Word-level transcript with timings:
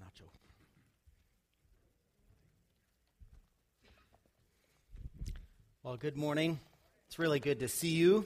Nacho. 0.00 0.24
Well, 5.82 5.96
good 5.96 6.16
morning. 6.16 6.58
It's 7.08 7.18
really 7.18 7.40
good 7.40 7.60
to 7.60 7.68
see 7.68 7.88
you. 7.90 8.24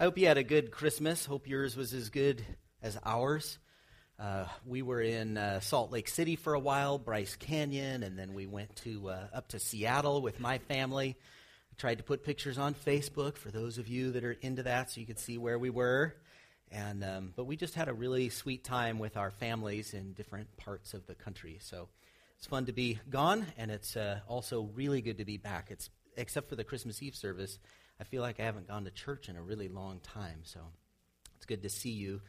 I 0.00 0.04
hope 0.04 0.18
you 0.18 0.26
had 0.26 0.38
a 0.38 0.42
good 0.42 0.72
Christmas. 0.72 1.26
Hope 1.26 1.46
yours 1.46 1.76
was 1.76 1.94
as 1.94 2.10
good 2.10 2.44
as 2.82 2.98
ours. 3.04 3.58
Uh, 4.18 4.46
we 4.66 4.82
were 4.82 5.00
in 5.00 5.38
uh, 5.38 5.60
Salt 5.60 5.92
Lake 5.92 6.08
City 6.08 6.34
for 6.34 6.54
a 6.54 6.58
while, 6.58 6.98
Bryce 6.98 7.36
Canyon, 7.36 8.02
and 8.02 8.18
then 8.18 8.34
we 8.34 8.46
went 8.46 8.74
to 8.76 9.10
uh, 9.10 9.26
up 9.32 9.48
to 9.48 9.60
Seattle 9.60 10.22
with 10.22 10.40
my 10.40 10.58
family. 10.58 11.16
I 11.72 11.74
tried 11.76 11.98
to 11.98 12.04
put 12.04 12.24
pictures 12.24 12.58
on 12.58 12.74
Facebook 12.74 13.36
for 13.36 13.50
those 13.50 13.78
of 13.78 13.86
you 13.86 14.10
that 14.12 14.24
are 14.24 14.36
into 14.40 14.64
that, 14.64 14.90
so 14.90 15.00
you 15.00 15.06
could 15.06 15.20
see 15.20 15.38
where 15.38 15.58
we 15.58 15.70
were. 15.70 16.16
And 16.72 17.04
um, 17.04 17.32
but 17.36 17.44
we 17.44 17.56
just 17.56 17.74
had 17.74 17.88
a 17.88 17.94
really 17.94 18.28
sweet 18.28 18.64
time 18.64 18.98
with 18.98 19.16
our 19.16 19.30
families 19.30 19.94
in 19.94 20.12
different 20.12 20.56
parts 20.56 20.94
of 20.94 21.06
the 21.06 21.14
country. 21.14 21.58
So 21.60 21.88
it's 22.36 22.46
fun 22.46 22.66
to 22.66 22.72
be 22.72 22.98
gone, 23.08 23.46
and 23.56 23.70
it's 23.70 23.96
uh, 23.96 24.20
also 24.28 24.70
really 24.74 25.00
good 25.00 25.18
to 25.18 25.24
be 25.24 25.36
back. 25.36 25.70
It's 25.70 25.88
except 26.16 26.48
for 26.48 26.56
the 26.56 26.64
Christmas 26.64 27.02
Eve 27.02 27.14
service, 27.14 27.58
I 28.00 28.04
feel 28.04 28.22
like 28.22 28.40
I 28.40 28.44
haven't 28.44 28.68
gone 28.68 28.84
to 28.84 28.90
church 28.90 29.28
in 29.28 29.36
a 29.36 29.42
really 29.42 29.68
long 29.68 30.00
time. 30.00 30.40
So 30.42 30.60
it's 31.36 31.46
good 31.46 31.62
to 31.62 31.68
see 31.68 31.90
you. 31.90 32.20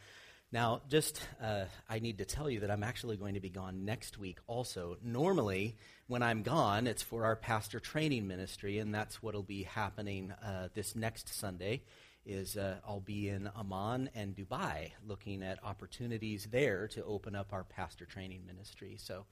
Now, 0.52 0.82
just 0.90 1.22
uh, 1.41 1.66
I 1.90 1.99
need 1.99 2.20
to 2.20 2.26
tell 2.26 2.49
you 2.49 2.62
that 2.62 2.72
I'm 2.72 2.84
actually 2.84 3.18
going 3.18 3.34
to 3.34 3.40
be 3.40 3.49
gone 3.49 3.84
next 3.84 4.18
week 4.18 4.40
also. 4.48 4.98
Normally, 5.04 5.76
when 6.08 6.22
I'm 6.22 6.44
gone, 6.44 6.88
it's 6.88 7.02
for 7.02 7.26
our 7.26 7.36
pastor 7.36 7.80
training 7.80 8.27
ministry, 8.27 8.80
and 8.80 8.94
that's 8.94 9.22
what 9.22 9.34
will 9.34 9.44
be 9.44 9.63
happening 9.63 10.32
uh, 10.32 10.70
this 10.74 10.96
next 10.96 11.34
Sunday 11.34 11.82
is 12.26 12.58
uh, 12.58 12.76
I'll 12.88 13.00
be 13.00 13.30
in 13.30 13.50
Amman 13.58 14.10
and 14.16 14.36
Dubai 14.36 14.92
looking 15.08 15.44
at 15.44 15.64
opportunities 15.64 16.48
there 16.52 16.88
to 16.90 17.04
open 17.04 17.36
up 17.36 17.54
our 17.54 17.64
pastor 17.64 18.06
training 18.06 18.46
ministry. 18.46 18.98
So, 19.00 19.26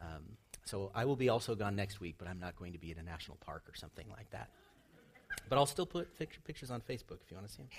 um, 0.00 0.22
so 0.64 0.90
I 0.94 1.04
will 1.04 1.16
be 1.16 1.28
also 1.28 1.54
gone 1.54 1.76
next 1.76 2.00
week, 2.00 2.16
but 2.18 2.28
I'm 2.28 2.40
not 2.40 2.56
going 2.56 2.72
to 2.72 2.78
be 2.78 2.90
at 2.90 2.96
a 2.98 3.02
national 3.02 3.36
park 3.38 3.64
or 3.68 3.74
something 3.74 4.06
like 4.10 4.30
that. 4.30 4.48
But 5.48 5.56
I'll 5.56 5.66
still 5.66 5.86
put 5.86 6.08
pictures 6.18 6.70
on 6.70 6.80
Facebook 6.80 7.18
if 7.24 7.30
you 7.30 7.36
want 7.36 7.48
to 7.48 7.52
see 7.52 7.62
them. 7.62 7.70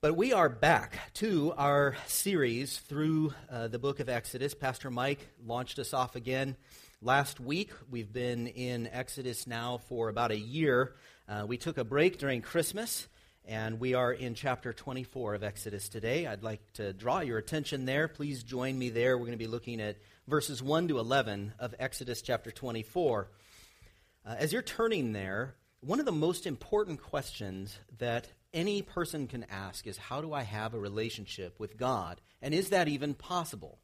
But 0.00 0.16
we 0.16 0.34
are 0.34 0.50
back 0.50 0.98
to 1.14 1.54
our 1.56 1.96
series 2.06 2.76
through 2.76 3.32
uh, 3.50 3.68
the 3.68 3.78
book 3.78 4.00
of 4.00 4.10
Exodus. 4.10 4.52
Pastor 4.52 4.90
Mike 4.90 5.26
launched 5.46 5.78
us 5.78 5.94
off 5.94 6.14
again 6.14 6.56
last 7.00 7.40
week. 7.40 7.70
We've 7.90 8.12
been 8.12 8.46
in 8.48 8.86
Exodus 8.88 9.46
now 9.46 9.80
for 9.88 10.10
about 10.10 10.30
a 10.30 10.36
year. 10.36 10.94
Uh, 11.26 11.46
we 11.48 11.56
took 11.56 11.78
a 11.78 11.84
break 11.84 12.18
during 12.18 12.42
Christmas. 12.42 13.08
And 13.46 13.78
we 13.78 13.92
are 13.92 14.10
in 14.10 14.34
chapter 14.34 14.72
24 14.72 15.34
of 15.34 15.44
Exodus 15.44 15.90
today. 15.90 16.26
I'd 16.26 16.42
like 16.42 16.60
to 16.74 16.94
draw 16.94 17.20
your 17.20 17.36
attention 17.36 17.84
there. 17.84 18.08
Please 18.08 18.42
join 18.42 18.78
me 18.78 18.88
there. 18.88 19.18
We're 19.18 19.26
going 19.26 19.38
to 19.38 19.44
be 19.44 19.46
looking 19.46 19.82
at 19.82 19.98
verses 20.26 20.62
1 20.62 20.88
to 20.88 20.98
11 20.98 21.52
of 21.58 21.74
Exodus 21.78 22.22
chapter 22.22 22.50
24. 22.50 23.28
Uh, 24.24 24.34
as 24.38 24.50
you're 24.50 24.62
turning 24.62 25.12
there, 25.12 25.56
one 25.80 26.00
of 26.00 26.06
the 26.06 26.12
most 26.12 26.46
important 26.46 27.02
questions 27.02 27.78
that 27.98 28.28
any 28.54 28.80
person 28.80 29.26
can 29.26 29.44
ask 29.50 29.86
is 29.86 29.98
how 29.98 30.22
do 30.22 30.32
I 30.32 30.42
have 30.42 30.72
a 30.72 30.78
relationship 30.78 31.60
with 31.60 31.76
God? 31.76 32.22
And 32.40 32.54
is 32.54 32.70
that 32.70 32.88
even 32.88 33.12
possible? 33.12 33.78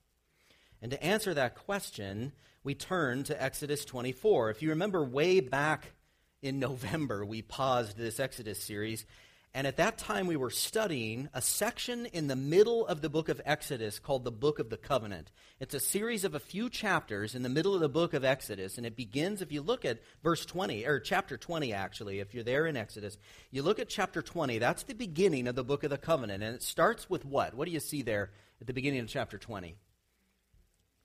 And 0.81 0.91
to 0.91 1.05
answer 1.05 1.35
that 1.35 1.55
question, 1.55 2.33
we 2.65 2.75
turn 2.75 3.25
to 3.25 3.43
Exodus 3.43 3.85
24. 3.85 4.49
If 4.49 4.63
you 4.63 4.71
remember 4.71 5.05
way 5.05 5.41
back 5.41 5.93
in 6.41 6.59
November, 6.61 7.27
we 7.27 7.43
paused 7.43 7.99
this 7.99 8.19
Exodus 8.19 8.63
series 8.63 9.05
and 9.53 9.67
at 9.67 9.79
that 9.79 9.99
time, 9.99 10.29
we 10.29 10.37
were 10.37 10.51
studying 10.51 11.29
a 11.35 11.43
section 11.43 12.07
in 12.07 12.29
the 12.29 12.37
middle 12.37 12.87
of 12.87 13.01
the 13.01 13.09
book 13.09 13.29
of 13.29 13.41
Exodus 13.45 13.99
called 13.99 14.23
the 14.23 14.31
Book 14.31 14.61
of 14.61 14.71
the 14.71 14.77
Covenant. 14.77 15.33
It's 15.59 15.75
a 15.75 15.81
series 15.81 16.25
of 16.25 16.37
a 16.37 16.41
few 16.41 16.71
chapters 16.71 17.35
in 17.35 17.43
the 17.43 17.49
middle 17.49 17.75
of 17.75 17.81
the 17.81 17.89
book 17.89 18.15
of 18.15 18.25
Exodus, 18.25 18.77
and 18.77 18.87
it 18.87 18.95
begins, 18.95 19.43
if 19.43 19.51
you 19.51 19.61
look 19.61 19.85
at 19.85 20.03
verse 20.23 20.47
20, 20.47 20.87
or 20.87 21.01
chapter 21.01 21.37
20, 21.37 21.73
actually, 21.73 22.21
if 22.21 22.33
you're 22.33 22.45
there 22.45 22.67
in 22.67 22.77
Exodus, 22.77 23.19
you 23.51 23.63
look 23.63 23.81
at 23.81 23.89
chapter 23.89 24.23
20, 24.23 24.59
that's 24.59 24.85
the 24.85 24.95
beginning 24.95 25.49
of 25.49 25.57
the 25.57 25.65
Book 25.65 25.83
of 25.83 25.91
the 25.91 25.99
Covenant. 25.99 26.45
And 26.45 26.55
it 26.55 26.63
starts 26.63 27.11
with 27.11 27.25
what? 27.25 27.55
What 27.55 27.67
do 27.67 27.73
you 27.73 27.81
see 27.81 28.03
there 28.03 28.31
at 28.61 28.69
the 28.69 28.73
beginning 28.73 29.01
of 29.01 29.09
chapter 29.09 29.37
20? 29.37 29.75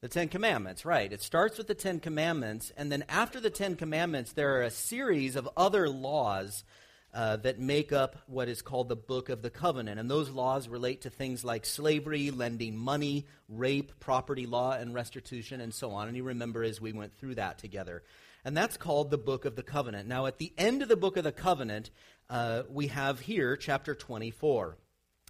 The 0.02 0.08
Ten 0.08 0.28
Commandments, 0.28 0.86
right. 0.86 1.12
It 1.12 1.24
starts 1.24 1.58
with 1.58 1.66
the 1.66 1.74
Ten 1.74 2.00
Commandments, 2.00 2.72
and 2.78 2.92
then 2.92 3.06
after 3.10 3.40
the 3.40 3.50
Ten 3.50 3.76
Commandments, 3.76 4.34
there 4.34 4.56
are 4.58 4.62
a 4.62 4.70
series 4.70 5.36
of 5.36 5.50
other 5.58 5.90
laws 5.90 6.64
uh, 7.16 7.38
that 7.38 7.60
make 7.60 7.94
up 7.94 8.18
what 8.28 8.50
is 8.50 8.62
called 8.62 8.90
the 8.90 8.96
Book 8.96 9.30
of 9.30 9.42
the 9.42 9.50
Covenant. 9.50 10.02
And 10.02 10.12
those 10.12 10.30
laws 10.30 10.68
relate 10.68 11.02
to 11.02 11.10
things 11.10 11.46
like 11.46 11.66
slavery, 11.66 12.30
lending 12.30 12.76
money, 12.76 13.26
rape, 13.48 13.98
property 14.02 14.46
law, 14.46 14.74
and 14.74 14.94
restitution, 14.94 15.62
and 15.62 15.74
so 15.74 15.92
on. 15.92 16.10
And 16.10 16.18
you 16.18 16.24
remember 16.24 16.62
as 16.62 16.82
we 16.82 16.92
went 16.92 17.18
through 17.18 17.36
that 17.36 17.58
together. 17.58 18.04
And 18.44 18.56
that's 18.56 18.76
called 18.76 19.12
the 19.12 19.18
Book 19.18 19.46
of 19.46 19.56
the 19.56 19.64
Covenant. 19.64 20.10
Now, 20.10 20.26
at 20.26 20.40
the 20.40 20.52
end 20.58 20.82
of 20.82 20.90
the 20.90 20.98
Book 20.98 21.16
of 21.16 21.24
the 21.24 21.32
Covenant, 21.32 21.90
uh, 22.30 22.64
we 22.70 22.88
have 22.88 23.22
here 23.22 23.56
chapter 23.56 23.96
24. 23.96 24.78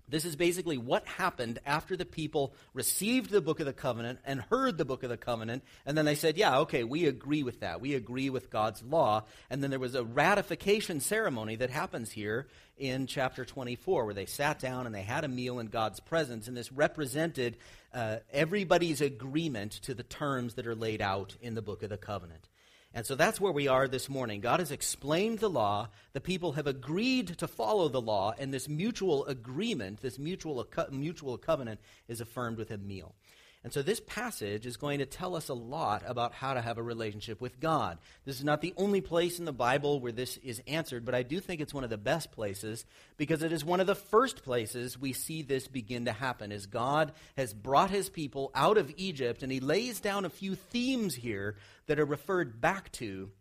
This 0.07 0.25
is 0.25 0.35
basically 0.35 0.77
what 0.77 1.07
happened 1.07 1.59
after 1.65 1.97
the 1.97 2.05
people 2.05 2.53
received 2.73 3.31
the 3.31 3.41
book 3.41 3.59
of 3.59 3.65
the 3.65 3.73
covenant 3.73 4.19
and 4.23 4.41
heard 4.41 4.77
the 4.77 4.85
book 4.85 5.03
of 5.03 5.09
the 5.09 5.17
covenant, 5.17 5.63
and 5.85 5.97
then 5.97 6.05
they 6.05 6.15
said, 6.15 6.37
Yeah, 6.37 6.59
okay, 6.59 6.83
we 6.83 7.07
agree 7.07 7.43
with 7.43 7.61
that. 7.61 7.81
We 7.81 7.95
agree 7.95 8.29
with 8.29 8.49
God's 8.51 8.83
law. 8.83 9.23
And 9.49 9.63
then 9.63 9.71
there 9.71 9.79
was 9.79 9.95
a 9.95 10.03
ratification 10.03 10.99
ceremony 10.99 11.55
that 11.57 11.69
happens 11.69 12.11
here 12.11 12.47
in 12.77 13.07
chapter 13.07 13.45
24, 13.45 14.05
where 14.05 14.13
they 14.13 14.25
sat 14.25 14.59
down 14.59 14.85
and 14.85 14.93
they 14.93 15.01
had 15.01 15.23
a 15.23 15.29
meal 15.29 15.59
in 15.59 15.67
God's 15.67 15.99
presence, 15.99 16.47
and 16.47 16.55
this 16.55 16.71
represented 16.71 17.57
uh, 17.93 18.17
everybody's 18.31 19.01
agreement 19.01 19.71
to 19.71 19.93
the 19.93 20.03
terms 20.03 20.55
that 20.55 20.67
are 20.67 20.75
laid 20.75 21.01
out 21.01 21.35
in 21.41 21.55
the 21.55 21.61
book 21.61 21.81
of 21.83 21.89
the 21.89 21.97
covenant. 21.97 22.47
And 22.95 23.05
so 23.05 23.13
that's 23.15 23.41
where 23.41 23.51
we 23.51 23.67
are 23.67 23.89
this 23.89 24.07
morning. 24.07 24.39
God 24.39 24.61
has 24.61 24.71
explained 24.71 25.39
the 25.39 25.49
law. 25.49 25.89
The 26.13 26.21
people 26.21 26.53
have 26.53 26.65
agreed 26.65 27.27
to 27.39 27.47
follow 27.47 27.89
the 27.89 27.99
law, 27.99 28.33
and 28.39 28.53
this 28.53 28.69
mutual 28.69 29.25
agreement, 29.25 30.01
this 30.01 30.17
mutual, 30.17 30.65
mutual 30.91 31.37
covenant, 31.37 31.81
is 32.07 32.21
affirmed 32.21 32.57
with 32.57 32.71
a 32.71 32.77
meal. 32.77 33.13
And 33.65 33.73
so 33.73 33.81
this 33.81 33.99
passage 33.99 34.67
is 34.67 34.77
going 34.77 34.99
to 34.99 35.07
tell 35.07 35.35
us 35.35 35.49
a 35.49 35.55
lot 35.55 36.03
about 36.05 36.33
how 36.33 36.53
to 36.53 36.61
have 36.61 36.77
a 36.77 36.83
relationship 36.83 37.41
with 37.41 37.59
God. 37.59 37.97
This 38.23 38.37
is 38.37 38.43
not 38.43 38.61
the 38.61 38.75
only 38.77 39.01
place 39.01 39.39
in 39.39 39.45
the 39.45 39.51
Bible 39.51 39.99
where 39.99 40.11
this 40.11 40.37
is 40.37 40.61
answered, 40.67 41.03
but 41.03 41.15
I 41.15 41.23
do 41.23 41.39
think 41.39 41.59
it's 41.59 41.73
one 41.73 41.83
of 41.83 41.89
the 41.89 41.97
best 41.97 42.31
places 42.31 42.85
because 43.17 43.41
it 43.41 43.51
is 43.51 43.65
one 43.65 43.79
of 43.79 43.87
the 43.87 43.95
first 43.95 44.43
places 44.43 45.01
we 45.01 45.13
see 45.13 45.41
this 45.41 45.67
begin 45.67 46.05
to 46.05 46.11
happen 46.11 46.51
as 46.51 46.67
God 46.67 47.11
has 47.37 47.55
brought 47.55 47.89
his 47.89 48.07
people 48.07 48.51
out 48.53 48.77
of 48.77 48.93
Egypt 48.97 49.41
and 49.41 49.51
he 49.51 49.59
lays 49.59 49.99
down 49.99 50.25
a 50.25 50.29
few 50.29 50.53
themes 50.53 51.15
here 51.15 51.55
that 51.87 51.99
are 51.99 52.05
referred 52.05 52.61
back 52.61 52.91
to 52.91 53.31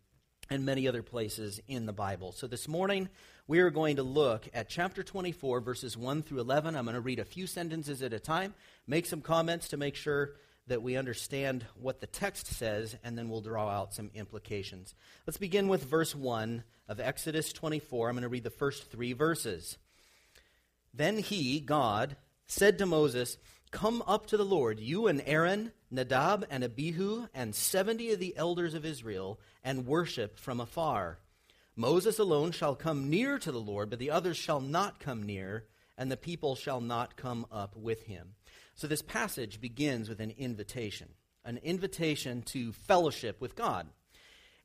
in 0.51 0.65
many 0.65 0.89
other 0.89 1.03
places 1.03 1.61
in 1.69 1.85
the 1.85 1.93
Bible. 1.93 2.33
So 2.33 2.47
this 2.47 2.67
morning 2.67 3.11
we 3.47 3.61
are 3.61 3.71
going 3.71 3.97
to 3.97 4.03
look 4.03 4.49
at 4.55 4.71
chapter 4.71 5.03
24, 5.03 5.61
verses 5.61 5.99
1 5.99 6.23
through 6.23 6.41
11. 6.41 6.75
I'm 6.75 6.85
going 6.85 6.95
to 6.95 7.01
read 7.01 7.19
a 7.19 7.27
few 7.27 7.47
sentences 7.47 8.03
at 8.03 8.15
a 8.15 8.19
time, 8.19 8.55
make 8.87 9.05
some 9.05 9.21
comments 9.21 9.69
to 9.69 9.77
make 9.77 9.97
sure 9.97 10.37
that 10.67 10.83
we 10.83 10.97
understand 10.97 11.67
what 11.75 12.01
the 12.01 12.07
text 12.07 12.47
says, 12.47 12.97
and 13.05 13.19
then 13.19 13.29
we'll 13.29 13.43
draw 13.43 13.69
out 13.69 13.93
some 13.93 14.11
implications. 14.15 14.95
Let's 15.27 15.37
begin 15.37 15.69
with 15.69 15.85
verse 15.85 16.15
1 16.15 16.65
of 16.89 17.01
Exodus 17.01 17.53
24. 17.53 18.09
I'm 18.09 18.15
going 18.15 18.23
to 18.23 18.31
read 18.31 18.45
the 18.45 18.51
first 18.51 18.91
three 18.91 19.13
verses. 19.13 19.77
Then 20.95 21.19
he, 21.19 21.61
God, 21.61 22.17
said 22.47 22.79
to 22.79 22.87
Moses, 22.87 23.37
Come 23.71 24.03
up 24.07 24.27
to 24.29 24.39
the 24.39 24.45
Lord, 24.45 24.81
you 24.81 25.07
and 25.07 25.23
Aaron, 25.27 25.73
Nadab 25.91 26.47
and 26.49 26.65
Abihu, 26.65 27.27
and 27.35 27.55
seventy 27.55 28.13
of 28.13 28.21
the 28.21 28.35
elders 28.37 28.73
of 28.73 28.87
Israel, 28.87 29.39
and 29.63 29.87
worship 29.87 30.39
from 30.39 30.61
afar. 30.61 31.19
Moses 31.77 32.21
alone 32.21 32.53
shall 32.53 32.77
come 32.77 33.11
near 33.11 33.39
to 33.39 33.51
the 33.51 33.61
Lord, 33.61 33.91
but 33.91 33.99
the 33.99 34.13
others 34.13 34.37
shall 34.37 34.61
not 34.61 35.01
come 35.01 35.25
near, 35.25 35.65
and 35.99 36.11
the 36.11 36.17
people 36.17 36.55
shall 36.55 36.81
not 36.81 37.17
come 37.17 37.47
up 37.51 37.77
with 37.77 38.05
him. 38.05 38.35
So 38.75 38.87
this 38.87 39.03
passage 39.03 39.61
begins 39.61 40.09
with 40.09 40.21
an 40.21 40.33
invitation, 40.39 41.09
an 41.45 41.59
invitation 41.59 42.43
to 42.43 42.73
fellowship 42.73 43.41
with 43.41 43.57
God. 43.57 43.89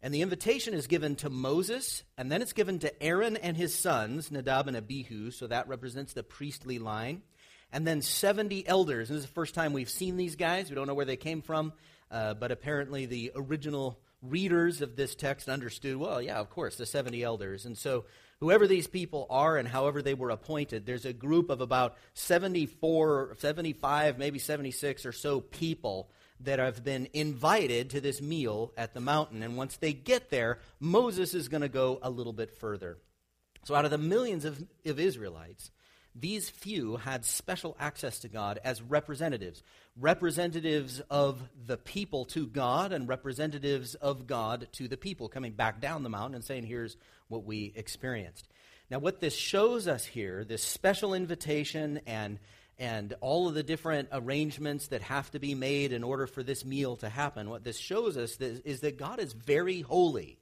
And 0.01 0.13
the 0.13 0.21
invitation 0.21 0.73
is 0.73 0.87
given 0.87 1.15
to 1.17 1.29
Moses, 1.29 2.03
and 2.17 2.31
then 2.31 2.41
it's 2.41 2.53
given 2.53 2.79
to 2.79 3.03
Aaron 3.03 3.35
and 3.37 3.57
his 3.57 3.75
sons, 3.75 4.31
Nadab 4.31 4.67
and 4.67 4.77
Abihu, 4.77 5.31
so 5.31 5.47
that 5.47 5.67
represents 5.67 6.13
the 6.13 6.23
priestly 6.23 6.79
line. 6.79 7.23
And 7.71 7.85
then 7.85 8.01
70 8.01 8.67
elders. 8.67 9.09
This 9.09 9.17
is 9.17 9.25
the 9.25 9.31
first 9.31 9.53
time 9.55 9.73
we've 9.73 9.89
seen 9.89 10.15
these 10.15 10.35
guys. 10.35 10.69
We 10.69 10.75
don't 10.75 10.87
know 10.87 10.93
where 10.93 11.05
they 11.05 11.17
came 11.17 11.41
from, 11.41 11.73
uh, 12.09 12.33
but 12.35 12.51
apparently 12.51 13.07
the 13.07 13.31
original 13.35 13.99
readers 14.21 14.81
of 14.81 14.95
this 14.95 15.15
text 15.15 15.49
understood, 15.49 15.97
well, 15.97 16.21
yeah, 16.21 16.39
of 16.39 16.49
course, 16.49 16.75
the 16.75 16.85
70 16.85 17.23
elders. 17.23 17.65
And 17.65 17.77
so, 17.77 18.05
whoever 18.39 18.67
these 18.67 18.87
people 18.87 19.27
are 19.29 19.57
and 19.57 19.67
however 19.67 20.01
they 20.01 20.13
were 20.13 20.29
appointed, 20.29 20.85
there's 20.85 21.05
a 21.05 21.13
group 21.13 21.49
of 21.49 21.61
about 21.61 21.97
74, 22.13 23.35
75, 23.39 24.17
maybe 24.17 24.39
76 24.39 25.05
or 25.05 25.11
so 25.11 25.41
people 25.41 26.09
that 26.41 26.59
have 26.59 26.83
been 26.83 27.07
invited 27.13 27.89
to 27.89 28.01
this 28.01 28.21
meal 28.21 28.73
at 28.77 28.93
the 28.93 29.01
mountain. 29.01 29.43
And 29.43 29.57
once 29.57 29.77
they 29.77 29.93
get 29.93 30.29
there, 30.29 30.59
Moses 30.79 31.33
is 31.33 31.49
going 31.49 31.61
to 31.61 31.69
go 31.69 31.99
a 32.01 32.09
little 32.09 32.33
bit 32.33 32.51
further. 32.59 32.97
So, 33.65 33.75
out 33.75 33.85
of 33.85 33.91
the 33.91 33.97
millions 33.97 34.45
of, 34.45 34.63
of 34.85 34.99
Israelites, 34.99 35.71
these 36.15 36.49
few 36.49 36.97
had 36.97 37.23
special 37.25 37.75
access 37.79 38.19
to 38.19 38.27
God 38.27 38.59
as 38.63 38.81
representatives, 38.81 39.63
representatives 39.97 41.01
of 41.09 41.41
the 41.65 41.77
people 41.77 42.25
to 42.25 42.47
God 42.47 42.91
and 42.91 43.07
representatives 43.07 43.95
of 43.95 44.27
God 44.27 44.67
to 44.73 44.87
the 44.87 44.97
people, 44.97 45.29
coming 45.29 45.53
back 45.53 45.79
down 45.79 46.03
the 46.03 46.09
mountain 46.09 46.35
and 46.35 46.43
saying, 46.43 46.65
Here's 46.65 46.97
what 47.27 47.45
we 47.45 47.71
experienced. 47.75 48.47
Now, 48.89 48.99
what 48.99 49.21
this 49.21 49.35
shows 49.35 49.87
us 49.87 50.03
here, 50.03 50.43
this 50.43 50.63
special 50.63 51.13
invitation 51.13 52.01
and 52.07 52.39
and 52.79 53.13
all 53.19 53.49
of 53.49 53.55
the 53.55 53.61
different 53.61 54.07
arrangements 54.13 54.87
that 54.87 55.01
have 55.01 55.29
to 55.31 55.39
be 55.39 55.53
made 55.53 55.91
in 55.91 56.01
order 56.01 56.25
for 56.25 56.43
this 56.43 56.63
meal 56.63 56.95
to 56.95 57.09
happen, 57.09 57.49
what 57.49 57.65
this 57.65 57.77
shows 57.77 58.15
us 58.15 58.37
is, 58.39 58.79
that 58.79 58.97
God 58.97 59.19
is 59.19 59.33
very 59.33 59.81
holy. 59.81 60.39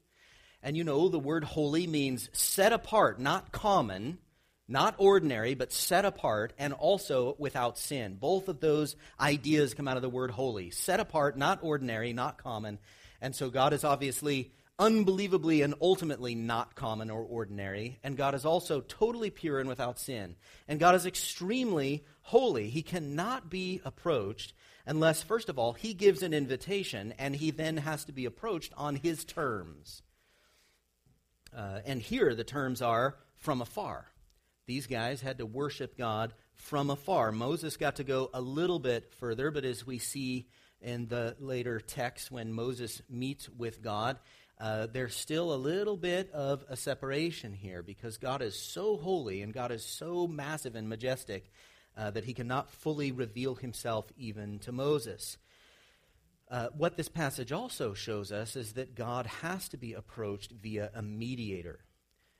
And 0.61 0.77
you 0.77 0.83
know, 0.83 1.09
the 1.09 1.17
word 1.17 1.43
holy 1.43 1.87
means 1.87 2.29
set 2.33 2.73
apart, 2.73 3.19
not 3.19 3.51
common, 3.51 4.19
not 4.67 4.95
ordinary, 4.97 5.55
but 5.55 5.71
set 5.71 6.05
apart, 6.05 6.53
and 6.57 6.73
also 6.73 7.35
without 7.39 7.77
sin. 7.77 8.17
Both 8.19 8.49
of 8.49 8.59
those 8.59 8.95
ideas 9.19 9.73
come 9.73 9.87
out 9.87 9.95
of 9.95 10.01
the 10.01 10.09
word 10.09 10.31
holy. 10.31 10.71
Set 10.71 10.99
apart, 10.99 11.37
not 11.37 11.59
ordinary, 11.61 12.13
not 12.13 12.37
common. 12.37 12.79
And 13.21 13.35
so 13.35 13.49
God 13.49 13.73
is 13.73 13.83
obviously 13.83 14.51
unbelievably 14.79 15.61
and 15.63 15.73
ultimately 15.81 16.35
not 16.35 16.75
common 16.75 17.09
or 17.09 17.23
ordinary. 17.23 17.97
And 18.03 18.17
God 18.17 18.35
is 18.35 18.45
also 18.45 18.81
totally 18.81 19.29
pure 19.29 19.59
and 19.59 19.69
without 19.69 19.99
sin. 19.99 20.35
And 20.67 20.79
God 20.79 20.95
is 20.95 21.05
extremely 21.05 22.05
holy. 22.21 22.69
He 22.69 22.83
cannot 22.83 23.49
be 23.49 23.81
approached 23.85 24.53
unless, 24.85 25.23
first 25.23 25.49
of 25.49 25.57
all, 25.57 25.73
He 25.73 25.93
gives 25.93 26.21
an 26.21 26.33
invitation, 26.33 27.13
and 27.17 27.35
He 27.35 27.51
then 27.51 27.77
has 27.77 28.05
to 28.05 28.11
be 28.11 28.25
approached 28.25 28.73
on 28.77 28.95
His 28.95 29.23
terms. 29.25 30.01
Uh, 31.55 31.79
and 31.85 32.01
here 32.01 32.35
the 32.35 32.43
terms 32.43 32.81
are 32.81 33.15
from 33.37 33.61
afar. 33.61 34.11
These 34.67 34.87
guys 34.87 35.21
had 35.21 35.37
to 35.37 35.45
worship 35.45 35.97
God 35.97 36.33
from 36.55 36.89
afar. 36.89 37.31
Moses 37.31 37.77
got 37.77 37.95
to 37.95 38.03
go 38.03 38.29
a 38.33 38.41
little 38.41 38.79
bit 38.79 39.13
further, 39.17 39.49
but 39.49 39.63
as 39.63 39.87
we 39.87 39.97
see 39.97 40.49
in 40.81 41.07
the 41.07 41.37
later 41.39 41.79
text 41.79 42.31
when 42.31 42.51
Moses 42.51 43.01
meets 43.09 43.47
with 43.47 43.81
God, 43.81 44.19
uh, 44.59 44.87
there's 44.91 45.15
still 45.15 45.53
a 45.53 45.55
little 45.55 45.95
bit 45.95 46.29
of 46.31 46.65
a 46.67 46.75
separation 46.75 47.53
here 47.53 47.81
because 47.81 48.17
God 48.17 48.41
is 48.41 48.59
so 48.59 48.97
holy 48.97 49.41
and 49.41 49.53
God 49.53 49.71
is 49.71 49.85
so 49.85 50.27
massive 50.27 50.75
and 50.75 50.89
majestic 50.89 51.49
uh, 51.95 52.11
that 52.11 52.25
he 52.25 52.33
cannot 52.33 52.69
fully 52.69 53.13
reveal 53.13 53.55
himself 53.55 54.11
even 54.17 54.59
to 54.59 54.73
Moses. 54.73 55.37
Uh, 56.51 56.67
what 56.75 56.97
this 56.97 57.09
passage 57.09 57.53
also 57.53 57.93
shows 57.93 58.33
us 58.33 58.57
is 58.57 58.73
that 58.73 58.95
God 58.95 59.27
has 59.27 59.69
to 59.69 59.77
be 59.77 59.93
approached 59.93 60.51
via 60.51 60.91
a 60.93 61.01
mediator 61.01 61.79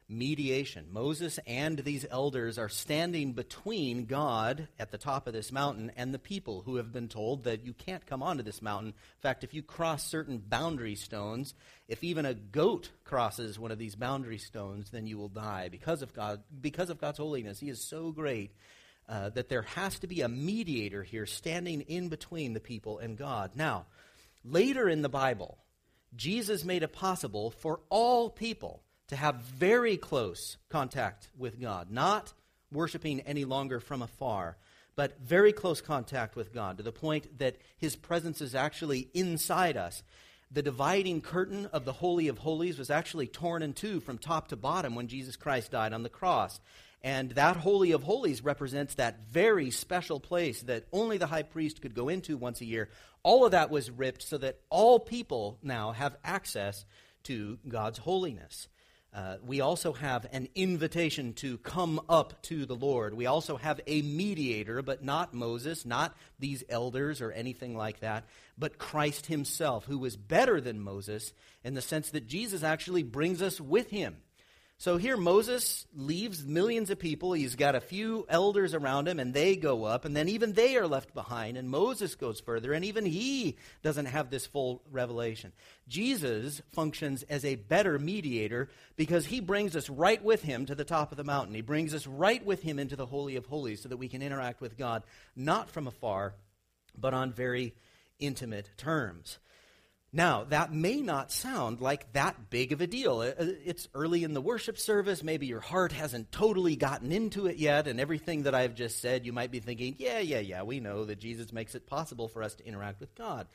mediation. 0.10 0.86
Moses 0.92 1.38
and 1.46 1.80
these 1.80 2.06
elders 2.10 2.58
are 2.58 2.70
standing 2.70 3.34
between 3.34 4.06
God 4.06 4.68
at 4.80 4.92
the 4.92 4.98
top 4.98 5.28
of 5.28 5.34
this 5.34 5.52
mountain 5.52 5.92
and 5.98 6.14
the 6.14 6.20
people 6.20 6.62
who 6.66 6.78
have 6.78 6.94
been 6.94 7.10
told 7.10 7.44
that 7.44 7.66
you 7.66 7.74
can't 7.74 8.06
come 8.06 8.24
onto 8.24 8.44
this 8.44 8.62
mountain. 8.62 8.90
In 8.90 9.22
fact, 9.22 9.44
if 9.44 9.54
you 9.54 9.62
cross 9.62 10.08
certain 10.08 10.38
boundary 10.38 10.96
stones, 10.96 11.54
if 11.88 12.04
even 12.04 12.26
a 12.26 12.34
goat 12.34 12.90
crosses 13.04 13.60
one 13.60 13.72
of 13.72 13.78
these 13.78 13.96
boundary 13.96 14.38
stones, 14.38 14.90
then 14.92 15.08
you 15.08 15.18
will 15.18 15.30
die 15.30 15.68
because 15.70 16.02
of 16.02 16.14
God, 16.14 16.42
because 16.62 16.90
of 16.90 17.02
God's 17.02 17.18
holiness. 17.18 17.60
He 17.60 17.70
is 17.70 17.82
so 17.82 18.12
great 18.12 18.52
uh, 19.10 19.30
that 19.32 19.50
there 19.50 19.64
has 19.64 20.00
to 20.00 20.08
be 20.08 20.22
a 20.22 20.30
mediator 20.30 21.04
here 21.04 21.26
standing 21.26 21.82
in 21.82 22.08
between 22.08 22.54
the 22.54 22.60
people 22.62 23.00
and 23.00 23.18
God. 23.18 23.52
Now, 23.56 23.88
later 24.46 24.88
in 24.88 25.02
the 25.02 25.10
Bible, 25.10 25.58
Jesus 26.16 26.64
made 26.64 26.84
it 26.84 26.94
possible 26.94 27.52
for 27.52 27.82
all 27.90 28.30
people 28.30 28.82
to 29.08 29.16
have 29.16 29.36
very 29.36 29.98
close 29.98 30.58
contact 30.70 31.30
with 31.38 31.60
God, 31.60 31.90
not 31.92 32.34
worshiping 32.72 33.22
any 33.22 33.46
longer 33.46 33.80
from 33.80 34.02
afar, 34.02 34.58
but 34.96 35.20
very 35.22 35.54
close 35.54 35.80
contact 35.80 36.36
with 36.36 36.54
God 36.54 36.78
to 36.78 36.84
the 36.84 36.92
point 36.92 37.40
that 37.40 37.58
His 37.78 37.96
presence 37.96 38.42
is 38.42 38.56
actually 38.56 39.10
inside 39.14 39.78
us. 39.78 40.04
The 40.52 40.62
dividing 40.62 41.22
curtain 41.22 41.68
of 41.68 41.86
the 41.86 41.94
Holy 41.94 42.28
of 42.28 42.40
Holies 42.40 42.78
was 42.78 42.90
actually 42.90 43.28
torn 43.28 43.62
in 43.62 43.74
two 43.74 44.00
from 44.00 44.18
top 44.18 44.50
to 44.50 44.56
bottom 44.56 44.96
when 44.96 45.08
Jesus 45.08 45.36
Christ 45.36 45.72
died 45.72 45.94
on 45.94 46.04
the 46.04 46.10
cross. 46.10 46.60
And 47.04 47.32
that 47.32 47.58
Holy 47.58 47.92
of 47.92 48.04
Holies 48.04 48.44
represents 48.44 48.96
that 48.96 49.28
very 49.30 49.72
special 49.72 50.20
place 50.20 50.62
that 50.64 50.88
only 50.92 51.18
the 51.18 51.28
high 51.28 51.44
priest 51.44 51.82
could 51.82 51.94
go 51.94 52.10
into 52.10 52.38
once 52.38 52.60
a 52.62 52.66
year. 52.66 52.90
All 53.24 53.46
of 53.46 53.52
that 53.52 53.70
was 53.70 53.92
ripped 53.92 54.24
so 54.24 54.38
that 54.40 54.60
all 54.70 55.00
people 55.00 55.60
now 55.62 55.92
have 55.92 56.18
access 56.24 56.86
to 57.24 57.60
God's 57.68 58.00
holiness. 58.00 58.68
Uh, 59.14 59.38
we 59.46 59.62
also 59.62 59.94
have 59.94 60.28
an 60.32 60.48
invitation 60.54 61.34
to 61.34 61.58
come 61.60 62.00
up 62.08 62.42
to 62.44 62.66
the 62.66 62.76
Lord. 62.76 63.16
We 63.16 63.26
also 63.26 63.58
have 63.58 63.82
a 63.88 64.02
mediator, 64.02 64.82
but 64.82 65.04
not 65.04 65.34
Moses, 65.34 65.86
not 65.86 66.16
these 66.40 66.64
elders 66.70 67.22
or 67.22 67.32
anything 67.32 67.76
like 67.76 68.02
that, 68.02 68.26
but 68.58 68.78
Christ 68.78 69.26
himself, 69.26 69.86
who 69.86 69.98
was 69.98 70.16
better 70.16 70.62
than 70.62 70.80
Moses 70.80 71.34
in 71.64 71.74
the 71.74 71.82
sense 71.82 72.12
that 72.12 72.28
Jesus 72.28 72.64
actually 72.64 73.04
brings 73.04 73.42
us 73.42 73.60
with 73.60 73.90
him. 73.90 74.18
So 74.80 74.98
here 74.98 75.18
Moses 75.18 75.88
leaves 75.96 76.46
millions 76.46 76.92
of 76.92 77.00
people. 77.00 77.34
He's 77.34 77.56
got 77.56 77.74
a 77.74 77.82
few 77.82 78.28
elders 78.30 78.76
around 78.76 79.08
him, 79.08 79.20
and 79.20 79.34
they 79.34 79.56
go 79.56 79.86
up, 79.86 80.06
and 80.06 80.16
then 80.16 80.30
even 80.30 80.54
they 80.54 80.78
are 80.78 80.86
left 80.86 81.16
behind, 81.16 81.58
and 81.58 81.68
Moses 81.68 82.14
goes 82.14 82.40
further, 82.40 82.74
and 82.74 82.86
even 82.86 83.04
he 83.04 83.58
doesn't 83.82 84.06
have 84.06 84.30
this 84.30 84.46
full 84.46 84.84
revelation. 84.92 85.52
Jesus 85.88 86.62
functions 86.74 87.24
as 87.24 87.44
a 87.44 87.56
better 87.56 87.98
mediator 87.98 88.70
because 88.96 89.26
he 89.26 89.40
brings 89.40 89.76
us 89.76 89.90
right 89.90 90.24
with 90.24 90.44
him 90.44 90.68
to 90.68 90.76
the 90.76 90.86
top 90.86 91.12
of 91.12 91.18
the 91.18 91.24
mountain. 91.24 91.56
He 91.56 91.62
brings 91.62 91.96
us 91.96 92.06
right 92.06 92.46
with 92.46 92.62
him 92.62 92.78
into 92.78 92.96
the 92.96 93.08
Holy 93.08 93.36
of 93.36 93.48
Holies 93.48 93.82
so 93.82 93.90
that 93.90 93.98
we 93.98 94.10
can 94.10 94.22
interact 94.22 94.62
with 94.62 94.78
God, 94.78 95.02
not 95.36 95.72
from 95.72 95.88
afar, 95.88 96.36
but 96.96 97.16
on 97.16 97.34
very 97.34 97.74
intimate 98.20 98.70
terms. 98.78 99.40
Now, 100.14 100.46
that 100.46 100.74
may 100.74 101.02
not 101.02 101.32
sound 101.34 101.82
like 101.82 102.14
that 102.14 102.50
big 102.50 102.72
of 102.72 102.80
a 102.80 102.88
deal. 102.88 103.22
It's 103.22 103.90
early 103.94 104.24
in 104.24 104.34
the 104.34 104.42
worship 104.42 104.80
service. 104.80 105.22
Maybe 105.22 105.48
your 105.48 105.60
heart 105.60 105.92
hasn't 105.92 106.32
totally 106.32 106.78
gotten 106.78 107.12
into 107.12 107.48
it 107.48 107.58
yet, 107.58 107.88
and 107.88 108.00
everything 108.00 108.44
that 108.44 108.56
I've 108.56 108.74
just 108.74 109.02
said, 109.02 109.26
you 109.26 109.34
might 109.34 109.52
be 109.52 109.60
thinking, 109.60 109.96
yeah, 110.00 110.20
yeah, 110.20 110.40
yeah, 110.40 110.64
we 110.64 110.80
know 110.80 111.04
that 111.06 111.20
Jesus 111.20 111.52
makes 111.52 111.76
it 111.76 111.88
possible 111.88 112.30
for 112.30 112.42
us 112.42 112.56
to 112.56 112.66
interact 112.66 113.02
with 113.02 113.16
God. 113.16 113.48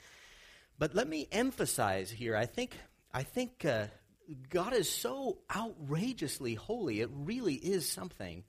But 0.78 0.94
let 0.94 1.08
me 1.08 1.26
emphasize 1.32 2.10
here 2.10 2.36
I 2.36 2.46
think, 2.46 2.76
I 3.14 3.22
think 3.22 3.64
uh, 3.64 3.86
God 4.50 4.74
is 4.74 4.90
so 4.90 5.38
outrageously 5.54 6.54
holy. 6.54 7.00
It 7.00 7.10
really 7.12 7.54
is 7.54 7.88
something 7.88 8.44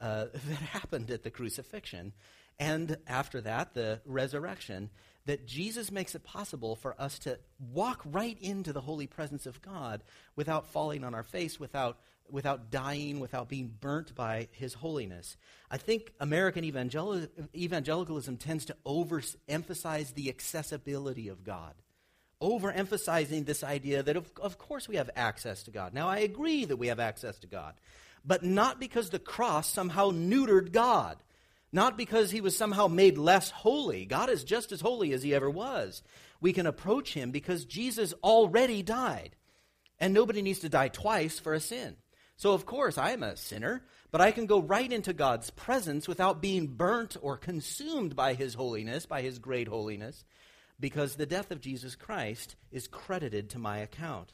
uh, 0.00 0.26
that 0.32 0.58
happened 0.58 1.10
at 1.10 1.24
the 1.24 1.30
crucifixion. 1.30 2.12
And 2.60 2.98
after 3.06 3.40
that, 3.42 3.74
the 3.74 4.00
resurrection 4.04 4.90
that 5.28 5.46
Jesus 5.46 5.92
makes 5.92 6.14
it 6.14 6.24
possible 6.24 6.74
for 6.74 6.98
us 6.98 7.18
to 7.18 7.38
walk 7.60 8.00
right 8.06 8.38
into 8.40 8.72
the 8.72 8.80
holy 8.80 9.06
presence 9.06 9.44
of 9.44 9.60
God 9.60 10.02
without 10.36 10.70
falling 10.72 11.04
on 11.04 11.14
our 11.14 11.22
face, 11.22 11.60
without, 11.60 11.98
without 12.30 12.70
dying, 12.70 13.20
without 13.20 13.46
being 13.46 13.74
burnt 13.78 14.14
by 14.14 14.48
his 14.52 14.72
holiness. 14.72 15.36
I 15.70 15.76
think 15.76 16.14
American 16.18 16.64
evangel- 16.64 17.26
evangelicalism 17.54 18.38
tends 18.38 18.64
to 18.64 18.76
overemphasize 18.86 20.14
the 20.14 20.30
accessibility 20.30 21.28
of 21.28 21.44
God, 21.44 21.74
overemphasizing 22.40 23.44
this 23.44 23.62
idea 23.62 24.02
that, 24.02 24.16
of, 24.16 24.32
of 24.40 24.56
course, 24.56 24.88
we 24.88 24.96
have 24.96 25.10
access 25.14 25.62
to 25.64 25.70
God. 25.70 25.92
Now, 25.92 26.08
I 26.08 26.20
agree 26.20 26.64
that 26.64 26.78
we 26.78 26.86
have 26.86 27.00
access 27.00 27.38
to 27.40 27.46
God, 27.46 27.74
but 28.24 28.42
not 28.42 28.80
because 28.80 29.10
the 29.10 29.18
cross 29.18 29.70
somehow 29.70 30.10
neutered 30.10 30.72
God. 30.72 31.18
Not 31.72 31.98
because 31.98 32.30
he 32.30 32.40
was 32.40 32.56
somehow 32.56 32.86
made 32.86 33.18
less 33.18 33.50
holy. 33.50 34.06
God 34.06 34.30
is 34.30 34.44
just 34.44 34.72
as 34.72 34.80
holy 34.80 35.12
as 35.12 35.22
he 35.22 35.34
ever 35.34 35.50
was. 35.50 36.02
We 36.40 36.52
can 36.52 36.66
approach 36.66 37.12
him 37.14 37.30
because 37.30 37.64
Jesus 37.64 38.14
already 38.22 38.82
died. 38.82 39.36
And 39.98 40.14
nobody 40.14 40.42
needs 40.42 40.60
to 40.60 40.68
die 40.68 40.88
twice 40.88 41.38
for 41.38 41.52
a 41.52 41.60
sin. 41.60 41.96
So, 42.36 42.52
of 42.52 42.64
course, 42.64 42.96
I 42.96 43.10
am 43.10 43.24
a 43.24 43.36
sinner, 43.36 43.84
but 44.12 44.20
I 44.20 44.30
can 44.30 44.46
go 44.46 44.60
right 44.60 44.90
into 44.90 45.12
God's 45.12 45.50
presence 45.50 46.06
without 46.06 46.40
being 46.40 46.68
burnt 46.68 47.16
or 47.20 47.36
consumed 47.36 48.14
by 48.14 48.34
his 48.34 48.54
holiness, 48.54 49.06
by 49.06 49.22
his 49.22 49.40
great 49.40 49.66
holiness, 49.66 50.24
because 50.78 51.16
the 51.16 51.26
death 51.26 51.50
of 51.50 51.60
Jesus 51.60 51.96
Christ 51.96 52.54
is 52.70 52.86
credited 52.86 53.50
to 53.50 53.58
my 53.58 53.78
account. 53.78 54.32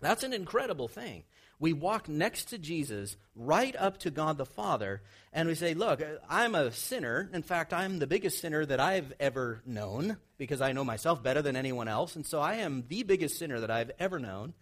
That's 0.00 0.24
an 0.24 0.34
incredible 0.34 0.88
thing 0.88 1.24
we 1.60 1.72
walk 1.72 2.08
next 2.08 2.46
to 2.46 2.58
Jesus, 2.58 3.16
right 3.34 3.74
up 3.76 3.98
to 3.98 4.10
God 4.10 4.38
the 4.38 4.46
Father, 4.46 5.02
and 5.32 5.48
we 5.48 5.54
say, 5.54 5.74
Look, 5.74 6.00
I'm 6.28 6.54
a 6.54 6.70
sinner. 6.72 7.28
In 7.32 7.42
fact, 7.42 7.72
I'm 7.72 7.98
the 7.98 8.06
biggest 8.06 8.40
sinner 8.40 8.64
that 8.64 8.80
I've 8.80 9.12
ever 9.18 9.60
known 9.66 10.18
because 10.36 10.60
I 10.60 10.72
know 10.72 10.84
myself 10.84 11.22
better 11.22 11.42
than 11.42 11.56
anyone 11.56 11.88
else. 11.88 12.14
And 12.14 12.24
so 12.24 12.40
I 12.40 12.56
am 12.56 12.84
the 12.88 13.02
biggest 13.02 13.38
sinner 13.38 13.60
that 13.60 13.70
I've 13.70 13.90
ever 13.98 14.18
known. 14.18 14.54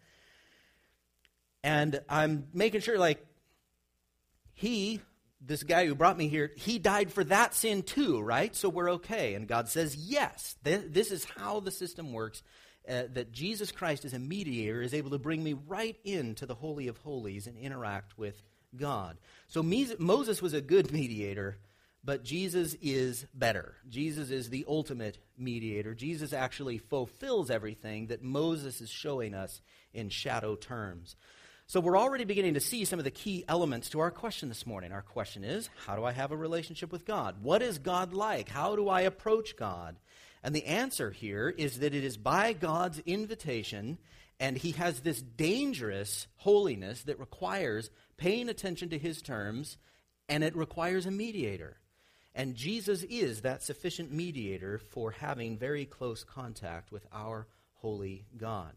And 1.62 2.00
I'm 2.08 2.46
making 2.54 2.80
sure, 2.80 2.98
like, 2.98 3.24
he, 4.54 5.00
this 5.40 5.62
guy 5.64 5.86
who 5.86 5.94
brought 5.94 6.16
me 6.16 6.28
here, 6.28 6.50
he 6.56 6.78
died 6.78 7.12
for 7.12 7.24
that 7.24 7.54
sin 7.54 7.82
too, 7.82 8.20
right? 8.20 8.56
So 8.56 8.70
we're 8.70 8.92
okay. 8.92 9.34
And 9.34 9.46
God 9.46 9.68
says, 9.68 9.96
Yes, 9.96 10.56
this 10.62 11.10
is 11.10 11.26
how 11.36 11.60
the 11.60 11.70
system 11.70 12.12
works 12.12 12.42
uh, 12.88 13.05
that 13.12 13.33
Jesus 13.33 13.73
Christ 13.73 14.05
as 14.05 14.12
a 14.12 14.19
mediator 14.19 14.83
is 14.83 14.95
able 14.95 15.11
to 15.11 15.19
bring 15.19 15.43
me 15.43 15.55
right 15.55 15.97
into 16.05 16.47
the 16.47 16.55
Holy 16.55 16.88
of 16.88 16.99
Holies 16.99 17.47
and 17.47 17.57
interact 17.57 18.16
with 18.19 18.40
God. 18.76 19.19
So 19.49 19.62
Moses 19.62 20.43
was 20.43 20.55
a 20.55 20.61
good 20.61 20.93
mediator, 20.93 21.59
but 22.05 22.25
Jesus 22.25 22.76
is 22.81 23.26
better. 23.35 23.75
Jesus 23.88 24.31
is 24.31 24.50
the 24.50 24.64
ultimate 24.69 25.19
mediator. 25.37 25.95
Jesus 25.95 26.33
actually 26.33 26.78
fulfills 26.78 27.50
everything 27.50 28.09
that 28.09 28.23
Moses 28.23 28.81
is 28.81 28.90
showing 28.90 29.35
us 29.35 29.61
in 29.93 30.09
shadow 30.09 30.55
terms. 30.55 31.16
So 31.69 31.81
we're 31.81 31.99
already 31.99 32.25
beginning 32.25 32.55
to 32.55 32.61
see 32.61 32.85
some 32.85 33.00
of 33.00 33.05
the 33.05 33.11
key 33.11 33.45
elements 33.49 33.88
to 33.88 33.99
our 33.99 34.12
question 34.12 34.49
this 34.49 34.66
morning. 34.66 34.93
Our 34.93 35.02
question 35.02 35.43
is 35.43 35.69
how 35.85 35.97
do 35.97 36.05
I 36.05 36.12
have 36.12 36.31
a 36.31 36.37
relationship 36.37 36.93
with 36.93 37.05
God? 37.05 37.43
What 37.43 37.61
is 37.61 37.78
God 37.78 38.14
like? 38.14 38.49
How 38.49 38.76
do 38.76 38.88
I 38.88 39.00
approach 39.00 39.57
God? 39.57 39.97
And 40.43 40.55
the 40.55 40.66
answer 40.66 41.11
here 41.11 41.49
is 41.49 41.81
that 41.81 41.95
it 41.95 42.05
is 42.05 42.16
by 42.16 42.52
God's 42.52 43.00
invitation, 43.00 43.99
and 44.38 44.57
He 44.57 44.73
has 44.73 45.00
this 45.00 45.21
dangerous 45.21 46.26
holiness 46.37 47.02
that 47.02 47.19
requires 47.19 47.90
paying 48.16 48.49
attention 48.49 48.90
to 48.90 48.99
His 48.99 49.23
terms, 49.23 49.78
and 50.28 50.45
it 50.45 50.57
requires 50.57 51.07
a 51.07 51.11
mediator. 51.11 51.78
And 52.35 52.55
Jesus 52.55 53.02
is 53.05 53.40
that 53.40 53.62
sufficient 53.62 54.12
mediator 54.12 54.78
for 54.78 55.11
having 55.11 55.57
very 55.57 55.87
close 55.87 56.23
contact 56.23 56.93
with 56.93 57.07
our 57.12 57.47
holy 57.76 58.26
God. 58.37 58.73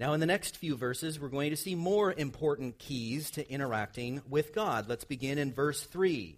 Now, 0.00 0.14
in 0.14 0.20
the 0.20 0.26
next 0.26 0.56
few 0.56 0.74
verses, 0.74 1.20
we're 1.20 1.28
going 1.28 1.50
to 1.50 1.56
see 1.56 1.76
more 1.76 2.12
important 2.12 2.78
keys 2.80 3.30
to 3.32 3.48
interacting 3.48 4.20
with 4.28 4.52
God. 4.52 4.88
Let's 4.88 5.04
begin 5.04 5.38
in 5.38 5.52
verse 5.52 5.84
3. 5.84 6.36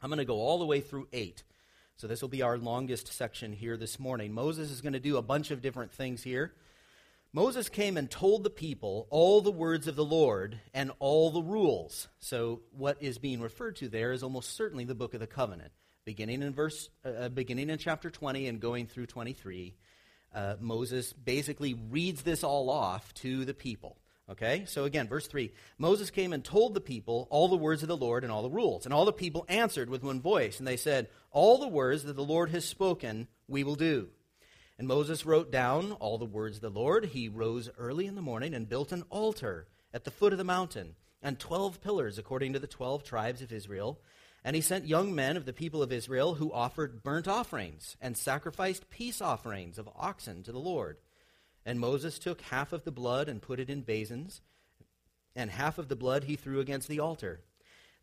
I'm 0.00 0.08
going 0.08 0.18
to 0.18 0.24
go 0.24 0.38
all 0.38 0.60
the 0.60 0.66
way 0.66 0.80
through 0.80 1.08
8. 1.12 1.42
So, 1.96 2.06
this 2.06 2.20
will 2.20 2.28
be 2.28 2.42
our 2.42 2.58
longest 2.58 3.12
section 3.12 3.52
here 3.52 3.76
this 3.76 3.98
morning. 3.98 4.32
Moses 4.32 4.70
is 4.70 4.80
going 4.80 4.92
to 4.92 5.00
do 5.00 5.16
a 5.16 5.22
bunch 5.22 5.50
of 5.50 5.62
different 5.62 5.92
things 5.92 6.22
here. 6.22 6.52
Moses 7.32 7.68
came 7.68 7.96
and 7.96 8.10
told 8.10 8.44
the 8.44 8.50
people 8.50 9.06
all 9.10 9.40
the 9.40 9.50
words 9.50 9.88
of 9.88 9.96
the 9.96 10.04
Lord 10.04 10.60
and 10.74 10.90
all 10.98 11.30
the 11.30 11.42
rules. 11.42 12.08
So, 12.18 12.60
what 12.76 13.02
is 13.02 13.18
being 13.18 13.40
referred 13.40 13.76
to 13.76 13.88
there 13.88 14.12
is 14.12 14.22
almost 14.22 14.56
certainly 14.56 14.84
the 14.84 14.94
book 14.94 15.14
of 15.14 15.20
the 15.20 15.26
covenant, 15.26 15.72
beginning 16.04 16.42
in 16.42 16.52
verse, 16.52 16.90
uh, 17.04 17.08
uh 17.08 17.28
beginning 17.30 17.70
in 17.70 17.78
chapter 17.78 18.10
20 18.10 18.46
and 18.46 18.60
going 18.60 18.86
through 18.86 19.06
23 19.06 19.74
uh, 20.36 20.56
Moses 20.60 21.14
basically 21.14 21.74
reads 21.74 22.22
this 22.22 22.44
all 22.44 22.68
off 22.68 23.12
to 23.14 23.44
the 23.46 23.54
people. 23.54 23.96
Okay? 24.28 24.64
So 24.66 24.84
again, 24.84 25.08
verse 25.08 25.26
3 25.26 25.52
Moses 25.78 26.10
came 26.10 26.32
and 26.32 26.44
told 26.44 26.74
the 26.74 26.80
people 26.80 27.28
all 27.30 27.48
the 27.48 27.56
words 27.56 27.82
of 27.82 27.88
the 27.88 27.96
Lord 27.96 28.24
and 28.24 28.32
all 28.32 28.42
the 28.42 28.50
rules. 28.50 28.84
And 28.84 28.92
all 28.92 29.04
the 29.04 29.12
people 29.12 29.46
answered 29.48 29.88
with 29.88 30.02
one 30.02 30.20
voice, 30.20 30.58
and 30.58 30.66
they 30.66 30.76
said, 30.76 31.08
All 31.30 31.58
the 31.58 31.68
words 31.68 32.04
that 32.04 32.16
the 32.16 32.24
Lord 32.24 32.50
has 32.50 32.64
spoken, 32.64 33.28
we 33.48 33.62
will 33.64 33.76
do. 33.76 34.08
And 34.78 34.88
Moses 34.88 35.24
wrote 35.24 35.50
down 35.50 35.92
all 35.92 36.18
the 36.18 36.24
words 36.24 36.56
of 36.56 36.62
the 36.62 36.70
Lord. 36.70 37.06
He 37.06 37.28
rose 37.28 37.70
early 37.78 38.06
in 38.06 38.14
the 38.14 38.22
morning 38.22 38.52
and 38.52 38.68
built 38.68 38.92
an 38.92 39.04
altar 39.08 39.68
at 39.94 40.04
the 40.04 40.10
foot 40.10 40.32
of 40.32 40.38
the 40.38 40.44
mountain, 40.44 40.96
and 41.22 41.38
twelve 41.38 41.80
pillars 41.80 42.18
according 42.18 42.52
to 42.52 42.58
the 42.58 42.66
twelve 42.66 43.02
tribes 43.02 43.40
of 43.40 43.52
Israel. 43.52 44.00
And 44.44 44.54
he 44.54 44.62
sent 44.62 44.86
young 44.86 45.14
men 45.14 45.36
of 45.36 45.44
the 45.44 45.52
people 45.52 45.82
of 45.82 45.90
Israel 45.90 46.34
who 46.34 46.52
offered 46.52 47.02
burnt 47.02 47.26
offerings 47.26 47.96
and 48.00 48.16
sacrificed 48.16 48.90
peace 48.90 49.20
offerings 49.20 49.78
of 49.78 49.88
oxen 49.96 50.42
to 50.44 50.52
the 50.52 50.58
Lord. 50.58 50.98
And 51.66 51.80
Moses 51.80 52.18
took 52.20 52.40
half 52.42 52.72
of 52.72 52.84
the 52.84 52.92
blood 52.92 53.28
and 53.28 53.42
put 53.42 53.58
it 53.58 53.68
in 53.68 53.82
basins, 53.82 54.40
and 55.34 55.50
half 55.50 55.78
of 55.78 55.88
the 55.88 55.96
blood 55.96 56.24
he 56.24 56.36
threw 56.36 56.60
against 56.60 56.86
the 56.86 57.00
altar. 57.00 57.40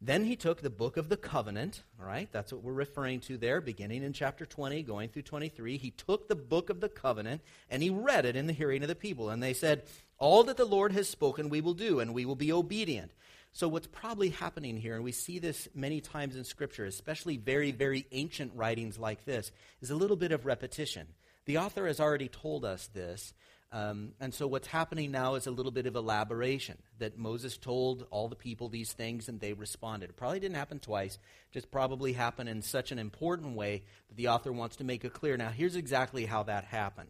Then 0.01 0.25
he 0.25 0.35
took 0.35 0.61
the 0.61 0.69
book 0.69 0.97
of 0.97 1.07
the 1.07 1.15
covenant, 1.15 1.81
all 1.97 2.05
right, 2.05 2.27
that's 2.29 2.51
what 2.51 2.61
we're 2.61 2.73
referring 2.73 3.21
to 3.21 3.37
there, 3.37 3.61
beginning 3.61 4.03
in 4.03 4.11
chapter 4.11 4.45
20, 4.45 4.83
going 4.83 5.07
through 5.07 5.21
23. 5.21 5.77
He 5.77 5.91
took 5.91 6.27
the 6.27 6.35
book 6.35 6.69
of 6.69 6.81
the 6.81 6.89
covenant 6.89 7.41
and 7.69 7.81
he 7.81 7.89
read 7.89 8.25
it 8.25 8.35
in 8.35 8.45
the 8.45 8.53
hearing 8.53 8.81
of 8.81 8.89
the 8.89 8.95
people. 8.95 9.29
And 9.29 9.41
they 9.41 9.53
said, 9.53 9.83
All 10.17 10.43
that 10.43 10.57
the 10.57 10.65
Lord 10.65 10.91
has 10.91 11.07
spoken 11.07 11.47
we 11.47 11.61
will 11.61 11.73
do, 11.73 12.01
and 12.01 12.13
we 12.13 12.25
will 12.25 12.35
be 12.35 12.51
obedient. 12.51 13.13
So, 13.53 13.69
what's 13.69 13.87
probably 13.87 14.29
happening 14.31 14.75
here, 14.75 14.95
and 14.95 15.05
we 15.05 15.13
see 15.13 15.39
this 15.39 15.69
many 15.73 16.01
times 16.01 16.35
in 16.35 16.43
Scripture, 16.43 16.85
especially 16.85 17.37
very, 17.37 17.71
very 17.71 18.05
ancient 18.11 18.51
writings 18.55 18.99
like 18.99 19.23
this, 19.23 19.51
is 19.79 19.89
a 19.89 19.95
little 19.95 20.17
bit 20.17 20.33
of 20.33 20.45
repetition. 20.45 21.07
The 21.45 21.59
author 21.59 21.87
has 21.87 21.99
already 21.99 22.27
told 22.27 22.65
us 22.65 22.87
this, 22.87 23.33
um, 23.73 24.11
and 24.19 24.31
so 24.31 24.45
what's 24.45 24.67
happening 24.67 25.09
now 25.09 25.33
is 25.33 25.47
a 25.47 25.51
little 25.51 25.71
bit 25.71 25.87
of 25.87 25.95
elaboration 25.95 26.77
that 26.99 27.17
Moses 27.17 27.57
told 27.57 28.05
all 28.11 28.27
the 28.27 28.35
people 28.35 28.69
these 28.69 28.93
things 28.93 29.27
and 29.27 29.39
they 29.39 29.53
responded. 29.53 30.11
It 30.11 30.15
probably 30.15 30.39
didn't 30.39 30.57
happen 30.57 30.77
twice, 30.77 31.17
just 31.51 31.71
probably 31.71 32.13
happened 32.13 32.49
in 32.49 32.61
such 32.61 32.91
an 32.91 32.99
important 32.99 33.55
way 33.55 33.83
that 34.09 34.15
the 34.15 34.27
author 34.27 34.51
wants 34.51 34.75
to 34.75 34.83
make 34.83 35.03
it 35.03 35.13
clear. 35.13 35.35
Now, 35.37 35.49
here's 35.49 35.75
exactly 35.75 36.25
how 36.25 36.43
that 36.43 36.65
happened. 36.65 37.09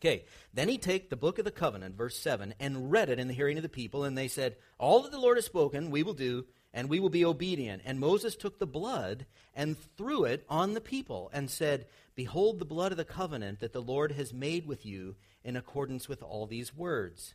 Okay, 0.00 0.24
then 0.54 0.68
he 0.68 0.78
take 0.78 1.10
the 1.10 1.16
book 1.16 1.40
of 1.40 1.44
the 1.44 1.50
covenant, 1.50 1.96
verse 1.96 2.16
7, 2.16 2.54
and 2.60 2.90
read 2.92 3.10
it 3.10 3.18
in 3.18 3.26
the 3.26 3.34
hearing 3.34 3.58
of 3.58 3.64
the 3.64 3.68
people, 3.68 4.04
and 4.04 4.16
they 4.16 4.28
said, 4.28 4.56
All 4.78 5.02
that 5.02 5.10
the 5.10 5.18
Lord 5.18 5.36
has 5.36 5.44
spoken, 5.44 5.90
we 5.90 6.04
will 6.04 6.14
do, 6.14 6.46
and 6.72 6.88
we 6.88 7.00
will 7.00 7.10
be 7.10 7.24
obedient. 7.24 7.82
And 7.84 7.98
Moses 7.98 8.36
took 8.36 8.58
the 8.58 8.66
blood 8.66 9.26
and 9.54 9.76
threw 9.96 10.24
it 10.24 10.44
on 10.48 10.74
the 10.74 10.80
people, 10.80 11.30
and 11.32 11.50
said, 11.50 11.86
Behold 12.14 12.58
the 12.58 12.64
blood 12.64 12.92
of 12.92 12.98
the 12.98 13.04
covenant 13.04 13.60
that 13.60 13.72
the 13.72 13.82
Lord 13.82 14.12
has 14.12 14.32
made 14.32 14.66
with 14.66 14.84
you 14.86 15.16
in 15.42 15.56
accordance 15.56 16.08
with 16.08 16.22
all 16.22 16.46
these 16.46 16.74
words. 16.74 17.34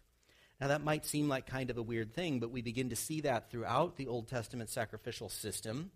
Now, 0.59 0.67
that 0.69 0.83
might 0.83 1.05
seem 1.05 1.27
like 1.27 1.47
kind 1.47 1.69
of 1.69 1.77
a 1.77 1.83
weird 1.83 2.13
thing, 2.13 2.39
but 2.39 2.51
we 2.51 2.61
begin 2.61 2.89
to 2.89 2.95
see 2.95 3.21
that 3.21 3.51
throughout 3.51 3.97
the 3.97 4.07
Old 4.07 4.27
Testament 4.29 4.69
sacrificial 4.69 5.27
system, 5.27 5.91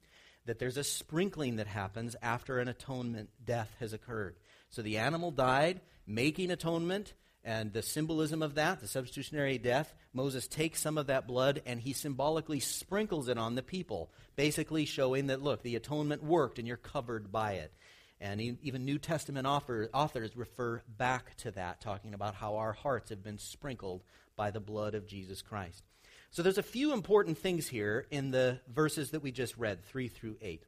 that 0.45 0.59
there's 0.59 0.77
a 0.77 0.83
sprinkling 0.83 1.57
that 1.57 1.67
happens 1.67 2.15
after 2.21 2.59
an 2.59 2.67
atonement 2.67 3.29
death 3.45 3.71
has 3.79 3.93
occurred. 3.93 4.35
So 4.69 4.81
the 4.81 4.97
animal 4.97 5.31
died, 5.31 5.79
making 6.05 6.51
atonement, 6.51 7.13
and 7.43 7.71
the 7.71 7.81
symbolism 7.81 8.41
of 8.41 8.55
that, 8.55 8.81
the 8.81 8.87
substitutionary 8.87 9.57
death, 9.57 9.93
Moses 10.13 10.47
takes 10.47 10.81
some 10.81 10.97
of 10.97 11.07
that 11.07 11.27
blood 11.27 11.61
and 11.65 11.79
he 11.79 11.93
symbolically 11.93 12.59
sprinkles 12.59 13.29
it 13.29 13.37
on 13.37 13.55
the 13.55 13.63
people, 13.63 14.11
basically 14.35 14.85
showing 14.85 15.27
that, 15.27 15.41
look, 15.41 15.63
the 15.63 15.75
atonement 15.75 16.23
worked 16.23 16.59
and 16.59 16.67
you're 16.67 16.77
covered 16.77 17.31
by 17.31 17.53
it. 17.53 17.73
And 18.21 18.41
even 18.41 18.83
New 18.83 18.99
Testament 18.99 19.47
author, 19.47 19.89
authors 19.93 20.35
refer 20.35 20.81
back 20.97 21.37
to 21.37 21.51
that, 21.51 21.79
talking 21.79 22.13
about 22.13 22.35
how 22.35 22.57
our 22.57 22.73
hearts 22.73 23.09
have 23.11 23.23
been 23.23 23.37
sprinkled 23.37 24.03
by 24.35 24.51
the 24.51 24.59
blood 24.59 24.93
of 24.93 25.07
Jesus 25.07 25.41
Christ. 25.41 25.83
So 26.29 26.43
there's 26.43 26.57
a 26.57 26.63
few 26.63 26.91
important 26.91 27.37
things 27.37 27.67
here 27.67 28.05
in 28.11 28.31
the 28.31 28.59
verses 28.67 29.11
that 29.11 29.23
we 29.23 29.31
just 29.31 29.57
read, 29.57 29.85
3 29.85 30.09
through 30.09 30.35
8. 30.41 30.63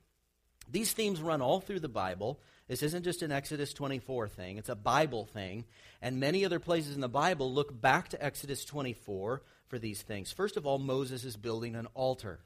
These 0.71 0.93
themes 0.93 1.21
run 1.21 1.41
all 1.41 1.59
through 1.59 1.81
the 1.81 1.89
Bible. 1.89 2.39
This 2.71 2.83
isn't 2.83 3.03
just 3.03 3.21
an 3.21 3.33
Exodus 3.33 3.73
24 3.73 4.29
thing, 4.29 4.55
it's 4.55 4.69
a 4.69 4.75
Bible 4.75 5.25
thing. 5.25 5.65
And 6.01 6.21
many 6.21 6.45
other 6.45 6.61
places 6.61 6.95
in 6.95 7.01
the 7.01 7.09
Bible 7.09 7.53
look 7.53 7.81
back 7.81 8.07
to 8.09 8.23
Exodus 8.23 8.63
24 8.63 9.41
for 9.67 9.77
these 9.77 10.01
things. 10.01 10.31
First 10.31 10.55
of 10.55 10.65
all, 10.65 10.79
Moses 10.79 11.25
is 11.25 11.35
building 11.35 11.75
an 11.75 11.87
altar. 11.95 12.39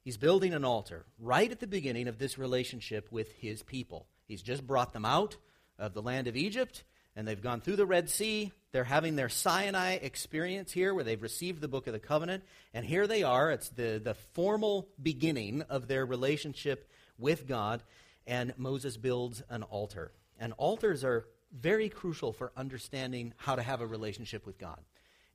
He's 0.00 0.16
building 0.16 0.54
an 0.54 0.64
altar 0.64 1.04
right 1.18 1.52
at 1.52 1.60
the 1.60 1.66
beginning 1.66 2.08
of 2.08 2.16
this 2.16 2.38
relationship 2.38 3.12
with 3.12 3.32
his 3.32 3.62
people. 3.62 4.06
He's 4.26 4.40
just 4.40 4.66
brought 4.66 4.94
them 4.94 5.04
out 5.04 5.36
of 5.78 5.92
the 5.92 6.00
land 6.00 6.26
of 6.26 6.38
Egypt, 6.38 6.82
and 7.14 7.28
they've 7.28 7.38
gone 7.38 7.60
through 7.60 7.76
the 7.76 7.84
Red 7.84 8.08
Sea. 8.08 8.50
They're 8.72 8.82
having 8.82 9.14
their 9.14 9.28
Sinai 9.28 9.96
experience 9.96 10.72
here 10.72 10.94
where 10.94 11.04
they've 11.04 11.20
received 11.20 11.60
the 11.60 11.68
book 11.68 11.86
of 11.86 11.92
the 11.92 11.98
covenant. 11.98 12.44
And 12.72 12.86
here 12.86 13.06
they 13.06 13.22
are. 13.22 13.50
It's 13.50 13.68
the, 13.68 14.00
the 14.02 14.14
formal 14.14 14.88
beginning 15.02 15.60
of 15.68 15.86
their 15.86 16.06
relationship 16.06 16.88
with 17.18 17.46
God, 17.46 17.82
and 18.26 18.54
Moses 18.56 18.96
builds 18.96 19.42
an 19.48 19.62
altar. 19.62 20.12
And 20.38 20.52
altars 20.56 21.04
are 21.04 21.26
very 21.52 21.88
crucial 21.88 22.32
for 22.32 22.52
understanding 22.56 23.32
how 23.36 23.56
to 23.56 23.62
have 23.62 23.80
a 23.80 23.86
relationship 23.86 24.46
with 24.46 24.58
God. 24.58 24.80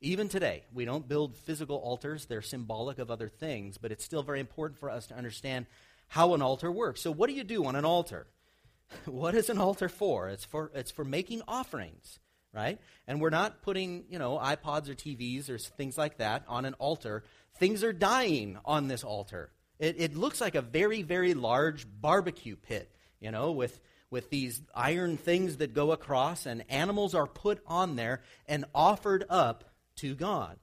Even 0.02 0.30
today, 0.30 0.64
we 0.74 0.86
don't 0.86 1.08
build 1.08 1.36
physical 1.36 1.78
altars, 1.78 2.26
they're 2.26 2.42
symbolic 2.42 3.00
of 3.00 3.12
other 3.12 3.28
things, 3.28 3.78
but 3.78 3.92
it's 3.92 4.06
still 4.06 4.24
very 4.24 4.40
important 4.40 4.80
for 4.80 4.90
us 4.90 5.08
to 5.08 5.16
understand 5.16 5.66
how 6.08 6.34
an 6.34 6.42
altar 6.42 6.72
works. 6.72 7.02
So, 7.02 7.12
what 7.12 7.30
do 7.30 7.36
you 7.36 7.44
do 7.44 7.66
on 7.66 7.76
an 7.76 7.86
altar? 7.86 8.28
what 9.06 9.36
is 9.36 9.50
an 9.50 9.58
altar 9.58 9.90
for? 9.90 10.30
It's 10.30 10.46
for 10.46 10.72
it's 10.74 10.92
for 10.92 11.04
making 11.04 11.42
offerings, 11.48 12.20
right? 12.54 12.80
And 13.08 13.22
we're 13.22 13.30
not 13.30 13.62
putting, 13.62 14.06
you 14.10 14.20
know, 14.20 14.38
iPods 14.38 14.90
or 14.90 14.96
TVs 14.96 15.50
or 15.50 15.58
things 15.58 15.98
like 15.98 16.18
that 16.18 16.44
on 16.48 16.66
an 16.66 16.76
altar. 16.76 17.24
Things 17.58 17.84
are 17.84 17.94
dying 17.94 18.58
on 18.66 18.88
this 18.88 19.04
altar. 19.04 19.52
It, 19.80 19.96
it 19.98 20.16
looks 20.16 20.42
like 20.42 20.56
a 20.56 20.62
very, 20.62 21.02
very 21.04 21.34
large 21.34 21.88
barbecue 21.90 22.56
pit, 22.56 22.94
you 23.20 23.32
know, 23.32 23.52
with, 23.52 23.80
with 24.12 24.30
these 24.30 24.62
iron 24.76 25.18
things 25.18 25.58
that 25.58 25.74
go 25.74 25.92
across, 25.92 26.46
and 26.46 26.64
animals 26.70 27.16
are 27.16 27.28
put 27.28 27.62
on 27.66 27.96
there 27.96 28.22
and 28.48 28.66
offered 28.76 29.24
up 29.30 29.64
to 29.98 30.16
God. 30.16 30.58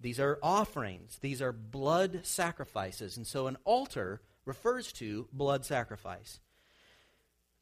These 0.00 0.20
are 0.20 0.38
offerings, 0.42 1.18
these 1.20 1.40
are 1.40 1.52
blood 1.52 2.20
sacrifices. 2.24 3.16
And 3.16 3.26
so 3.26 3.46
an 3.46 3.56
altar 3.64 4.20
refers 4.44 4.92
to 4.94 5.28
blood 5.32 5.64
sacrifice. 5.64 6.40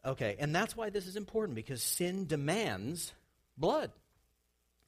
Okay, 0.05 0.37
and 0.39 0.55
that's 0.55 0.77
why 0.77 0.91
this 0.91 1.07
is 1.07 1.17
important 1.17 1.55
because 1.55 1.83
sin 1.83 2.27
demands 2.27 3.13
blood. 3.57 3.91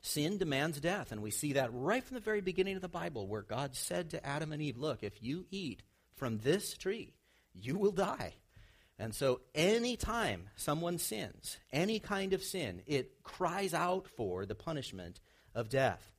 Sin 0.02 0.38
demands 0.38 0.78
death, 0.78 1.10
and 1.10 1.22
we 1.22 1.30
see 1.30 1.54
that 1.54 1.70
right 1.72 2.04
from 2.04 2.16
the 2.16 2.20
very 2.20 2.40
beginning 2.40 2.76
of 2.76 2.82
the 2.82 2.88
Bible 2.88 3.26
where 3.26 3.42
God 3.42 3.74
said 3.74 4.10
to 4.10 4.24
Adam 4.24 4.52
and 4.52 4.62
Eve, 4.62 4.76
Look, 4.76 5.02
if 5.02 5.22
you 5.22 5.46
eat 5.50 5.82
from 6.16 6.38
this 6.38 6.76
tree, 6.76 7.14
you 7.54 7.76
will 7.76 7.92
die. 7.92 8.34
And 8.98 9.14
so, 9.14 9.40
anytime 9.54 10.48
someone 10.56 10.98
sins, 10.98 11.58
any 11.70 11.98
kind 11.98 12.32
of 12.32 12.42
sin, 12.42 12.82
it 12.86 13.22
cries 13.22 13.74
out 13.74 14.08
for 14.08 14.46
the 14.46 14.54
punishment 14.54 15.20
of 15.54 15.68
death. 15.68 16.12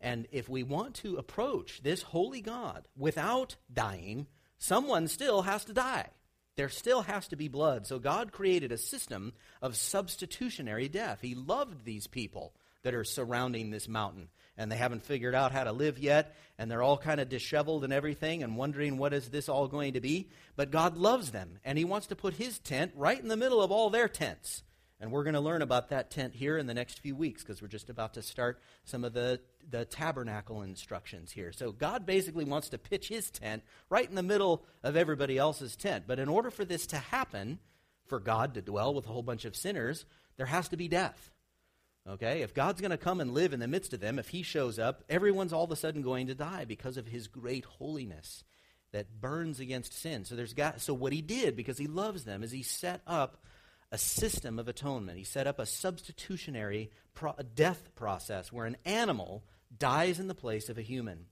And 0.00 0.26
if 0.32 0.48
we 0.48 0.62
want 0.62 0.94
to 0.96 1.16
approach 1.16 1.82
this 1.82 2.02
holy 2.02 2.40
God 2.40 2.88
without 2.96 3.56
dying, 3.72 4.26
someone 4.58 5.08
still 5.08 5.42
has 5.42 5.64
to 5.66 5.74
die. 5.74 6.08
There 6.56 6.68
still 6.68 7.02
has 7.02 7.28
to 7.28 7.36
be 7.36 7.48
blood. 7.48 7.86
So 7.86 7.98
God 7.98 8.32
created 8.32 8.72
a 8.72 8.78
system 8.78 9.32
of 9.60 9.76
substitutionary 9.76 10.88
death. 10.88 11.20
He 11.20 11.34
loved 11.34 11.84
these 11.84 12.06
people 12.06 12.54
that 12.82 12.94
are 12.94 13.04
surrounding 13.04 13.70
this 13.70 13.88
mountain. 13.88 14.28
And 14.62 14.70
they 14.70 14.76
haven't 14.76 15.04
figured 15.04 15.34
out 15.34 15.52
how 15.52 15.64
to 15.64 15.72
live 15.72 15.98
yet, 15.98 16.34
and 16.56 16.70
they're 16.70 16.82
all 16.82 16.96
kind 16.96 17.20
of 17.20 17.28
disheveled 17.28 17.84
and 17.84 17.92
everything 17.92 18.42
and 18.42 18.56
wondering 18.56 18.96
what 18.96 19.12
is 19.12 19.28
this 19.28 19.48
all 19.48 19.66
going 19.66 19.94
to 19.94 20.00
be. 20.00 20.28
But 20.54 20.70
God 20.70 20.96
loves 20.96 21.32
them, 21.32 21.58
and 21.64 21.76
He 21.76 21.84
wants 21.84 22.06
to 22.08 22.16
put 22.16 22.34
His 22.34 22.58
tent 22.60 22.92
right 22.94 23.20
in 23.20 23.28
the 23.28 23.36
middle 23.36 23.60
of 23.60 23.72
all 23.72 23.90
their 23.90 24.08
tents. 24.08 24.62
And 25.00 25.10
we're 25.10 25.24
going 25.24 25.34
to 25.34 25.40
learn 25.40 25.62
about 25.62 25.88
that 25.88 26.12
tent 26.12 26.32
here 26.32 26.56
in 26.56 26.68
the 26.68 26.74
next 26.74 27.00
few 27.00 27.16
weeks 27.16 27.42
because 27.42 27.60
we're 27.60 27.66
just 27.66 27.90
about 27.90 28.14
to 28.14 28.22
start 28.22 28.60
some 28.84 29.02
of 29.02 29.12
the, 29.12 29.40
the 29.68 29.84
tabernacle 29.84 30.62
instructions 30.62 31.32
here. 31.32 31.50
So 31.50 31.72
God 31.72 32.06
basically 32.06 32.44
wants 32.44 32.68
to 32.68 32.78
pitch 32.78 33.08
his 33.08 33.28
tent 33.28 33.64
right 33.90 34.08
in 34.08 34.14
the 34.14 34.22
middle 34.22 34.64
of 34.84 34.96
everybody 34.96 35.36
else's 35.36 35.74
tent. 35.74 36.04
But 36.06 36.20
in 36.20 36.28
order 36.28 36.52
for 36.52 36.64
this 36.64 36.86
to 36.86 36.98
happen, 36.98 37.58
for 38.06 38.20
God 38.20 38.54
to 38.54 38.62
dwell 38.62 38.94
with 38.94 39.06
a 39.06 39.08
whole 39.08 39.24
bunch 39.24 39.44
of 39.44 39.56
sinners, 39.56 40.04
there 40.36 40.46
has 40.46 40.68
to 40.68 40.76
be 40.76 40.86
death. 40.86 41.32
Okay? 42.08 42.42
If 42.42 42.54
God's 42.54 42.80
going 42.80 42.90
to 42.90 42.96
come 42.96 43.20
and 43.20 43.32
live 43.32 43.52
in 43.52 43.60
the 43.60 43.68
midst 43.68 43.92
of 43.92 44.00
them, 44.00 44.18
if 44.18 44.28
he 44.28 44.42
shows 44.42 44.78
up, 44.78 45.04
everyone's 45.08 45.52
all 45.52 45.64
of 45.64 45.70
a 45.70 45.76
sudden 45.76 46.02
going 46.02 46.26
to 46.28 46.34
die 46.34 46.64
because 46.64 46.96
of 46.96 47.06
his 47.06 47.28
great 47.28 47.64
holiness 47.64 48.44
that 48.92 49.20
burns 49.20 49.60
against 49.60 49.94
sin. 49.94 50.24
So 50.24 50.34
there's 50.34 50.54
got 50.54 50.80
so 50.80 50.94
what 50.94 51.12
he 51.12 51.22
did 51.22 51.56
because 51.56 51.78
he 51.78 51.86
loves 51.86 52.24
them 52.24 52.42
is 52.42 52.50
he 52.50 52.62
set 52.62 53.00
up 53.06 53.44
a 53.90 53.98
system 53.98 54.58
of 54.58 54.68
atonement. 54.68 55.18
He 55.18 55.24
set 55.24 55.46
up 55.46 55.58
a 55.58 55.66
substitutionary 55.66 56.90
pro- 57.14 57.34
death 57.54 57.94
process 57.94 58.52
where 58.52 58.66
an 58.66 58.76
animal 58.84 59.44
dies 59.76 60.18
in 60.18 60.28
the 60.28 60.34
place 60.34 60.68
of 60.68 60.78
a 60.78 60.82
human. 60.82 61.26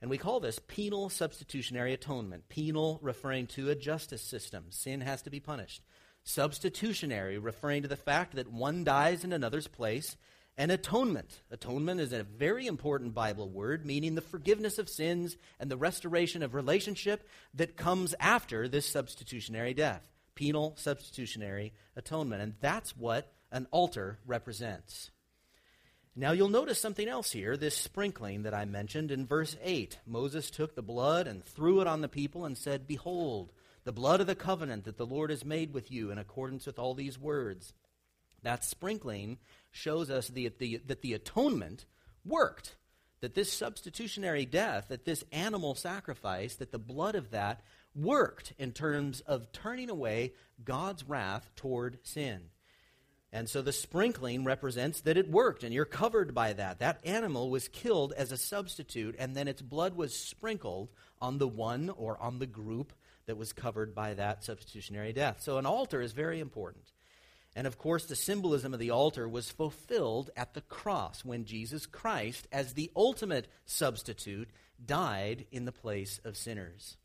And 0.00 0.10
we 0.10 0.18
call 0.18 0.40
this 0.40 0.58
penal 0.58 1.08
substitutionary 1.08 1.94
atonement. 1.94 2.48
Penal 2.48 2.98
referring 3.02 3.46
to 3.48 3.70
a 3.70 3.74
justice 3.74 4.22
system. 4.22 4.66
Sin 4.70 5.00
has 5.00 5.22
to 5.22 5.30
be 5.30 5.40
punished. 5.40 5.82
Substitutionary 6.28 7.38
referring 7.38 7.82
to 7.82 7.88
the 7.88 7.96
fact 7.96 8.34
that 8.34 8.52
one 8.52 8.82
dies 8.82 9.22
in 9.22 9.32
another's 9.32 9.68
place. 9.68 10.16
And 10.58 10.72
atonement. 10.72 11.42
Atonement 11.50 12.00
is 12.00 12.12
a 12.12 12.22
very 12.22 12.66
important 12.66 13.14
Bible 13.14 13.48
word, 13.48 13.84
meaning 13.84 14.14
the 14.14 14.22
forgiveness 14.22 14.78
of 14.78 14.88
sins 14.88 15.36
and 15.60 15.70
the 15.70 15.76
restoration 15.76 16.42
of 16.42 16.54
relationship 16.54 17.28
that 17.54 17.76
comes 17.76 18.14
after 18.18 18.66
this 18.66 18.86
substitutionary 18.86 19.74
death 19.74 20.08
penal 20.34 20.74
substitutionary 20.76 21.72
atonement. 21.96 22.42
And 22.42 22.54
that's 22.60 22.96
what 22.96 23.32
an 23.50 23.66
altar 23.70 24.18
represents. 24.26 25.10
Now 26.14 26.32
you'll 26.32 26.48
notice 26.48 26.80
something 26.80 27.08
else 27.08 27.32
here 27.32 27.56
this 27.56 27.76
sprinkling 27.76 28.42
that 28.42 28.54
I 28.54 28.64
mentioned 28.64 29.10
in 29.10 29.26
verse 29.26 29.56
8. 29.62 29.98
Moses 30.06 30.50
took 30.50 30.74
the 30.74 30.82
blood 30.82 31.26
and 31.26 31.44
threw 31.44 31.80
it 31.80 31.86
on 31.86 32.00
the 32.00 32.08
people 32.08 32.44
and 32.44 32.56
said, 32.56 32.86
Behold, 32.86 33.52
the 33.86 33.92
blood 33.92 34.20
of 34.20 34.26
the 34.26 34.34
covenant 34.34 34.84
that 34.84 34.96
the 34.96 35.06
Lord 35.06 35.30
has 35.30 35.44
made 35.44 35.72
with 35.72 35.92
you 35.92 36.10
in 36.10 36.18
accordance 36.18 36.66
with 36.66 36.76
all 36.76 36.92
these 36.92 37.16
words. 37.16 37.72
That 38.42 38.64
sprinkling 38.64 39.38
shows 39.70 40.10
us 40.10 40.26
the, 40.26 40.48
the, 40.58 40.78
that 40.88 41.02
the 41.02 41.14
atonement 41.14 41.86
worked. 42.24 42.74
That 43.20 43.36
this 43.36 43.52
substitutionary 43.52 44.44
death, 44.44 44.86
that 44.88 45.04
this 45.04 45.22
animal 45.30 45.76
sacrifice, 45.76 46.56
that 46.56 46.72
the 46.72 46.80
blood 46.80 47.14
of 47.14 47.30
that 47.30 47.62
worked 47.94 48.54
in 48.58 48.72
terms 48.72 49.20
of 49.20 49.52
turning 49.52 49.88
away 49.88 50.32
God's 50.64 51.04
wrath 51.04 51.48
toward 51.54 52.00
sin. 52.02 52.40
And 53.32 53.48
so 53.48 53.62
the 53.62 53.72
sprinkling 53.72 54.42
represents 54.42 55.02
that 55.02 55.16
it 55.16 55.30
worked, 55.30 55.62
and 55.62 55.72
you're 55.72 55.84
covered 55.84 56.34
by 56.34 56.54
that. 56.54 56.80
That 56.80 57.00
animal 57.04 57.50
was 57.50 57.68
killed 57.68 58.12
as 58.16 58.32
a 58.32 58.36
substitute, 58.36 59.14
and 59.16 59.36
then 59.36 59.46
its 59.46 59.62
blood 59.62 59.94
was 59.96 60.12
sprinkled 60.12 60.90
on 61.20 61.38
the 61.38 61.48
one 61.48 61.88
or 61.90 62.20
on 62.20 62.40
the 62.40 62.46
group 62.46 62.92
that 63.26 63.36
was 63.36 63.52
covered 63.52 63.94
by 63.94 64.14
that 64.14 64.44
substitutionary 64.44 65.12
death. 65.12 65.40
So 65.40 65.58
an 65.58 65.66
altar 65.66 66.00
is 66.00 66.12
very 66.12 66.40
important. 66.40 66.84
And 67.54 67.66
of 67.66 67.78
course, 67.78 68.04
the 68.04 68.16
symbolism 68.16 68.74
of 68.74 68.80
the 68.80 68.90
altar 68.90 69.28
was 69.28 69.50
fulfilled 69.50 70.30
at 70.36 70.54
the 70.54 70.60
cross 70.60 71.24
when 71.24 71.46
Jesus 71.46 71.86
Christ, 71.86 72.46
as 72.52 72.74
the 72.74 72.90
ultimate 72.94 73.48
substitute, 73.64 74.50
died 74.84 75.46
in 75.50 75.64
the 75.64 75.72
place 75.72 76.20
of 76.24 76.36
sinners. 76.36 76.96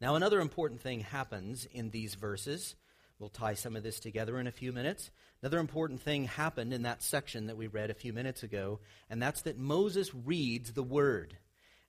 Now, 0.00 0.14
another 0.14 0.40
important 0.40 0.82
thing 0.82 1.00
happens 1.00 1.66
in 1.72 1.90
these 1.90 2.14
verses. 2.14 2.76
We'll 3.18 3.30
tie 3.30 3.54
some 3.54 3.76
of 3.76 3.82
this 3.82 3.98
together 3.98 4.38
in 4.38 4.46
a 4.46 4.52
few 4.52 4.70
minutes. 4.70 5.10
Another 5.42 5.58
important 5.58 6.02
thing 6.02 6.26
happened 6.26 6.74
in 6.74 6.82
that 6.82 7.02
section 7.02 7.46
that 7.46 7.56
we 7.56 7.66
read 7.66 7.90
a 7.90 7.94
few 7.94 8.12
minutes 8.12 8.42
ago, 8.42 8.80
and 9.08 9.22
that's 9.22 9.42
that 9.42 9.58
Moses 9.58 10.14
reads 10.14 10.72
the 10.72 10.82
word. 10.82 11.38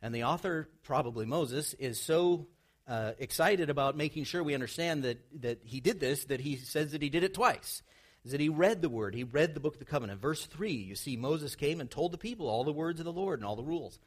And 0.02 0.16
the 0.16 0.24
author, 0.24 0.70
probably 0.84 1.26
Moses, 1.26 1.74
is 1.74 2.00
so 2.00 2.48
uh, 2.88 3.12
excited 3.20 3.70
about 3.70 3.98
making 3.98 4.24
sure 4.24 4.44
we 4.44 4.54
understand 4.54 5.04
that, 5.04 5.18
that 5.42 5.60
he 5.64 5.80
did 5.80 6.00
this 6.00 6.26
that 6.26 6.40
he 6.40 6.56
says 6.56 6.92
that 6.92 7.02
he 7.02 7.10
did 7.10 7.24
it 7.24 7.34
twice. 7.34 7.82
Is 8.24 8.32
that 8.32 8.42
he 8.42 8.50
read 8.50 8.82
the 8.82 8.90
word, 8.90 9.16
he 9.16 9.24
read 9.24 9.54
the 9.54 9.60
book 9.60 9.76
of 9.76 9.80
the 9.80 9.86
covenant. 9.86 10.20
Verse 10.20 10.46
3, 10.46 10.72
you 10.72 10.96
see, 10.96 11.16
Moses 11.16 11.56
came 11.56 11.80
and 11.80 11.90
told 11.90 12.12
the 12.12 12.18
people 12.18 12.50
all 12.50 12.66
the 12.66 12.74
words 12.74 13.00
of 13.00 13.06
the 13.06 13.12
Lord 13.14 13.40
and 13.40 13.46
all 13.46 13.56
the 13.56 13.64
rules. 13.64 14.00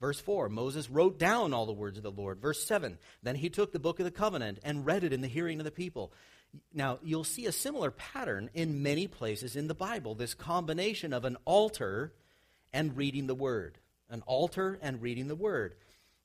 Verse 0.00 0.20
4 0.20 0.48
Moses 0.48 0.88
wrote 0.88 1.18
down 1.18 1.52
all 1.52 1.66
the 1.66 1.72
words 1.72 1.96
of 1.96 2.04
the 2.04 2.10
Lord. 2.10 2.40
Verse 2.40 2.64
7 2.64 2.98
Then 3.22 3.36
he 3.36 3.50
took 3.50 3.72
the 3.72 3.78
book 3.78 3.98
of 3.98 4.04
the 4.04 4.10
covenant 4.10 4.58
and 4.62 4.86
read 4.86 5.04
it 5.04 5.12
in 5.12 5.20
the 5.20 5.28
hearing 5.28 5.60
of 5.60 5.64
the 5.64 5.70
people. 5.70 6.12
Now, 6.72 6.98
you'll 7.02 7.24
see 7.24 7.46
a 7.46 7.52
similar 7.52 7.90
pattern 7.90 8.48
in 8.54 8.82
many 8.82 9.06
places 9.06 9.54
in 9.54 9.68
the 9.68 9.74
Bible 9.74 10.14
this 10.14 10.34
combination 10.34 11.12
of 11.12 11.24
an 11.24 11.36
altar 11.44 12.12
and 12.72 12.96
reading 12.96 13.26
the 13.26 13.34
word. 13.34 13.78
An 14.08 14.22
altar 14.26 14.78
and 14.80 15.02
reading 15.02 15.28
the 15.28 15.36
word. 15.36 15.74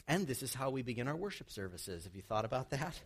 And 0.07 0.27
this 0.27 0.43
is 0.43 0.53
how 0.53 0.69
we 0.69 0.81
begin 0.81 1.07
our 1.07 1.15
worship 1.15 1.49
services. 1.49 2.03
Have 2.03 2.15
you 2.15 2.21
thought 2.21 2.45
about 2.45 2.69
that? 2.71 3.01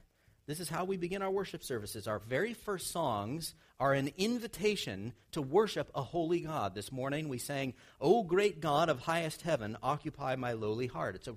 This 0.47 0.59
is 0.61 0.69
how 0.69 0.85
we 0.85 0.95
begin 0.95 1.21
our 1.21 1.29
worship 1.29 1.61
services. 1.61 2.07
Our 2.07 2.19
very 2.19 2.53
first 2.53 2.91
songs 2.91 3.53
are 3.81 3.93
an 3.93 4.11
invitation 4.17 5.11
to 5.33 5.41
worship 5.41 5.91
a 5.93 6.01
holy 6.01 6.39
God. 6.39 6.73
This 6.73 6.89
morning 6.89 7.27
we 7.27 7.37
sang, 7.37 7.73
O 7.99 8.23
great 8.23 8.61
God 8.61 8.87
of 8.87 8.99
highest 8.99 9.41
heaven, 9.41 9.77
occupy 9.83 10.37
my 10.37 10.53
lowly 10.53 10.87
heart. 10.87 11.15
It's 11.15 11.27
a, 11.27 11.35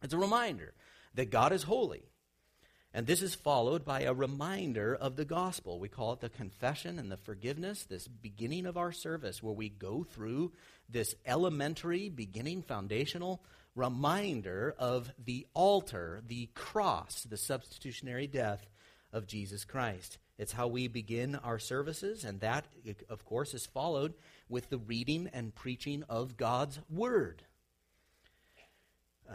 it's 0.00 0.14
a 0.14 0.18
reminder 0.18 0.74
that 1.14 1.30
God 1.30 1.52
is 1.52 1.64
holy. 1.64 2.04
And 2.94 3.06
this 3.06 3.20
is 3.20 3.34
followed 3.34 3.84
by 3.84 4.02
a 4.02 4.14
reminder 4.14 4.94
of 4.94 5.16
the 5.16 5.24
gospel. 5.24 5.80
We 5.80 5.88
call 5.88 6.12
it 6.12 6.20
the 6.20 6.28
confession 6.28 6.98
and 6.98 7.10
the 7.10 7.16
forgiveness, 7.16 7.84
this 7.84 8.06
beginning 8.06 8.66
of 8.66 8.76
our 8.76 8.92
service 8.92 9.42
where 9.42 9.54
we 9.54 9.70
go 9.70 10.04
through 10.04 10.52
this 10.88 11.14
elementary, 11.26 12.10
beginning, 12.10 12.62
foundational 12.62 13.42
reminder 13.74 14.74
of 14.78 15.10
the 15.22 15.46
altar, 15.54 16.22
the 16.26 16.48
cross, 16.54 17.22
the 17.22 17.36
substitutionary 17.36 18.26
death 18.26 18.68
of 19.12 19.26
Jesus 19.26 19.64
Christ. 19.64 20.18
It's 20.38 20.52
how 20.52 20.66
we 20.66 20.88
begin 20.88 21.36
our 21.36 21.58
services, 21.58 22.24
and 22.24 22.40
that, 22.40 22.66
of 23.08 23.24
course, 23.24 23.54
is 23.54 23.66
followed 23.66 24.14
with 24.48 24.70
the 24.70 24.78
reading 24.78 25.30
and 25.32 25.54
preaching 25.54 26.02
of 26.08 26.36
God's 26.36 26.80
Word. 26.90 27.42
Uh, 29.30 29.34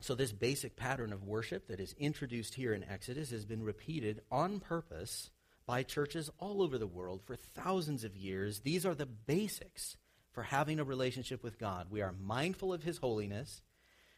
so, 0.00 0.14
this 0.14 0.32
basic 0.32 0.76
pattern 0.76 1.12
of 1.12 1.24
worship 1.24 1.68
that 1.68 1.80
is 1.80 1.94
introduced 1.98 2.54
here 2.54 2.74
in 2.74 2.84
Exodus 2.84 3.30
has 3.30 3.44
been 3.44 3.62
repeated 3.62 4.20
on 4.30 4.60
purpose 4.60 5.30
by 5.66 5.82
churches 5.82 6.30
all 6.38 6.62
over 6.62 6.78
the 6.78 6.86
world 6.86 7.22
for 7.24 7.36
thousands 7.36 8.04
of 8.04 8.16
years. 8.16 8.60
These 8.60 8.84
are 8.86 8.94
the 8.94 9.06
basics 9.06 9.96
for 10.36 10.42
having 10.42 10.78
a 10.78 10.84
relationship 10.84 11.42
with 11.42 11.58
God. 11.58 11.86
We 11.90 12.02
are 12.02 12.14
mindful 12.22 12.70
of 12.70 12.82
His 12.82 12.98
holiness. 12.98 13.62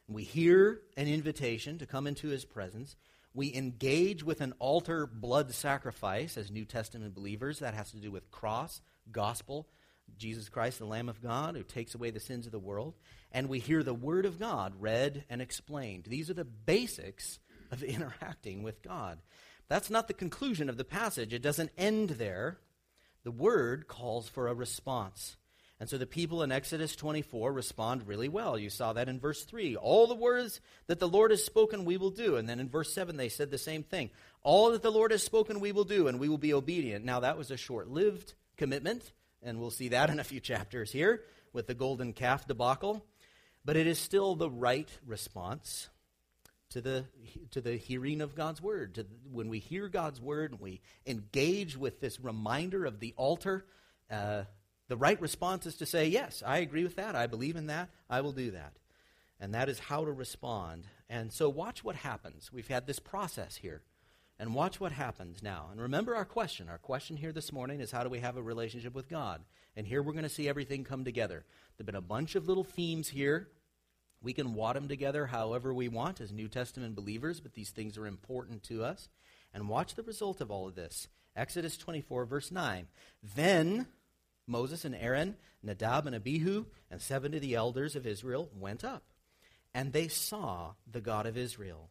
We 0.09 0.25
hear 0.25 0.81
an 0.97 1.07
invitation 1.07 1.79
to 1.79 1.87
come 1.87 2.09
into 2.09 2.27
His 2.27 2.45
presence. 2.45 2.97
We 3.35 3.55
engage 3.55 4.25
with 4.25 4.41
an 4.41 4.53
altar 4.59 5.07
blood 5.07 5.55
sacrifice 5.55 6.37
as 6.37 6.51
New 6.51 6.65
Testament 6.65 7.15
believers. 7.15 7.61
That 7.61 7.75
has 7.75 7.93
to 7.93 7.99
do 7.99 8.11
with 8.11 8.33
cross, 8.33 8.81
gospel, 9.13 9.69
Jesus 10.19 10.49
Christ, 10.49 10.81
the 10.81 10.87
Lamb 10.87 11.09
of 11.09 11.23
God, 11.23 11.55
who 11.55 11.63
takes 11.63 11.95
away 11.95 12.11
the 12.11 12.19
sins 12.19 12.47
of 12.47 12.53
the 12.53 12.59
world. 12.59 12.95
And 13.31 13.49
we 13.49 13.61
hear 13.61 13.85
the 13.85 13.95
Word 13.95 14.27
of 14.27 14.41
God 14.41 14.73
read 14.81 15.25
and 15.31 15.41
explained. 15.41 16.07
These 16.09 16.31
are 16.31 16.35
the 16.35 16.45
basics 16.45 17.39
of 17.71 17.81
interacting 17.85 18.65
with 18.65 18.83
God. 18.83 19.21
That's 19.69 19.89
not 19.89 20.09
the 20.09 20.15
conclusion 20.15 20.69
of 20.69 20.79
the 20.79 20.85
passage. 20.85 21.33
It 21.33 21.43
doesn't 21.43 21.71
end 21.79 22.11
there. 22.11 22.59
The 23.23 23.31
Word 23.31 23.87
calls 23.87 24.29
for 24.29 24.49
a 24.49 24.55
response. 24.55 25.37
And 25.81 25.89
so 25.89 25.97
the 25.97 26.07
people 26.07 26.43
in 26.43 26.51
Exodus 26.51 26.97
24 26.97 27.53
respond 27.53 28.09
really 28.09 28.29
well. 28.29 28.59
You 28.59 28.69
saw 28.69 28.93
that 28.95 29.09
in 29.09 29.21
verse 29.21 29.45
3. 29.45 29.77
All 29.77 30.09
the 30.09 30.15
words 30.15 30.61
that 30.89 30.99
the 30.99 31.09
Lord 31.09 31.31
has 31.31 31.45
spoken, 31.45 31.85
we 31.85 31.97
will 31.97 32.11
do. 32.11 32.35
And 32.35 32.49
then 32.49 32.59
in 32.59 32.69
verse 32.69 32.93
7, 32.93 33.17
they 33.17 33.29
said 33.29 33.53
the 33.53 33.59
same 33.59 33.85
thing. 33.85 34.11
All 34.43 34.73
that 34.73 34.83
the 34.83 34.91
Lord 34.91 35.13
has 35.13 35.23
spoken, 35.23 35.61
we 35.61 35.71
will 35.71 35.85
do, 35.85 36.09
and 36.09 36.19
we 36.19 36.29
will 36.29 36.39
be 36.39 36.53
obedient. 36.53 37.05
Now, 37.05 37.21
that 37.21 37.39
was 37.39 37.53
a 37.53 37.57
short 37.57 37.89
lived 37.89 38.35
commitment, 38.57 39.13
and 39.41 39.61
we'll 39.61 39.71
see 39.71 39.89
that 39.89 40.11
in 40.11 40.19
a 40.19 40.25
few 40.25 40.41
chapters 40.41 40.91
here 40.91 41.23
with 41.53 41.69
the 41.69 41.75
golden 41.75 42.13
calf 42.13 42.47
debacle. 42.47 43.05
But 43.65 43.77
it 43.77 43.87
is 43.87 44.01
still 44.01 44.35
the 44.35 44.51
right 44.51 44.89
response 45.07 45.91
to 46.71 46.81
the, 46.81 47.05
to 47.53 47.61
the 47.61 47.77
hearing 47.77 48.21
of 48.21 48.35
God's 48.35 48.61
word. 48.61 48.97
To, 48.97 49.07
when 49.31 49.49
we 49.49 49.61
hear 49.61 49.89
God's 49.89 50.21
word 50.21 50.53
and 50.53 50.61
we 50.61 50.81
engage 51.07 51.77
with 51.77 52.01
this 52.01 52.19
reminder 52.19 52.85
of 52.85 52.99
the 52.99 53.15
altar, 53.17 53.65
uh, 54.11 54.45
The 54.89 54.97
right 54.97 55.21
response 55.21 55.67
is 55.67 55.77
to 55.77 55.87
say, 55.87 56.07
Yes, 56.07 56.43
I 56.45 56.59
agree 56.59 56.83
with 56.83 56.97
that. 56.97 57.15
I 57.15 57.27
believe 57.27 57.57
in 57.57 57.67
that. 57.67 57.91
I 58.09 58.21
will 58.21 58.33
do 58.33 58.51
that. 58.53 58.75
And 59.41 59.55
that 59.55 59.69
is 59.69 59.79
how 59.79 60.05
to 60.05 60.13
respond. 60.13 60.87
And 61.09 61.33
so 61.33 61.49
watch 61.49 61.85
what 61.85 61.97
happens. 61.97 62.51
We've 62.53 62.69
had 62.69 62.87
this 62.87 62.99
process 62.99 63.57
here. 63.57 63.83
And 64.41 64.55
watch 64.55 64.79
what 64.79 64.93
happens 64.93 65.43
now. 65.43 65.69
And 65.71 65.81
remember 65.81 66.15
our 66.15 66.25
question. 66.25 66.69
Our 66.69 66.79
question 66.79 67.17
here 67.17 67.33
this 67.33 67.53
morning 67.53 67.81
is 67.81 67.91
how 67.91 68.05
do 68.05 68.09
we 68.09 68.21
have 68.21 68.37
a 68.37 68.43
relationship 68.43 68.95
with 68.95 69.09
God? 69.09 69.43
And 69.77 69.87
here 69.87 70.03
we're 70.03 70.13
going 70.13 70.23
to 70.23 70.29
see 70.29 70.49
everything 70.49 70.85
come 70.85 71.05
together. 71.05 71.45
There 71.77 71.85
have 71.85 71.87
been 71.87 71.95
a 71.95 72.01
bunch 72.01 72.35
of 72.37 72.47
little 72.47 72.65
themes 72.65 73.09
here. 73.09 73.49
We 74.23 74.33
can 74.33 74.55
wad 74.55 74.77
them 74.77 74.89
together 74.89 75.27
however 75.27 75.75
we 75.75 75.89
want 75.89 76.21
as 76.21 76.33
New 76.33 76.49
Testament 76.49 76.95
believers, 76.95 77.41
but 77.41 77.55
these 77.55 77.71
things 77.71 77.99
are 77.99 78.07
important 78.07 78.63
to 78.65 78.85
us. 78.85 79.09
And 79.53 79.69
watch 79.69 79.95
the 79.95 80.03
result 80.03 80.41
of 80.41 80.51
all 80.51 80.67
of 80.69 80.75
this. 80.75 81.09
Exodus 81.37 81.77
24, 81.77 82.25
verse 82.25 82.51
9. 82.51 82.87
Then 83.37 83.87
Moses 84.49 84.85
and 84.85 84.95
Aaron, 84.95 85.37
Nadab 85.63 86.07
and 86.07 86.17
Abihu, 86.17 86.67
and 86.91 87.01
seven 87.01 87.35
of 87.35 87.41
the 87.41 87.55
elders 87.55 87.95
of 87.95 88.07
Israel 88.07 88.51
went 88.59 88.83
up, 88.85 89.05
and 89.75 89.93
they 89.93 90.09
saw 90.09 90.73
the 90.91 91.01
God 91.01 91.27
of 91.27 91.37
Israel. 91.37 91.91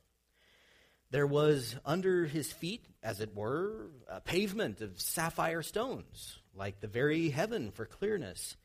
There 1.10 1.28
was 1.28 1.76
under 1.86 2.26
his 2.26 2.52
feet, 2.52 2.86
as 3.02 3.22
it 3.22 3.34
were, 3.34 3.88
a 4.10 4.20
pavement 4.20 4.82
of 4.82 5.00
sapphire 5.00 5.62
stones, 5.62 6.40
like 6.54 6.82
the 6.82 6.88
very 6.88 7.30
heaven 7.30 7.72
for 7.72 7.86
clearness. 7.86 8.58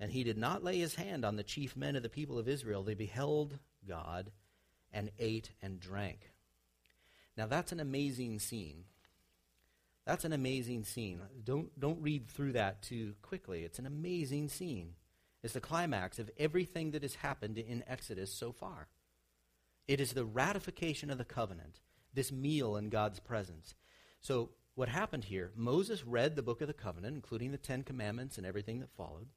And 0.00 0.10
he 0.10 0.24
did 0.24 0.38
not 0.38 0.64
lay 0.64 0.78
his 0.78 0.94
hand 0.94 1.24
on 1.24 1.36
the 1.36 1.42
chief 1.42 1.76
men 1.76 1.94
of 1.94 2.02
the 2.02 2.08
people 2.08 2.38
of 2.38 2.48
Israel. 2.48 2.82
They 2.82 2.94
beheld 2.94 3.58
God 3.86 4.30
and 4.92 5.10
ate 5.18 5.50
and 5.60 5.78
drank. 5.78 6.18
Now 7.36 7.46
that's 7.46 7.72
an 7.72 7.80
amazing 7.80 8.38
scene. 8.38 8.84
That's 10.06 10.24
an 10.24 10.32
amazing 10.32 10.84
scene. 10.84 11.20
Don't, 11.44 11.78
don't 11.78 12.02
read 12.02 12.28
through 12.28 12.52
that 12.52 12.82
too 12.82 13.14
quickly. 13.22 13.62
It's 13.64 13.78
an 13.78 13.86
amazing 13.86 14.48
scene. 14.48 14.94
It's 15.42 15.54
the 15.54 15.60
climax 15.60 16.18
of 16.18 16.30
everything 16.38 16.90
that 16.92 17.02
has 17.02 17.16
happened 17.16 17.58
in 17.58 17.84
Exodus 17.86 18.32
so 18.32 18.52
far. 18.52 18.88
It 19.86 20.00
is 20.00 20.12
the 20.12 20.24
ratification 20.24 21.10
of 21.10 21.18
the 21.18 21.24
covenant, 21.24 21.80
this 22.12 22.32
meal 22.32 22.76
in 22.76 22.88
God's 22.88 23.20
presence. 23.20 23.74
So, 24.20 24.50
what 24.74 24.88
happened 24.88 25.24
here, 25.24 25.52
Moses 25.54 26.04
read 26.04 26.34
the 26.34 26.42
book 26.42 26.60
of 26.60 26.66
the 26.66 26.74
covenant, 26.74 27.14
including 27.14 27.52
the 27.52 27.58
Ten 27.58 27.82
Commandments 27.84 28.38
and 28.38 28.46
everything 28.46 28.80
that 28.80 28.96
followed, 28.96 29.28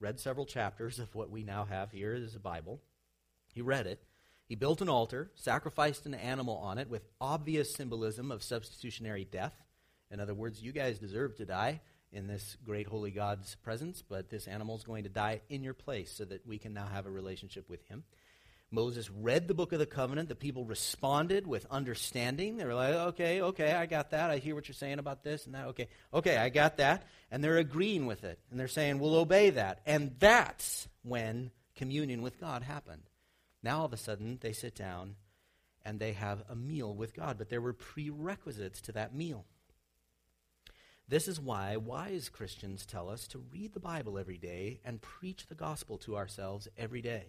read 0.00 0.18
several 0.18 0.46
chapters 0.46 0.98
of 0.98 1.14
what 1.14 1.30
we 1.30 1.42
now 1.42 1.64
have 1.64 1.90
here 1.90 2.14
as 2.14 2.34
a 2.34 2.40
Bible. 2.40 2.80
He 3.52 3.60
read 3.60 3.86
it. 3.86 4.04
He 4.46 4.54
built 4.54 4.80
an 4.80 4.88
altar, 4.88 5.30
sacrificed 5.34 6.06
an 6.06 6.14
animal 6.14 6.56
on 6.56 6.78
it 6.78 6.88
with 6.88 7.08
obvious 7.20 7.74
symbolism 7.74 8.30
of 8.30 8.42
substitutionary 8.42 9.24
death. 9.24 9.62
In 10.10 10.20
other 10.20 10.34
words, 10.34 10.62
you 10.62 10.72
guys 10.72 10.98
deserve 10.98 11.36
to 11.36 11.44
die 11.44 11.80
in 12.12 12.26
this 12.26 12.56
great 12.64 12.86
holy 12.86 13.10
God's 13.10 13.54
presence, 13.56 14.02
but 14.06 14.30
this 14.30 14.46
animal 14.46 14.76
is 14.76 14.84
going 14.84 15.04
to 15.04 15.10
die 15.10 15.42
in 15.48 15.62
your 15.62 15.74
place 15.74 16.10
so 16.10 16.24
that 16.24 16.46
we 16.46 16.58
can 16.58 16.72
now 16.72 16.86
have 16.86 17.06
a 17.06 17.10
relationship 17.10 17.68
with 17.68 17.84
him. 17.88 18.04
Moses 18.70 19.10
read 19.10 19.48
the 19.48 19.54
book 19.54 19.72
of 19.72 19.78
the 19.78 19.86
covenant. 19.86 20.28
The 20.28 20.34
people 20.34 20.64
responded 20.64 21.46
with 21.46 21.66
understanding. 21.70 22.58
They 22.58 22.66
were 22.66 22.74
like, 22.74 22.94
okay, 22.94 23.40
okay, 23.40 23.72
I 23.72 23.86
got 23.86 24.10
that. 24.10 24.30
I 24.30 24.38
hear 24.38 24.54
what 24.54 24.68
you're 24.68 24.74
saying 24.74 24.98
about 24.98 25.24
this 25.24 25.46
and 25.46 25.54
that. 25.54 25.68
Okay, 25.68 25.88
okay, 26.12 26.36
I 26.36 26.50
got 26.50 26.76
that. 26.76 27.06
And 27.30 27.42
they're 27.42 27.56
agreeing 27.56 28.06
with 28.06 28.24
it. 28.24 28.38
And 28.50 28.60
they're 28.60 28.68
saying, 28.68 28.98
we'll 28.98 29.14
obey 29.14 29.50
that. 29.50 29.80
And 29.86 30.16
that's 30.18 30.86
when 31.02 31.50
communion 31.76 32.20
with 32.20 32.38
God 32.38 32.62
happened. 32.62 33.04
Now 33.62 33.80
all 33.80 33.86
of 33.86 33.94
a 33.94 33.96
sudden, 33.96 34.38
they 34.42 34.52
sit 34.52 34.74
down 34.74 35.16
and 35.82 35.98
they 35.98 36.12
have 36.12 36.44
a 36.50 36.54
meal 36.54 36.94
with 36.94 37.14
God. 37.14 37.38
But 37.38 37.48
there 37.48 37.62
were 37.62 37.72
prerequisites 37.72 38.82
to 38.82 38.92
that 38.92 39.14
meal. 39.14 39.46
This 41.08 41.26
is 41.26 41.40
why 41.40 41.76
wise 41.78 42.28
Christians 42.28 42.84
tell 42.84 43.08
us 43.08 43.26
to 43.28 43.42
read 43.50 43.72
the 43.72 43.80
Bible 43.80 44.18
every 44.18 44.36
day 44.36 44.80
and 44.84 45.00
preach 45.00 45.46
the 45.46 45.54
gospel 45.54 45.96
to 45.98 46.18
ourselves 46.18 46.68
every 46.76 47.00
day. 47.00 47.28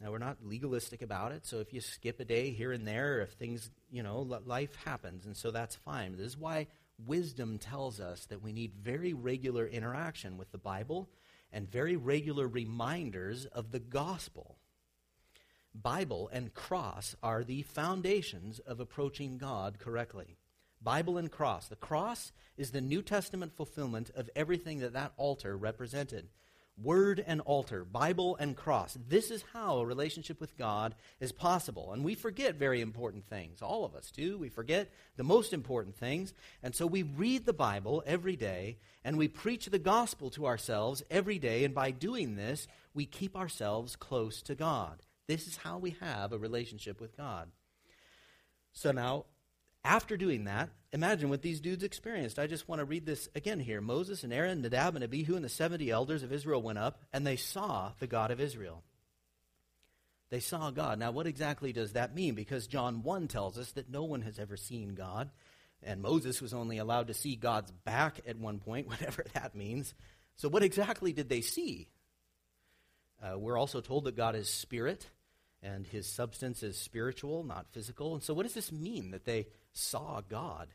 Now, 0.00 0.10
we're 0.10 0.18
not 0.18 0.38
legalistic 0.42 1.02
about 1.02 1.32
it, 1.32 1.44
so 1.44 1.60
if 1.60 1.74
you 1.74 1.82
skip 1.82 2.20
a 2.20 2.24
day 2.24 2.50
here 2.50 2.72
and 2.72 2.88
there, 2.88 3.20
if 3.20 3.32
things, 3.32 3.70
you 3.90 4.02
know, 4.02 4.20
life 4.46 4.74
happens, 4.86 5.26
and 5.26 5.36
so 5.36 5.50
that's 5.50 5.76
fine. 5.76 6.16
This 6.16 6.28
is 6.28 6.38
why 6.38 6.66
wisdom 7.06 7.58
tells 7.58 8.00
us 8.00 8.24
that 8.26 8.42
we 8.42 8.52
need 8.52 8.72
very 8.74 9.12
regular 9.12 9.66
interaction 9.66 10.38
with 10.38 10.50
the 10.50 10.58
Bible 10.58 11.10
and 11.52 11.70
very 11.70 11.96
regular 11.96 12.48
reminders 12.48 13.44
of 13.46 13.70
the 13.70 13.80
gospel. 13.80 14.56
Bible 15.74 16.30
and 16.32 16.54
cross 16.54 17.16
are 17.22 17.44
the 17.44 17.62
foundations 17.62 18.60
of 18.60 18.80
approaching 18.80 19.36
God 19.36 19.78
correctly. 19.78 20.38
Bible 20.84 21.16
and 21.16 21.30
cross. 21.30 21.66
The 21.66 21.76
cross 21.76 22.32
is 22.56 22.70
the 22.70 22.80
New 22.80 23.02
Testament 23.02 23.56
fulfillment 23.56 24.10
of 24.14 24.30
everything 24.36 24.80
that 24.80 24.92
that 24.92 25.12
altar 25.16 25.56
represented. 25.56 26.28
Word 26.76 27.22
and 27.24 27.40
altar, 27.42 27.84
Bible 27.84 28.36
and 28.36 28.56
cross. 28.56 28.98
This 29.08 29.30
is 29.30 29.44
how 29.52 29.78
a 29.78 29.86
relationship 29.86 30.40
with 30.40 30.58
God 30.58 30.96
is 31.20 31.30
possible. 31.30 31.92
And 31.92 32.04
we 32.04 32.16
forget 32.16 32.56
very 32.56 32.80
important 32.80 33.28
things. 33.28 33.62
All 33.62 33.84
of 33.84 33.94
us 33.94 34.10
do. 34.10 34.36
We 34.36 34.48
forget 34.48 34.90
the 35.16 35.22
most 35.22 35.52
important 35.52 35.96
things. 35.96 36.34
And 36.64 36.74
so 36.74 36.84
we 36.84 37.04
read 37.04 37.46
the 37.46 37.52
Bible 37.52 38.02
every 38.06 38.34
day 38.34 38.78
and 39.04 39.16
we 39.16 39.28
preach 39.28 39.66
the 39.66 39.78
gospel 39.78 40.30
to 40.30 40.46
ourselves 40.46 41.04
every 41.10 41.38
day. 41.38 41.64
And 41.64 41.74
by 41.74 41.92
doing 41.92 42.34
this, 42.34 42.66
we 42.92 43.06
keep 43.06 43.36
ourselves 43.36 43.94
close 43.94 44.42
to 44.42 44.56
God. 44.56 45.02
This 45.28 45.46
is 45.46 45.58
how 45.58 45.78
we 45.78 45.96
have 46.00 46.32
a 46.32 46.38
relationship 46.38 47.00
with 47.00 47.16
God. 47.16 47.50
So 48.72 48.90
now, 48.90 49.26
after 49.84 50.16
doing 50.16 50.44
that, 50.44 50.70
imagine 50.92 51.28
what 51.28 51.42
these 51.42 51.60
dudes 51.60 51.84
experienced. 51.84 52.38
I 52.38 52.46
just 52.46 52.68
want 52.68 52.80
to 52.80 52.86
read 52.86 53.04
this 53.04 53.28
again 53.34 53.60
here. 53.60 53.80
Moses 53.80 54.24
and 54.24 54.32
Aaron, 54.32 54.62
Nadab 54.62 54.94
and 54.94 55.04
Abihu, 55.04 55.36
and 55.36 55.44
the 55.44 55.50
70 55.50 55.90
elders 55.90 56.22
of 56.22 56.32
Israel 56.32 56.62
went 56.62 56.78
up, 56.78 57.02
and 57.12 57.26
they 57.26 57.36
saw 57.36 57.92
the 57.98 58.06
God 58.06 58.30
of 58.30 58.40
Israel. 58.40 58.82
They 60.30 60.40
saw 60.40 60.70
God. 60.70 60.98
Now, 60.98 61.10
what 61.10 61.26
exactly 61.26 61.72
does 61.72 61.92
that 61.92 62.14
mean? 62.14 62.34
Because 62.34 62.66
John 62.66 63.02
1 63.02 63.28
tells 63.28 63.58
us 63.58 63.72
that 63.72 63.90
no 63.90 64.04
one 64.04 64.22
has 64.22 64.38
ever 64.38 64.56
seen 64.56 64.94
God, 64.94 65.30
and 65.82 66.00
Moses 66.00 66.40
was 66.40 66.54
only 66.54 66.78
allowed 66.78 67.08
to 67.08 67.14
see 67.14 67.36
God's 67.36 67.70
back 67.70 68.20
at 68.26 68.38
one 68.38 68.58
point, 68.58 68.88
whatever 68.88 69.24
that 69.34 69.54
means. 69.54 69.92
So, 70.36 70.48
what 70.48 70.62
exactly 70.62 71.12
did 71.12 71.28
they 71.28 71.42
see? 71.42 71.88
Uh, 73.22 73.38
we're 73.38 73.58
also 73.58 73.80
told 73.80 74.04
that 74.04 74.16
God 74.16 74.34
is 74.34 74.48
spirit, 74.48 75.08
and 75.62 75.86
his 75.86 76.06
substance 76.06 76.62
is 76.62 76.78
spiritual, 76.78 77.44
not 77.44 77.66
physical. 77.72 78.14
And 78.14 78.22
so, 78.22 78.34
what 78.34 78.44
does 78.44 78.54
this 78.54 78.72
mean 78.72 79.12
that 79.12 79.26
they 79.26 79.46
saw 79.74 80.22
God. 80.28 80.68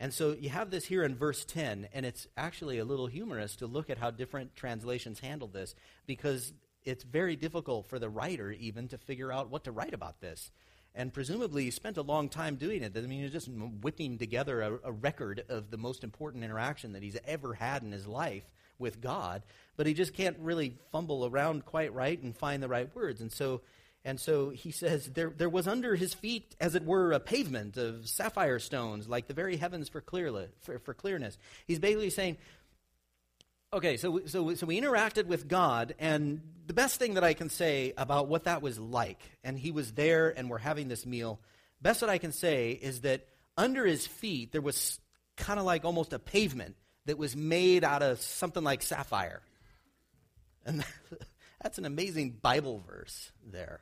And 0.00 0.12
so 0.12 0.32
you 0.32 0.48
have 0.48 0.70
this 0.70 0.84
here 0.84 1.04
in 1.04 1.14
verse 1.14 1.44
10, 1.44 1.88
and 1.92 2.04
it's 2.04 2.26
actually 2.36 2.78
a 2.78 2.84
little 2.84 3.06
humorous 3.06 3.56
to 3.56 3.66
look 3.66 3.90
at 3.90 3.98
how 3.98 4.10
different 4.10 4.56
translations 4.56 5.20
handle 5.20 5.48
this 5.48 5.74
because 6.06 6.52
it's 6.84 7.04
very 7.04 7.36
difficult 7.36 7.86
for 7.86 7.98
the 7.98 8.08
writer 8.08 8.50
even 8.50 8.88
to 8.88 8.98
figure 8.98 9.32
out 9.32 9.50
what 9.50 9.64
to 9.64 9.72
write 9.72 9.94
about 9.94 10.20
this. 10.20 10.50
And 10.96 11.12
presumably, 11.12 11.64
he 11.64 11.70
spent 11.70 11.96
a 11.96 12.02
long 12.02 12.28
time 12.28 12.56
doing 12.56 12.82
it. 12.82 12.96
I 12.96 13.00
mean, 13.00 13.22
he's 13.22 13.32
just 13.32 13.48
whipping 13.48 14.18
together 14.18 14.62
a, 14.62 14.78
a 14.84 14.92
record 14.92 15.44
of 15.48 15.70
the 15.70 15.76
most 15.76 16.04
important 16.04 16.44
interaction 16.44 16.92
that 16.92 17.02
he's 17.02 17.18
ever 17.26 17.54
had 17.54 17.82
in 17.82 17.90
his 17.90 18.06
life 18.06 18.44
with 18.78 19.00
God, 19.00 19.42
but 19.76 19.86
he 19.86 19.94
just 19.94 20.14
can't 20.14 20.36
really 20.38 20.76
fumble 20.92 21.26
around 21.26 21.64
quite 21.64 21.92
right 21.92 22.20
and 22.20 22.36
find 22.36 22.62
the 22.62 22.68
right 22.68 22.94
words. 22.94 23.20
And 23.20 23.32
so 23.32 23.62
and 24.04 24.20
so 24.20 24.50
he 24.50 24.70
says, 24.70 25.06
there, 25.06 25.32
there 25.34 25.48
was 25.48 25.66
under 25.66 25.94
his 25.94 26.12
feet, 26.12 26.54
as 26.60 26.74
it 26.74 26.84
were, 26.84 27.12
a 27.12 27.20
pavement 27.20 27.78
of 27.78 28.06
sapphire 28.06 28.58
stones, 28.58 29.08
like 29.08 29.28
the 29.28 29.34
very 29.34 29.56
heavens 29.56 29.88
for, 29.88 30.02
clearly, 30.02 30.48
for, 30.60 30.78
for 30.78 30.92
clearness. 30.92 31.38
He's 31.66 31.78
basically 31.78 32.10
saying, 32.10 32.36
okay, 33.72 33.96
so, 33.96 34.26
so, 34.26 34.54
so 34.54 34.66
we 34.66 34.78
interacted 34.78 35.26
with 35.26 35.48
God, 35.48 35.94
and 35.98 36.42
the 36.66 36.74
best 36.74 36.98
thing 36.98 37.14
that 37.14 37.24
I 37.24 37.32
can 37.32 37.48
say 37.48 37.94
about 37.96 38.28
what 38.28 38.44
that 38.44 38.60
was 38.60 38.78
like, 38.78 39.20
and 39.42 39.58
he 39.58 39.70
was 39.70 39.92
there 39.92 40.28
and 40.36 40.50
we're 40.50 40.58
having 40.58 40.88
this 40.88 41.06
meal, 41.06 41.40
best 41.80 42.00
that 42.00 42.10
I 42.10 42.18
can 42.18 42.32
say 42.32 42.72
is 42.72 43.00
that 43.02 43.26
under 43.56 43.86
his 43.86 44.06
feet 44.06 44.52
there 44.52 44.60
was 44.60 45.00
kind 45.36 45.58
of 45.58 45.64
like 45.64 45.84
almost 45.84 46.12
a 46.12 46.18
pavement 46.18 46.76
that 47.06 47.18
was 47.18 47.36
made 47.36 47.84
out 47.84 48.02
of 48.02 48.20
something 48.20 48.62
like 48.62 48.82
sapphire. 48.82 49.42
And 50.64 50.84
that's 51.62 51.78
an 51.78 51.84
amazing 51.84 52.38
Bible 52.42 52.82
verse 52.86 53.32
there. 53.50 53.80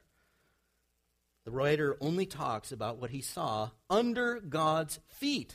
The 1.44 1.50
writer 1.50 1.96
only 2.00 2.26
talks 2.26 2.70
about 2.70 2.98
what 2.98 3.10
he 3.10 3.20
saw 3.20 3.70
under 3.90 4.40
God's 4.40 5.00
feet. 5.08 5.54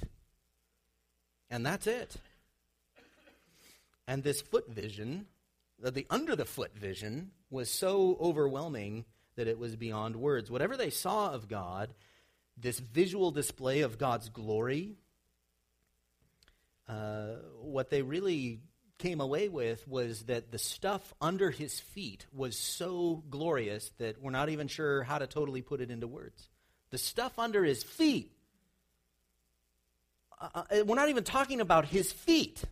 And 1.50 1.66
that's 1.66 1.88
it. 1.88 2.18
And 4.08 4.24
this 4.24 4.42
foot 4.42 4.70
vision, 4.70 5.28
the 5.80 6.06
under 6.10 6.36
the 6.36 6.46
foot 6.46 6.76
vision, 6.76 7.32
was 7.50 7.70
so 7.70 8.18
overwhelming 8.20 9.06
that 9.36 9.48
it 9.48 9.60
was 9.60 9.76
beyond 9.76 10.16
words. 10.16 10.52
Whatever 10.52 10.76
they 10.76 10.90
saw 10.90 11.32
of 11.32 11.48
God, 11.48 11.94
this 12.58 12.80
visual 12.80 13.32
display 13.32 13.82
of 13.82 13.98
God's 13.98 14.30
glory, 14.30 14.96
uh, 16.90 17.36
what 17.62 17.90
they 17.90 18.02
really 18.02 18.60
came 18.98 19.22
away 19.22 19.48
with 19.48 19.88
was 19.88 20.24
that 20.24 20.52
the 20.52 20.58
stuff 20.58 21.14
under 21.22 21.52
his 21.52 21.80
feet 21.80 22.26
was 22.34 22.58
so 22.58 23.24
glorious 23.30 23.92
that 23.98 24.22
we're 24.22 24.32
not 24.32 24.50
even 24.50 24.68
sure 24.68 25.04
how 25.04 25.18
to 25.18 25.28
totally 25.28 25.62
put 25.62 25.82
it 25.82 25.92
into 25.92 26.08
words. 26.08 26.50
The 26.90 26.98
stuff 26.98 27.38
under 27.38 27.64
his 27.64 27.84
feet, 27.84 28.32
uh, 30.40 30.64
uh 30.72 30.84
we're 30.86 30.96
not 30.96 31.10
even 31.10 31.24
talking 31.24 31.62
about 31.62 31.86
his 31.86 32.12
feet. 32.12 32.64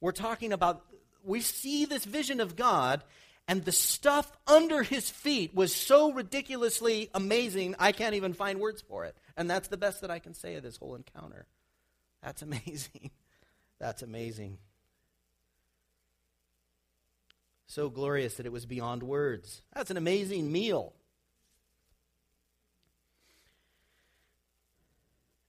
We're 0.00 0.12
talking 0.12 0.52
about, 0.52 0.84
we 1.24 1.40
see 1.40 1.84
this 1.84 2.04
vision 2.04 2.40
of 2.40 2.56
God, 2.56 3.02
and 3.48 3.64
the 3.64 3.72
stuff 3.72 4.30
under 4.46 4.82
his 4.82 5.08
feet 5.08 5.54
was 5.54 5.74
so 5.74 6.12
ridiculously 6.12 7.10
amazing, 7.14 7.76
I 7.78 7.92
can't 7.92 8.14
even 8.14 8.34
find 8.34 8.60
words 8.60 8.82
for 8.82 9.04
it. 9.04 9.16
And 9.36 9.50
that's 9.50 9.68
the 9.68 9.76
best 9.76 10.00
that 10.00 10.10
I 10.10 10.18
can 10.18 10.34
say 10.34 10.56
of 10.56 10.62
this 10.62 10.76
whole 10.76 10.94
encounter. 10.94 11.46
That's 12.22 12.42
amazing. 12.42 13.10
That's 13.80 14.02
amazing. 14.02 14.58
So 17.74 17.88
glorious 17.88 18.34
that 18.34 18.44
it 18.44 18.52
was 18.52 18.66
beyond 18.66 19.02
words. 19.02 19.62
That's 19.74 19.90
an 19.90 19.96
amazing 19.96 20.52
meal. 20.52 20.92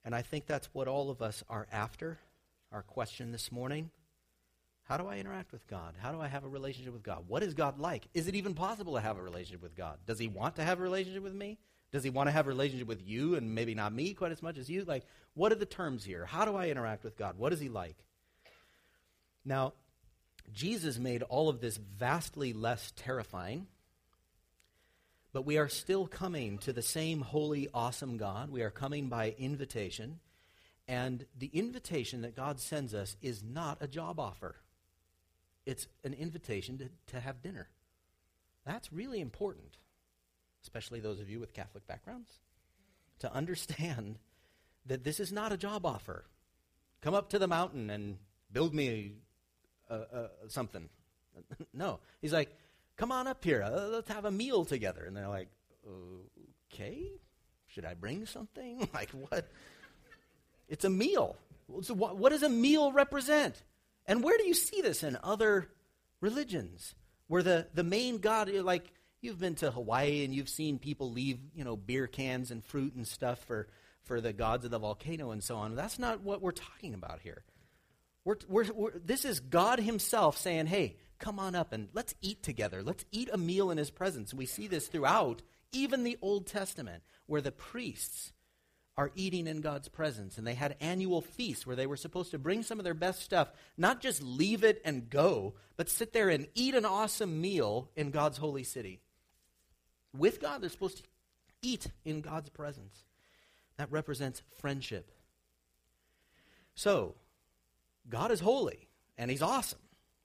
And 0.05 0.15
I 0.15 0.21
think 0.21 0.45
that's 0.45 0.69
what 0.71 0.87
all 0.87 1.09
of 1.09 1.21
us 1.21 1.43
are 1.49 1.67
after. 1.69 2.19
Our 2.71 2.81
question 2.81 3.33
this 3.33 3.51
morning 3.51 3.91
How 4.83 4.95
do 4.95 5.05
I 5.05 5.17
interact 5.17 5.51
with 5.51 5.67
God? 5.67 5.95
How 5.99 6.13
do 6.13 6.21
I 6.21 6.29
have 6.29 6.45
a 6.45 6.47
relationship 6.47 6.93
with 6.93 7.03
God? 7.03 7.25
What 7.27 7.43
is 7.43 7.53
God 7.53 7.77
like? 7.77 8.07
Is 8.13 8.29
it 8.29 8.35
even 8.35 8.53
possible 8.53 8.93
to 8.93 9.01
have 9.01 9.17
a 9.17 9.21
relationship 9.21 9.61
with 9.61 9.75
God? 9.75 9.97
Does 10.07 10.17
He 10.17 10.29
want 10.29 10.55
to 10.55 10.63
have 10.63 10.79
a 10.79 10.83
relationship 10.83 11.23
with 11.23 11.35
me? 11.35 11.57
Does 11.91 12.05
He 12.05 12.09
want 12.09 12.27
to 12.27 12.31
have 12.31 12.45
a 12.45 12.49
relationship 12.49 12.87
with 12.87 13.05
you 13.05 13.35
and 13.35 13.53
maybe 13.53 13.75
not 13.75 13.91
me 13.91 14.13
quite 14.13 14.31
as 14.31 14.41
much 14.41 14.57
as 14.57 14.69
you? 14.69 14.85
Like, 14.85 15.03
what 15.33 15.51
are 15.51 15.55
the 15.55 15.65
terms 15.65 16.05
here? 16.05 16.25
How 16.25 16.45
do 16.45 16.55
I 16.55 16.69
interact 16.69 17.03
with 17.03 17.17
God? 17.17 17.37
What 17.37 17.51
is 17.51 17.59
He 17.59 17.67
like? 17.67 17.97
Now, 19.43 19.73
Jesus 20.51 20.97
made 20.97 21.23
all 21.23 21.49
of 21.49 21.61
this 21.61 21.77
vastly 21.77 22.53
less 22.53 22.91
terrifying 22.95 23.67
but 25.33 25.45
we 25.47 25.57
are 25.57 25.67
still 25.67 26.05
coming 26.05 26.59
to 26.59 26.71
the 26.71 26.83
same 26.83 27.21
holy, 27.21 27.67
awesome 27.73 28.17
God. 28.17 28.51
We 28.51 28.61
are 28.61 28.69
coming 28.69 29.09
by 29.09 29.33
invitation. 29.37 30.19
And 30.87 31.25
the 31.37 31.49
invitation 31.51 32.21
that 32.21 32.35
God 32.35 32.59
sends 32.59 32.93
us 32.93 33.17
is 33.21 33.43
not 33.43 33.79
a 33.81 33.87
job 33.87 34.19
offer, 34.19 34.55
it's 35.65 35.87
an 36.03 36.13
invitation 36.13 36.77
to, 36.77 36.89
to 37.13 37.19
have 37.19 37.41
dinner. 37.41 37.67
That's 38.65 38.93
really 38.93 39.19
important, 39.19 39.77
especially 40.61 40.99
those 40.99 41.19
of 41.19 41.29
you 41.29 41.39
with 41.39 41.53
Catholic 41.53 41.87
backgrounds, 41.87 42.29
to 43.19 43.33
understand 43.33 44.19
that 44.85 45.03
this 45.03 45.19
is 45.19 45.31
not 45.31 45.51
a 45.51 45.57
job 45.57 45.85
offer. 45.85 46.25
Come 47.01 47.13
up 47.13 47.29
to 47.29 47.39
the 47.39 47.47
mountain 47.47 47.89
and 47.89 48.17
build 48.51 48.73
me 48.73 49.13
a, 49.93 50.29
a, 50.45 50.49
something. 50.49 50.89
no. 51.73 51.99
He's 52.21 52.33
like, 52.33 52.55
come 52.97 53.11
on 53.11 53.27
up 53.27 53.43
here. 53.43 53.63
Uh, 53.63 53.87
let's 53.87 54.09
have 54.09 54.25
a 54.25 54.31
meal 54.31 54.65
together. 54.65 55.03
And 55.05 55.15
they're 55.15 55.27
like, 55.27 55.49
okay, 56.71 57.11
should 57.67 57.85
I 57.85 57.93
bring 57.93 58.25
something? 58.25 58.87
like, 58.93 59.09
what? 59.11 59.49
It's 60.67 60.85
a 60.85 60.89
meal. 60.89 61.37
So 61.81 61.93
what, 61.93 62.17
what 62.17 62.29
does 62.29 62.43
a 62.43 62.49
meal 62.49 62.91
represent? 62.91 63.61
And 64.05 64.23
where 64.23 64.37
do 64.37 64.45
you 64.45 64.53
see 64.53 64.81
this 64.81 65.03
in 65.03 65.17
other 65.23 65.69
religions? 66.19 66.95
Where 67.27 67.43
the, 67.43 67.67
the 67.73 67.83
main 67.83 68.17
god, 68.17 68.49
like, 68.49 68.91
you've 69.21 69.39
been 69.39 69.55
to 69.55 69.71
Hawaii 69.71 70.25
and 70.25 70.33
you've 70.33 70.49
seen 70.49 70.77
people 70.77 71.11
leave, 71.11 71.39
you 71.55 71.63
know, 71.63 71.77
beer 71.77 72.07
cans 72.07 72.51
and 72.51 72.63
fruit 72.63 72.93
and 72.95 73.07
stuff 73.07 73.39
for, 73.45 73.67
for 74.03 74.19
the 74.19 74.33
gods 74.33 74.65
of 74.65 74.71
the 74.71 74.79
volcano 74.79 75.31
and 75.31 75.43
so 75.43 75.55
on. 75.55 75.75
That's 75.75 75.97
not 75.97 76.21
what 76.21 76.41
we're 76.41 76.51
talking 76.51 76.93
about 76.93 77.21
here. 77.21 77.43
We're, 78.25 78.37
we're, 78.47 78.65
we're, 78.73 78.99
this 78.99 79.25
is 79.25 79.39
God 79.39 79.79
Himself 79.79 80.37
saying, 80.37 80.67
hey, 80.67 80.97
come 81.19 81.39
on 81.39 81.55
up 81.55 81.73
and 81.73 81.89
let's 81.93 82.15
eat 82.21 82.43
together. 82.43 82.83
Let's 82.83 83.05
eat 83.11 83.29
a 83.31 83.37
meal 83.37 83.71
in 83.71 83.77
his 83.77 83.91
presence. 83.91 84.33
We 84.33 84.45
see 84.45 84.67
this 84.67 84.87
throughout 84.87 85.41
even 85.71 86.03
the 86.03 86.17
Old 86.21 86.45
Testament, 86.45 87.03
where 87.25 87.41
the 87.41 87.51
priests 87.51 88.31
are 88.95 89.11
eating 89.15 89.47
in 89.47 89.61
God's 89.61 89.87
presence. 89.87 90.37
And 90.37 90.45
they 90.45 90.53
had 90.53 90.75
annual 90.79 91.21
feasts 91.21 91.65
where 91.65 91.75
they 91.75 91.87
were 91.87 91.97
supposed 91.97 92.31
to 92.31 92.37
bring 92.37 92.61
some 92.61 92.79
of 92.79 92.83
their 92.83 92.93
best 92.93 93.23
stuff, 93.23 93.51
not 93.75 94.01
just 94.01 94.21
leave 94.21 94.63
it 94.63 94.81
and 94.85 95.09
go, 95.09 95.55
but 95.77 95.89
sit 95.89 96.13
there 96.13 96.29
and 96.29 96.47
eat 96.53 96.75
an 96.75 96.85
awesome 96.85 97.41
meal 97.41 97.89
in 97.95 98.11
God's 98.11 98.37
holy 98.37 98.63
city. 98.63 99.01
With 100.15 100.39
God, 100.39 100.61
they're 100.61 100.69
supposed 100.69 100.97
to 100.97 101.03
eat 101.63 101.87
in 102.05 102.21
God's 102.21 102.49
presence. 102.49 103.05
That 103.77 103.91
represents 103.91 104.43
friendship. 104.59 105.11
So, 106.75 107.15
God 108.09 108.31
is 108.31 108.39
holy 108.39 108.89
and 109.17 109.29
He's 109.29 109.41
awesome. 109.41 109.79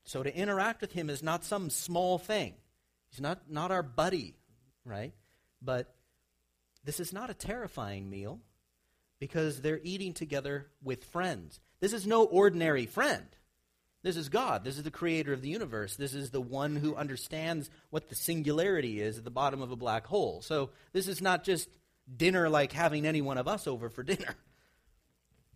So 0.09 0.23
to 0.23 0.35
interact 0.35 0.81
with 0.81 0.93
him 0.93 1.11
is 1.11 1.23
not 1.23 1.45
some 1.45 1.69
small 1.69 2.17
thing. 2.17 2.55
He's 3.11 3.21
not, 3.21 3.51
not 3.51 3.71
our 3.71 3.83
buddy, 3.83 4.37
right? 4.87 5.13
But 5.61 5.95
this 6.83 6.99
is 6.99 7.13
not 7.13 7.29
a 7.29 7.35
terrifying 7.35 8.09
meal 8.09 8.41
because 9.21 9.61
they're 9.61 9.81
eating 9.83 10.15
together 10.15 10.69
with 10.83 11.05
friends. 11.05 11.61
This 11.81 11.93
is 11.93 12.07
no 12.07 12.25
ordinary 12.25 12.87
friend. 12.87 13.27
This 14.03 14.17
is 14.17 14.31
God. 14.31 14.65
This 14.65 14.79
is 14.79 14.83
the 14.83 14.91
creator 14.91 15.35
of 15.35 15.43
the 15.43 15.51
universe. 15.51 15.97
This 15.97 16.15
is 16.15 16.31
the 16.31 16.41
one 16.41 16.77
who 16.77 16.97
understands 16.97 17.69
what 17.91 18.09
the 18.09 18.15
singularity 18.15 19.03
is 19.03 19.19
at 19.19 19.25
the 19.25 19.31
bottom 19.31 19.61
of 19.61 19.73
a 19.73 19.77
black 19.77 20.07
hole. 20.07 20.41
So 20.41 20.71
this 20.95 21.07
is 21.07 21.21
not 21.21 21.45
just 21.45 21.69
dinner 22.17 22.49
like 22.49 22.73
having 22.73 23.07
any 23.07 23.21
one 23.21 23.37
of 23.37 23.47
us 23.47 23.67
over 23.67 23.91
for 23.91 24.03
dinner. 24.03 24.35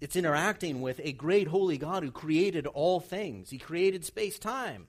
It's 0.03 0.17
interacting 0.17 0.81
with 0.81 1.01
a 1.05 1.13
great 1.13 1.47
holy 1.47 1.79
God 1.79 2.03
who 2.03 2.11
created 2.11 2.67
all 2.67 2.99
things. 2.99 3.51
He 3.51 3.59
created 3.59 4.05
space 4.05 4.37
time. 4.37 4.89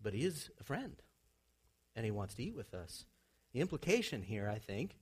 But 0.00 0.14
he 0.14 0.24
is 0.24 0.48
a 0.60 0.62
friend, 0.62 0.94
and 1.96 2.04
he 2.04 2.12
wants 2.12 2.34
to 2.34 2.44
eat 2.44 2.54
with 2.54 2.72
us. 2.72 3.06
The 3.52 3.62
implication 3.62 4.22
here, 4.22 4.48
I 4.48 4.60
think, 4.60 4.96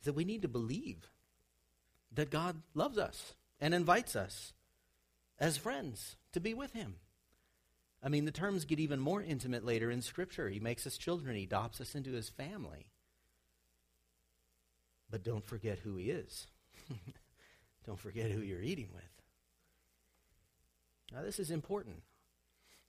is 0.00 0.06
that 0.06 0.16
we 0.16 0.24
need 0.24 0.42
to 0.42 0.48
believe 0.48 1.08
that 2.12 2.28
God 2.28 2.60
loves 2.74 2.98
us 2.98 3.34
and 3.60 3.72
invites 3.72 4.16
us 4.16 4.52
as 5.38 5.56
friends 5.56 6.16
to 6.32 6.40
be 6.40 6.54
with 6.54 6.72
him. 6.72 6.96
I 8.02 8.08
mean, 8.08 8.24
the 8.24 8.32
terms 8.32 8.64
get 8.64 8.80
even 8.80 8.98
more 8.98 9.22
intimate 9.22 9.64
later 9.64 9.92
in 9.92 10.02
Scripture. 10.02 10.48
He 10.48 10.58
makes 10.58 10.88
us 10.88 10.98
children, 10.98 11.36
he 11.36 11.44
adopts 11.44 11.80
us 11.80 11.94
into 11.94 12.10
his 12.10 12.30
family. 12.30 12.88
But 15.08 15.22
don't 15.22 15.46
forget 15.46 15.78
who 15.78 15.94
he 15.94 16.10
is. 16.10 16.48
Don't 17.86 17.98
forget 17.98 18.30
who 18.30 18.40
you're 18.40 18.62
eating 18.62 18.88
with. 18.94 19.04
Now, 21.12 21.22
this 21.22 21.38
is 21.38 21.50
important. 21.50 22.02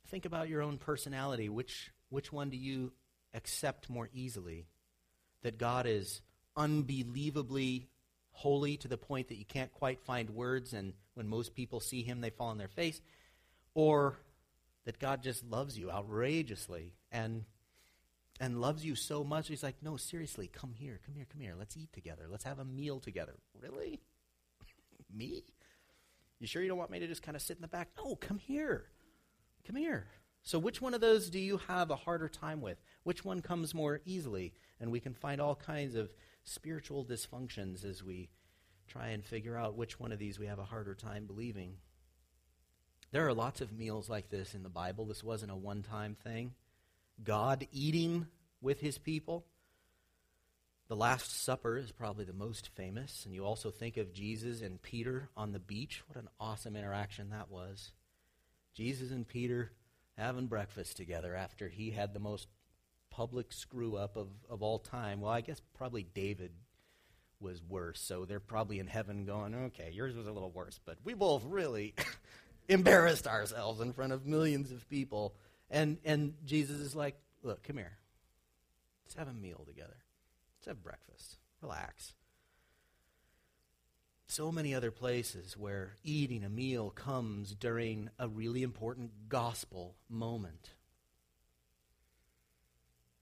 Think 0.07 0.25
about 0.25 0.49
your 0.49 0.61
own 0.61 0.77
personality. 0.77 1.49
Which, 1.49 1.91
which 2.09 2.31
one 2.31 2.49
do 2.49 2.57
you 2.57 2.93
accept 3.33 3.89
more 3.89 4.09
easily? 4.13 4.65
That 5.41 5.57
God 5.57 5.85
is 5.85 6.21
unbelievably 6.55 7.87
holy 8.31 8.77
to 8.77 8.87
the 8.87 8.97
point 8.97 9.29
that 9.29 9.37
you 9.37 9.45
can't 9.45 9.71
quite 9.73 10.01
find 10.01 10.29
words, 10.29 10.73
and 10.73 10.93
when 11.13 11.27
most 11.27 11.55
people 11.55 11.79
see 11.79 12.03
him, 12.03 12.21
they 12.21 12.29
fall 12.29 12.49
on 12.49 12.57
their 12.57 12.67
face? 12.67 13.01
Or 13.73 14.17
that 14.85 14.99
God 14.99 15.21
just 15.21 15.43
loves 15.43 15.77
you 15.77 15.91
outrageously 15.91 16.93
and 17.11 17.43
and 18.39 18.59
loves 18.59 18.83
you 18.85 18.95
so 18.95 19.23
much 19.23 19.47
he's 19.47 19.63
like 19.63 19.75
no 19.81 19.95
seriously 19.95 20.49
come 20.51 20.73
here 20.73 20.99
come 21.05 21.15
here 21.15 21.25
come 21.31 21.39
here 21.39 21.53
let's 21.57 21.77
eat 21.77 21.91
together 21.93 22.23
let's 22.29 22.43
have 22.43 22.59
a 22.59 22.65
meal 22.65 22.99
together 22.99 23.33
really 23.61 24.01
me? 25.13 25.43
You 26.39 26.47
sure 26.47 26.61
you 26.61 26.67
don't 26.67 26.77
want 26.77 26.91
me 26.91 26.99
to 26.99 27.07
just 27.07 27.23
kind 27.23 27.35
of 27.35 27.41
sit 27.41 27.57
in 27.57 27.61
the 27.61 27.67
back? 27.67 27.89
No, 27.97 28.15
come 28.15 28.37
here. 28.37 28.85
Come 29.65 29.75
here. 29.75 30.07
So, 30.43 30.59
which 30.59 30.79
one 30.79 30.93
of 30.93 31.01
those 31.01 31.29
do 31.29 31.39
you 31.39 31.57
have 31.67 31.89
a 31.89 31.95
harder 31.95 32.29
time 32.29 32.61
with? 32.61 32.77
Which 33.03 33.25
one 33.25 33.41
comes 33.41 33.73
more 33.73 34.01
easily? 34.05 34.53
And 34.79 34.91
we 34.91 34.99
can 34.99 35.13
find 35.13 35.41
all 35.41 35.55
kinds 35.55 35.95
of 35.95 36.11
spiritual 36.43 37.03
dysfunctions 37.03 37.83
as 37.83 38.03
we 38.03 38.29
try 38.87 39.07
and 39.07 39.25
figure 39.25 39.57
out 39.57 39.75
which 39.75 39.99
one 39.99 40.11
of 40.11 40.19
these 40.19 40.37
we 40.37 40.45
have 40.45 40.59
a 40.59 40.65
harder 40.65 40.93
time 40.93 41.25
believing. 41.25 41.77
There 43.11 43.27
are 43.27 43.33
lots 43.33 43.61
of 43.61 43.73
meals 43.73 44.09
like 44.09 44.29
this 44.29 44.53
in 44.53 44.61
the 44.61 44.69
Bible. 44.69 45.05
This 45.05 45.23
wasn't 45.23 45.51
a 45.51 45.55
one 45.55 45.81
time 45.81 46.15
thing. 46.23 46.53
God 47.23 47.65
eating 47.71 48.27
with 48.61 48.81
his 48.81 48.97
people. 48.97 49.45
The 50.87 50.95
Last 50.95 51.41
Supper 51.43 51.77
is 51.79 51.91
probably 51.91 52.25
the 52.25 52.33
most 52.33 52.69
famous, 52.75 53.25
and 53.25 53.33
you 53.33 53.43
also 53.43 53.71
think 53.71 53.97
of 53.97 54.13
Jesus 54.13 54.61
and 54.61 54.79
Peter 54.79 55.29
on 55.35 55.51
the 55.51 55.59
beach. 55.59 56.03
What 56.07 56.21
an 56.21 56.29
awesome 56.39 56.75
interaction 56.75 57.31
that 57.31 57.49
was. 57.49 57.91
Jesus 58.75 59.09
and 59.09 59.27
Peter 59.27 59.71
having 60.15 60.45
breakfast 60.45 60.95
together 60.95 61.33
after 61.35 61.69
he 61.69 61.89
had 61.89 62.13
the 62.13 62.19
most 62.19 62.47
public 63.09 63.51
screw 63.51 63.95
up 63.95 64.15
of, 64.15 64.27
of 64.47 64.61
all 64.61 64.77
time. 64.77 65.21
Well, 65.21 65.31
I 65.31 65.41
guess 65.41 65.59
probably 65.73 66.03
David 66.03 66.51
was 67.39 67.63
worse, 67.67 67.99
so 67.99 68.25
they're 68.25 68.39
probably 68.39 68.77
in 68.77 68.85
heaven 68.85 69.25
going, 69.25 69.55
okay, 69.55 69.89
yours 69.91 70.15
was 70.15 70.27
a 70.27 70.31
little 70.31 70.51
worse, 70.51 70.79
but 70.85 70.97
we 71.03 71.15
both 71.15 71.43
really 71.45 71.95
embarrassed 72.69 73.25
ourselves 73.25 73.81
in 73.81 73.91
front 73.91 74.13
of 74.13 74.27
millions 74.27 74.71
of 74.71 74.87
people. 74.87 75.33
And, 75.71 75.97
and 76.05 76.35
Jesus 76.45 76.79
is 76.79 76.95
like, 76.95 77.17
look, 77.41 77.63
come 77.63 77.77
here. 77.77 77.97
Let's 79.03 79.15
have 79.15 79.27
a 79.27 79.33
meal 79.33 79.65
together. 79.67 79.97
Let's 80.65 80.77
have 80.77 80.83
breakfast. 80.83 81.37
Relax. 81.61 82.13
So 84.25 84.51
many 84.51 84.73
other 84.73 84.89
places 84.89 85.55
where 85.55 85.93
eating 86.03 86.43
a 86.43 86.49
meal 86.49 86.89
comes 86.89 87.53
during 87.53 88.09
a 88.17 88.27
really 88.27 88.63
important 88.63 89.29
gospel 89.29 89.95
moment. 90.09 90.71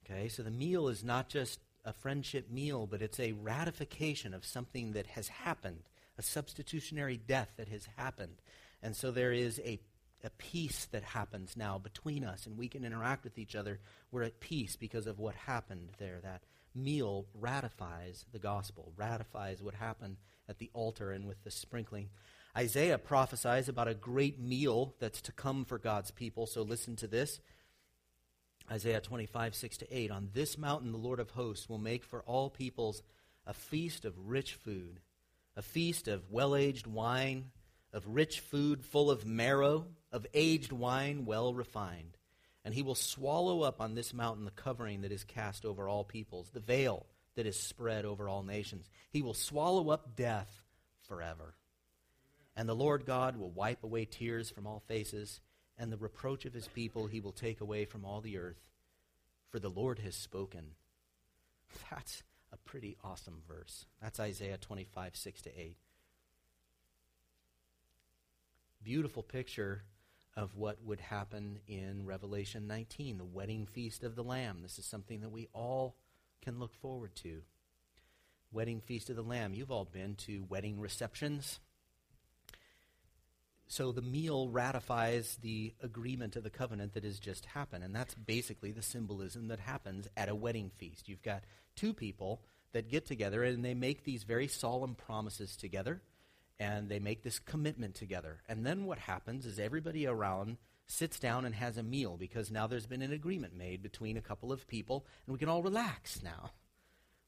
Okay, 0.05 0.29
so 0.29 0.41
the 0.41 0.51
meal 0.51 0.87
is 0.87 1.03
not 1.03 1.27
just 1.27 1.59
a 1.83 1.91
friendship 1.91 2.49
meal, 2.49 2.87
but 2.87 3.01
it's 3.01 3.19
a 3.19 3.33
ratification 3.33 4.33
of 4.33 4.45
something 4.45 4.93
that 4.93 5.07
has 5.07 5.27
happened, 5.27 5.89
a 6.17 6.21
substitutionary 6.21 7.17
death 7.17 7.55
that 7.57 7.67
has 7.67 7.89
happened. 7.97 8.41
And 8.81 8.95
so 8.95 9.11
there 9.11 9.33
is 9.33 9.59
a 9.65 9.81
a 10.23 10.29
peace 10.29 10.85
that 10.91 11.03
happens 11.03 11.57
now 11.57 11.77
between 11.77 12.23
us, 12.23 12.45
and 12.45 12.57
we 12.57 12.69
can 12.69 12.85
interact 12.85 13.25
with 13.25 13.37
each 13.37 13.55
other. 13.55 13.81
We're 14.09 14.23
at 14.23 14.39
peace 14.39 14.77
because 14.77 15.05
of 15.05 15.19
what 15.19 15.35
happened 15.35 15.89
there. 15.97 16.19
That 16.23 16.43
meal 16.75 17.25
ratifies 17.33 18.25
the 18.31 18.39
gospel, 18.39 18.93
ratifies 18.95 19.61
what 19.61 19.75
happened 19.75 20.17
at 20.47 20.59
the 20.59 20.69
altar 20.73 21.11
and 21.11 21.27
with 21.27 21.43
the 21.43 21.51
sprinkling. 21.51 22.09
Isaiah 22.55 22.97
prophesies 22.97 23.67
about 23.67 23.87
a 23.87 23.95
great 23.95 24.39
meal 24.39 24.93
that's 24.99 25.21
to 25.21 25.31
come 25.31 25.65
for 25.65 25.79
God's 25.79 26.11
people. 26.11 26.45
So 26.45 26.61
listen 26.61 26.95
to 26.97 27.07
this. 27.07 27.39
Isaiah 28.71 29.01
25, 29.01 29.55
6 29.55 29.77
to 29.77 29.97
8. 29.97 30.11
On 30.11 30.29
this 30.33 30.57
mountain, 30.57 30.91
the 30.91 30.97
Lord 30.97 31.19
of 31.19 31.31
hosts 31.31 31.67
will 31.67 31.79
make 31.79 32.03
for 32.03 32.21
all 32.21 32.49
peoples 32.49 33.01
a 33.45 33.53
feast 33.53 34.05
of 34.05 34.29
rich 34.29 34.53
food, 34.53 34.99
a 35.55 35.61
feast 35.61 36.07
of 36.07 36.31
well 36.31 36.55
aged 36.55 36.87
wine, 36.87 37.51
of 37.91 38.07
rich 38.07 38.39
food 38.39 38.85
full 38.85 39.11
of 39.11 39.25
marrow, 39.25 39.87
of 40.11 40.25
aged 40.33 40.71
wine 40.71 41.25
well 41.25 41.53
refined. 41.53 42.17
And 42.65 42.73
he 42.73 42.81
will 42.81 42.95
swallow 42.95 43.61
up 43.61 43.81
on 43.81 43.93
this 43.93 44.13
mountain 44.13 44.45
the 44.45 44.51
covering 44.51 45.01
that 45.01 45.11
is 45.11 45.23
cast 45.23 45.65
over 45.65 45.89
all 45.89 46.03
peoples, 46.03 46.49
the 46.53 46.59
veil 46.59 47.05
that 47.35 47.45
is 47.45 47.59
spread 47.59 48.05
over 48.05 48.29
all 48.29 48.43
nations. 48.43 48.89
He 49.09 49.21
will 49.21 49.33
swallow 49.33 49.89
up 49.89 50.15
death 50.15 50.63
forever. 51.07 51.55
And 52.55 52.69
the 52.69 52.75
Lord 52.75 53.05
God 53.05 53.35
will 53.35 53.49
wipe 53.49 53.83
away 53.83 54.05
tears 54.05 54.49
from 54.49 54.67
all 54.67 54.83
faces 54.87 55.41
and 55.77 55.91
the 55.91 55.97
reproach 55.97 56.45
of 56.45 56.53
his 56.53 56.67
people 56.67 57.07
he 57.07 57.19
will 57.19 57.31
take 57.31 57.61
away 57.61 57.85
from 57.85 58.05
all 58.05 58.21
the 58.21 58.37
earth. 58.37 58.61
For 59.49 59.59
the 59.59 59.69
Lord 59.69 59.99
has 59.99 60.15
spoken. 60.15 60.71
That's 61.91 62.23
a 62.51 62.57
pretty 62.57 62.97
awesome 63.03 63.41
verse. 63.47 63.85
That's 64.01 64.19
Isaiah 64.19 64.57
25, 64.57 65.15
6 65.15 65.41
to 65.41 65.59
8. 65.59 65.75
Beautiful 68.83 69.23
picture 69.23 69.83
of 70.35 70.55
what 70.55 70.83
would 70.83 70.99
happen 70.99 71.59
in 71.67 72.05
Revelation 72.05 72.67
19, 72.67 73.17
the 73.17 73.25
wedding 73.25 73.65
feast 73.65 74.03
of 74.03 74.15
the 74.15 74.23
Lamb. 74.23 74.59
This 74.61 74.79
is 74.79 74.85
something 74.85 75.21
that 75.21 75.31
we 75.31 75.47
all 75.53 75.95
can 76.41 76.59
look 76.59 76.73
forward 76.75 77.15
to. 77.17 77.41
Wedding 78.51 78.81
feast 78.81 79.09
of 79.09 79.15
the 79.15 79.23
Lamb. 79.23 79.53
You've 79.53 79.71
all 79.71 79.85
been 79.85 80.15
to 80.15 80.45
wedding 80.49 80.79
receptions. 80.79 81.59
So 83.67 83.91
the 83.91 84.01
meal 84.01 84.49
ratifies 84.49 85.37
the 85.41 85.73
agreement 85.81 86.35
of 86.35 86.43
the 86.43 86.49
covenant 86.49 86.93
that 86.93 87.03
has 87.03 87.19
just 87.19 87.45
happened. 87.45 87.83
And 87.83 87.95
that's 87.95 88.13
basically 88.15 88.71
the 88.71 88.81
symbolism 88.81 89.47
that 89.47 89.59
happens 89.59 90.07
at 90.17 90.29
a 90.29 90.35
wedding 90.35 90.71
feast. 90.77 91.09
You've 91.09 91.23
got 91.23 91.43
two 91.75 91.93
people 91.93 92.41
that 92.73 92.89
get 92.89 93.05
together 93.05 93.43
and 93.43 93.63
they 93.63 93.73
make 93.73 94.03
these 94.03 94.23
very 94.23 94.47
solemn 94.47 94.95
promises 94.95 95.55
together 95.55 96.01
and 96.59 96.89
they 96.89 96.99
make 96.99 97.23
this 97.23 97.39
commitment 97.39 97.95
together. 97.95 98.41
And 98.47 98.65
then 98.65 98.85
what 98.85 98.99
happens 98.99 99.45
is 99.45 99.59
everybody 99.59 100.07
around 100.07 100.57
sits 100.87 101.19
down 101.19 101.45
and 101.45 101.55
has 101.55 101.77
a 101.77 101.83
meal 101.83 102.17
because 102.17 102.51
now 102.51 102.67
there's 102.67 102.85
been 102.85 103.01
an 103.01 103.13
agreement 103.13 103.55
made 103.55 103.81
between 103.81 104.17
a 104.17 104.21
couple 104.21 104.51
of 104.51 104.67
people 104.67 105.05
and 105.25 105.33
we 105.33 105.39
can 105.39 105.49
all 105.49 105.63
relax 105.63 106.21
now. 106.21 106.51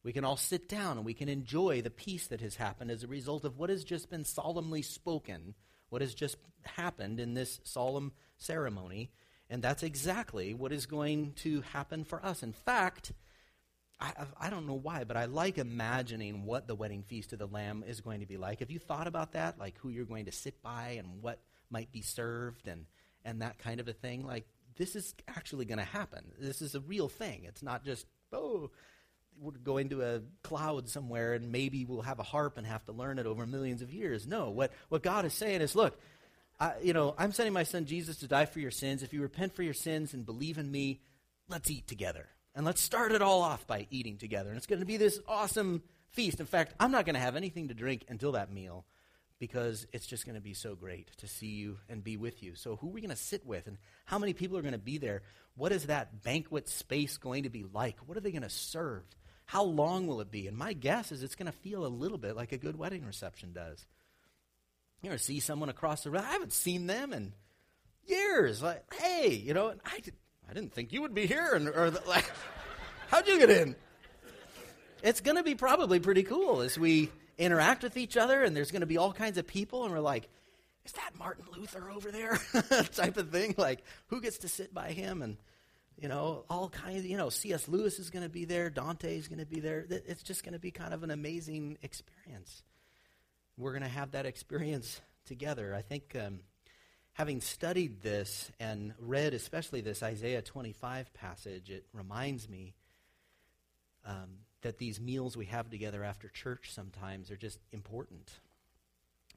We 0.04 0.14
can 0.14 0.24
all 0.24 0.38
sit 0.38 0.70
down 0.70 0.98
and 0.98 1.06
we 1.06 1.16
can 1.16 1.30
enjoy 1.30 1.82
the 1.82 1.90
peace 1.90 2.28
that 2.28 2.42
has 2.42 2.56
happened 2.56 2.92
as 2.92 3.04
a 3.04 3.08
result 3.08 3.44
of 3.44 3.58
what 3.58 3.72
has 3.72 3.84
just 3.84 4.10
been 4.10 4.26
solemnly 4.26 4.84
spoken 4.84 5.56
what 5.90 6.02
has 6.02 6.14
just 6.14 6.38
happened 6.64 7.20
in 7.20 7.34
this 7.34 7.60
solemn 7.64 8.12
ceremony. 8.38 9.12
And 9.50 9.62
that's 9.62 9.84
exactly 9.84 10.54
what 10.54 10.72
is 10.72 10.86
going 10.86 11.34
to 11.38 11.62
happen 11.62 12.04
for 12.04 12.24
us. 12.26 12.44
In 12.44 12.54
fact, 12.54 13.12
I, 14.00 14.12
I, 14.40 14.50
don't 14.50 14.68
know 14.68 14.74
why, 14.74 15.06
but 15.06 15.16
I 15.16 15.26
like 15.26 15.58
imagining 15.58 16.46
what 16.46 16.68
the 16.68 16.76
wedding 16.76 17.04
feast 17.04 17.32
of 17.32 17.40
the 17.40 17.48
Lamb 17.48 17.84
is 17.88 18.02
going 18.02 18.20
to 18.20 18.26
be 18.26 18.36
like. 18.36 18.60
Have 18.60 18.70
you 18.70 18.80
thought 18.80 19.08
about 19.08 19.34
that? 19.34 19.58
Like 19.58 19.78
who 19.78 19.90
you're 19.90 20.06
going 20.06 20.26
to 20.26 20.34
sit 20.34 20.62
by 20.62 20.96
and 20.98 21.22
what 21.22 21.40
might 21.70 21.92
be 21.92 22.02
served 22.02 22.68
and, 22.68 22.86
and 23.24 23.42
that 23.42 23.58
kind 23.58 23.80
of 23.80 23.88
a 23.88 23.94
thing? 23.94 24.26
Like, 24.26 24.48
this 24.78 24.98
is 24.98 25.14
actually 25.30 25.66
going 25.66 25.78
to 25.78 25.86
happen. 25.86 26.34
This 26.38 26.62
is 26.62 26.76
a 26.76 26.82
real 26.82 27.08
thing. 27.08 27.44
It's 27.46 27.64
not 27.64 27.86
just, 27.86 28.06
oh, 28.34 28.70
we're 29.40 29.52
going 29.52 29.90
to 29.90 30.02
a 30.02 30.22
cloud 30.44 30.90
somewhere 30.90 31.34
and 31.34 31.52
maybe 31.52 31.86
we'll 31.86 32.02
have 32.02 32.20
a 32.20 32.24
harp 32.24 32.58
and 32.58 32.68
have 32.68 32.86
to 32.86 32.92
learn 32.92 33.18
it 33.18 33.26
over 33.26 33.46
millions 33.46 33.82
of 33.82 33.94
years. 33.94 34.28
No, 34.28 34.50
what, 34.50 34.74
what 34.90 35.04
God 35.04 35.24
is 35.24 35.34
saying 35.34 35.62
is, 35.62 35.74
look, 35.74 35.98
I, 36.60 36.74
you 36.82 36.92
know, 36.92 37.16
I'm 37.18 37.32
sending 37.32 37.54
my 37.54 37.64
son 37.64 37.86
Jesus 37.86 38.18
to 38.18 38.28
die 38.28 38.46
for 38.46 38.60
your 38.60 38.72
sins. 38.72 39.04
If 39.04 39.14
you 39.14 39.22
repent 39.22 39.56
for 39.56 39.64
your 39.64 39.74
sins 39.74 40.14
and 40.14 40.26
believe 40.26 40.58
in 40.58 40.70
me, 40.70 41.02
let's 41.48 41.70
eat 41.72 41.88
together. 41.88 42.28
And 42.56 42.66
let's 42.66 42.82
start 42.82 43.12
it 43.12 43.22
all 43.22 43.42
off 43.42 43.68
by 43.68 43.86
eating 43.92 44.18
together. 44.18 44.50
And 44.50 44.58
it's 44.58 44.68
going 44.68 44.80
to 44.80 44.86
be 44.86 44.98
this 44.98 45.20
awesome 45.28 45.84
feast. 46.12 46.40
In 46.40 46.46
fact, 46.46 46.74
I'm 46.80 46.92
not 46.92 47.06
going 47.06 47.16
to 47.16 47.22
have 47.22 47.36
anything 47.36 47.68
to 47.68 47.74
drink 47.74 48.06
until 48.08 48.32
that 48.32 48.52
meal 48.52 48.86
because 49.40 49.86
it's 49.92 50.08
just 50.08 50.26
going 50.26 50.36
to 50.36 50.42
be 50.42 50.54
so 50.54 50.74
great 50.74 51.10
to 51.18 51.28
see 51.28 51.48
you 51.48 51.78
and 51.90 52.04
be 52.04 52.16
with 52.16 52.42
you. 52.42 52.56
So, 52.56 52.78
who 52.78 52.88
are 52.88 52.92
we 52.94 53.02
going 53.02 53.10
to 53.10 53.18
sit 53.18 53.46
with? 53.46 53.68
And 53.68 53.78
how 54.06 54.18
many 54.18 54.34
people 54.34 54.58
are 54.58 54.62
going 54.62 54.72
to 54.72 54.78
be 54.78 54.98
there? 54.98 55.24
What 55.56 55.74
is 55.74 55.88
that 55.88 56.24
banquet 56.24 56.70
space 56.70 57.18
going 57.18 57.44
to 57.44 57.50
be 57.50 57.66
like? 57.74 57.98
What 58.06 58.18
are 58.18 58.22
they 58.22 58.32
going 58.32 58.44
to 58.44 58.50
serve? 58.50 59.04
How 59.46 59.64
long 59.64 60.08
will 60.08 60.22
it 60.22 60.32
be? 60.32 60.48
And 60.48 60.58
my 60.58 60.74
guess 60.74 61.12
is 61.12 61.22
it's 61.22 61.36
going 61.36 61.52
to 61.52 61.58
feel 61.60 61.86
a 61.86 61.88
little 61.88 62.18
bit 62.18 62.36
like 62.36 62.54
a 62.54 62.58
good 62.58 62.78
wedding 62.78 63.06
reception 63.06 63.52
does. 63.54 63.86
Going 65.04 65.16
to 65.16 65.24
see 65.24 65.40
someone 65.40 65.70
across 65.70 66.04
the 66.04 66.10
room. 66.10 66.24
I 66.26 66.32
haven't 66.32 66.54
seen 66.54 66.88
them 66.88 67.14
in 67.14 67.34
years. 68.08 68.64
Like, 68.64 68.92
hey, 68.94 69.30
you 69.30 69.54
know, 69.54 69.74
I, 69.86 70.00
I 70.50 70.54
didn't 70.54 70.74
think 70.74 70.94
you 70.94 71.02
would 71.02 71.14
be 71.14 71.26
here. 71.26 71.54
And, 71.54 71.68
or 71.68 71.90
the, 71.90 72.02
like, 72.08 72.30
how'd 73.10 73.28
you 73.28 73.40
get 73.40 73.50
in? 73.50 73.76
It's 75.04 75.22
going 75.22 75.38
to 75.38 75.44
be 75.44 75.56
probably 75.56 76.00
pretty 76.00 76.24
cool 76.24 76.62
as 76.62 76.80
we 76.80 77.12
interact 77.38 77.84
with 77.84 77.98
each 77.98 78.18
other, 78.18 78.44
and 78.44 78.56
there's 78.56 78.72
going 78.72 78.82
to 78.82 78.88
be 78.88 78.98
all 78.98 79.14
kinds 79.14 79.38
of 79.38 79.46
people, 79.46 79.84
and 79.84 79.94
we're 79.94 80.00
like, 80.00 80.30
is 80.86 80.94
that 80.94 81.12
Martin 81.18 81.46
Luther 81.56 81.90
over 81.90 82.12
there? 82.12 82.40
type 82.94 83.18
of 83.18 83.32
thing. 83.32 83.56
Like, 83.58 83.84
who 84.08 84.22
gets 84.22 84.40
to 84.40 84.48
sit 84.48 84.74
by 84.74 84.92
him? 84.92 85.22
And 85.22 85.38
you 85.98 86.10
know, 86.10 86.44
all 86.50 86.70
kinds 86.70 87.06
you 87.06 87.18
know, 87.18 87.30
C.S. 87.30 87.68
Lewis 87.68 88.00
is 88.00 88.10
going 88.10 88.24
to 88.24 88.30
be 88.30 88.46
there, 88.46 88.70
Dante 88.70 89.18
is 89.18 89.28
going 89.28 89.40
to 89.40 89.46
be 89.46 89.60
there. 89.60 89.86
It's 89.90 90.24
just 90.24 90.44
going 90.44 90.54
to 90.54 90.60
be 90.60 90.72
kind 90.72 90.94
of 90.94 91.04
an 91.04 91.12
amazing 91.12 91.78
experience. 91.82 92.64
We're 93.58 93.72
going 93.72 93.84
to 93.84 93.90
have 93.90 94.12
that 94.12 94.26
experience 94.26 95.02
together. 95.26 95.74
I 95.74 95.82
think 95.82 96.16
um, 96.16 96.42
having 97.16 97.40
studied 97.40 98.02
this 98.02 98.52
and 98.60 98.94
read 99.00 99.34
especially 99.34 99.80
this 99.80 100.04
Isaiah 100.04 100.42
25 100.42 101.14
passage, 101.14 101.70
it 101.70 101.86
reminds 101.94 102.50
me 102.50 102.76
um, 104.06 104.40
that 104.64 104.78
these 104.78 105.00
meals 105.00 105.38
we 105.38 105.46
have 105.46 105.70
together 105.70 106.04
after 106.04 106.28
church 106.28 106.74
sometimes 106.74 107.32
are 107.32 107.38
just 107.38 107.60
important. 107.72 108.32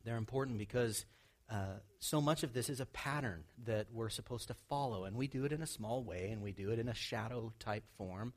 They're 0.04 0.16
important 0.16 0.58
because 0.58 1.04
uh, 1.48 1.78
so 2.00 2.20
much 2.20 2.42
of 2.42 2.52
this 2.52 2.68
is 2.68 2.80
a 2.80 2.86
pattern 2.86 3.44
that 3.64 3.86
we're 3.92 4.08
supposed 4.08 4.48
to 4.48 4.54
follow, 4.68 5.04
and 5.04 5.16
we 5.16 5.28
do 5.28 5.44
it 5.44 5.52
in 5.52 5.62
a 5.62 5.66
small 5.66 6.02
way, 6.02 6.30
and 6.32 6.42
we 6.42 6.50
do 6.50 6.72
it 6.72 6.80
in 6.80 6.88
a 6.88 6.94
shadow 6.94 7.52
type 7.60 7.84
form. 7.96 8.32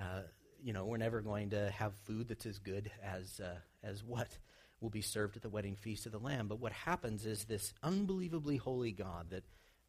Uh, 0.00 0.20
you 0.62 0.72
know, 0.72 0.84
we're 0.84 0.96
never 0.96 1.20
going 1.20 1.50
to 1.50 1.70
have 1.70 1.92
food 2.04 2.28
that's 2.28 2.46
as 2.46 2.60
good 2.60 2.88
as 3.02 3.40
uh, 3.40 3.56
as 3.82 4.04
what 4.04 4.38
will 4.86 4.90
be 4.90 5.00
served 5.00 5.34
at 5.34 5.42
the 5.42 5.48
wedding 5.48 5.74
feast 5.74 6.06
of 6.06 6.12
the 6.12 6.18
Lamb. 6.18 6.46
But 6.46 6.60
what 6.60 6.70
happens 6.70 7.26
is 7.26 7.42
this 7.42 7.74
unbelievably 7.82 8.58
holy 8.58 8.92
God 8.92 9.30
that 9.30 9.42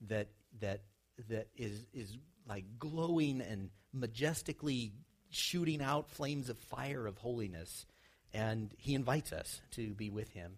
that 0.08 0.30
that 0.60 0.82
that 1.30 1.50
is 1.56 1.86
is 1.94 2.18
like 2.50 2.66
glowing 2.80 3.42
and 3.42 3.70
majestically 3.94 4.94
shooting 5.30 5.84
out 5.84 6.10
flames 6.10 6.50
of 6.50 6.58
fire 6.58 7.06
of 7.06 7.20
holiness, 7.20 7.86
and 8.34 8.74
He 8.80 8.96
invites 8.96 9.32
us 9.32 9.62
to 9.74 9.94
be 9.94 10.10
with 10.10 10.32
Him. 10.32 10.58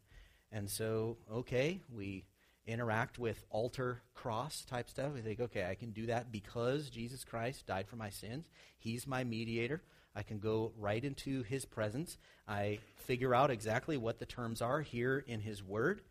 And 0.54 0.70
so, 0.70 1.18
okay, 1.30 1.82
we 1.94 2.24
interact 2.66 3.20
with 3.20 3.44
altar 3.50 4.02
cross 4.14 4.64
type 4.64 4.90
stuff. 4.90 5.14
We 5.14 5.20
think, 5.20 5.42
okay, 5.42 5.66
I 5.70 5.76
can 5.76 5.92
do 5.92 6.06
that 6.06 6.32
because 6.32 6.90
Jesus 6.90 7.26
Christ 7.26 7.68
died 7.68 7.90
for 7.90 7.98
my 7.98 8.10
sins. 8.10 8.48
He's 8.78 9.06
my 9.06 9.26
mediator. 9.26 9.82
I 10.16 10.24
can 10.24 10.40
go 10.40 10.74
right 10.78 11.04
into 11.04 11.44
his 11.44 11.66
presence. 11.66 12.18
I 12.48 12.80
figure 12.96 13.34
out 13.34 13.52
exactly 13.52 13.98
what 13.98 14.20
the 14.20 14.26
terms 14.26 14.62
are 14.62 14.82
here 14.82 15.24
in 15.26 15.42
his 15.42 15.64
word. 15.64 16.02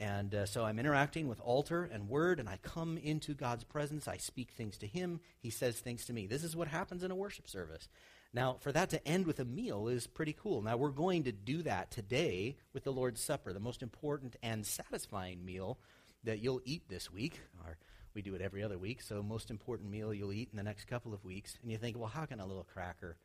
And 0.00 0.32
uh, 0.32 0.46
so 0.46 0.64
I'm 0.64 0.78
interacting 0.78 1.26
with 1.26 1.40
altar 1.40 1.88
and 1.92 2.08
word, 2.08 2.38
and 2.38 2.48
I 2.48 2.58
come 2.62 2.98
into 2.98 3.34
God's 3.34 3.64
presence. 3.64 4.06
I 4.06 4.16
speak 4.18 4.52
things 4.52 4.78
to 4.78 4.86
him. 4.86 5.20
He 5.40 5.50
says 5.50 5.80
things 5.80 6.04
to 6.06 6.12
me. 6.12 6.26
This 6.26 6.44
is 6.44 6.54
what 6.54 6.68
happens 6.68 7.02
in 7.02 7.10
a 7.10 7.16
worship 7.16 7.48
service. 7.48 7.88
Now, 8.32 8.58
for 8.60 8.70
that 8.72 8.90
to 8.90 9.08
end 9.08 9.26
with 9.26 9.40
a 9.40 9.44
meal 9.44 9.88
is 9.88 10.06
pretty 10.06 10.34
cool. 10.34 10.62
Now, 10.62 10.76
we're 10.76 10.90
going 10.90 11.24
to 11.24 11.32
do 11.32 11.62
that 11.62 11.90
today 11.90 12.56
with 12.72 12.84
the 12.84 12.92
Lord's 12.92 13.22
Supper, 13.22 13.52
the 13.52 13.58
most 13.58 13.82
important 13.82 14.36
and 14.42 14.64
satisfying 14.64 15.44
meal 15.44 15.78
that 16.22 16.38
you'll 16.38 16.60
eat 16.64 16.88
this 16.88 17.10
week. 17.10 17.40
Or 17.64 17.78
we 18.14 18.22
do 18.22 18.34
it 18.34 18.42
every 18.42 18.62
other 18.62 18.78
week, 18.78 19.02
so 19.02 19.22
most 19.22 19.50
important 19.50 19.90
meal 19.90 20.14
you'll 20.14 20.32
eat 20.32 20.50
in 20.52 20.56
the 20.58 20.62
next 20.62 20.84
couple 20.84 21.14
of 21.14 21.24
weeks. 21.24 21.56
And 21.62 21.72
you 21.72 21.78
think, 21.78 21.98
well, 21.98 22.08
how 22.08 22.26
can 22.26 22.38
a 22.38 22.46
little 22.46 22.66
cracker 22.72 23.16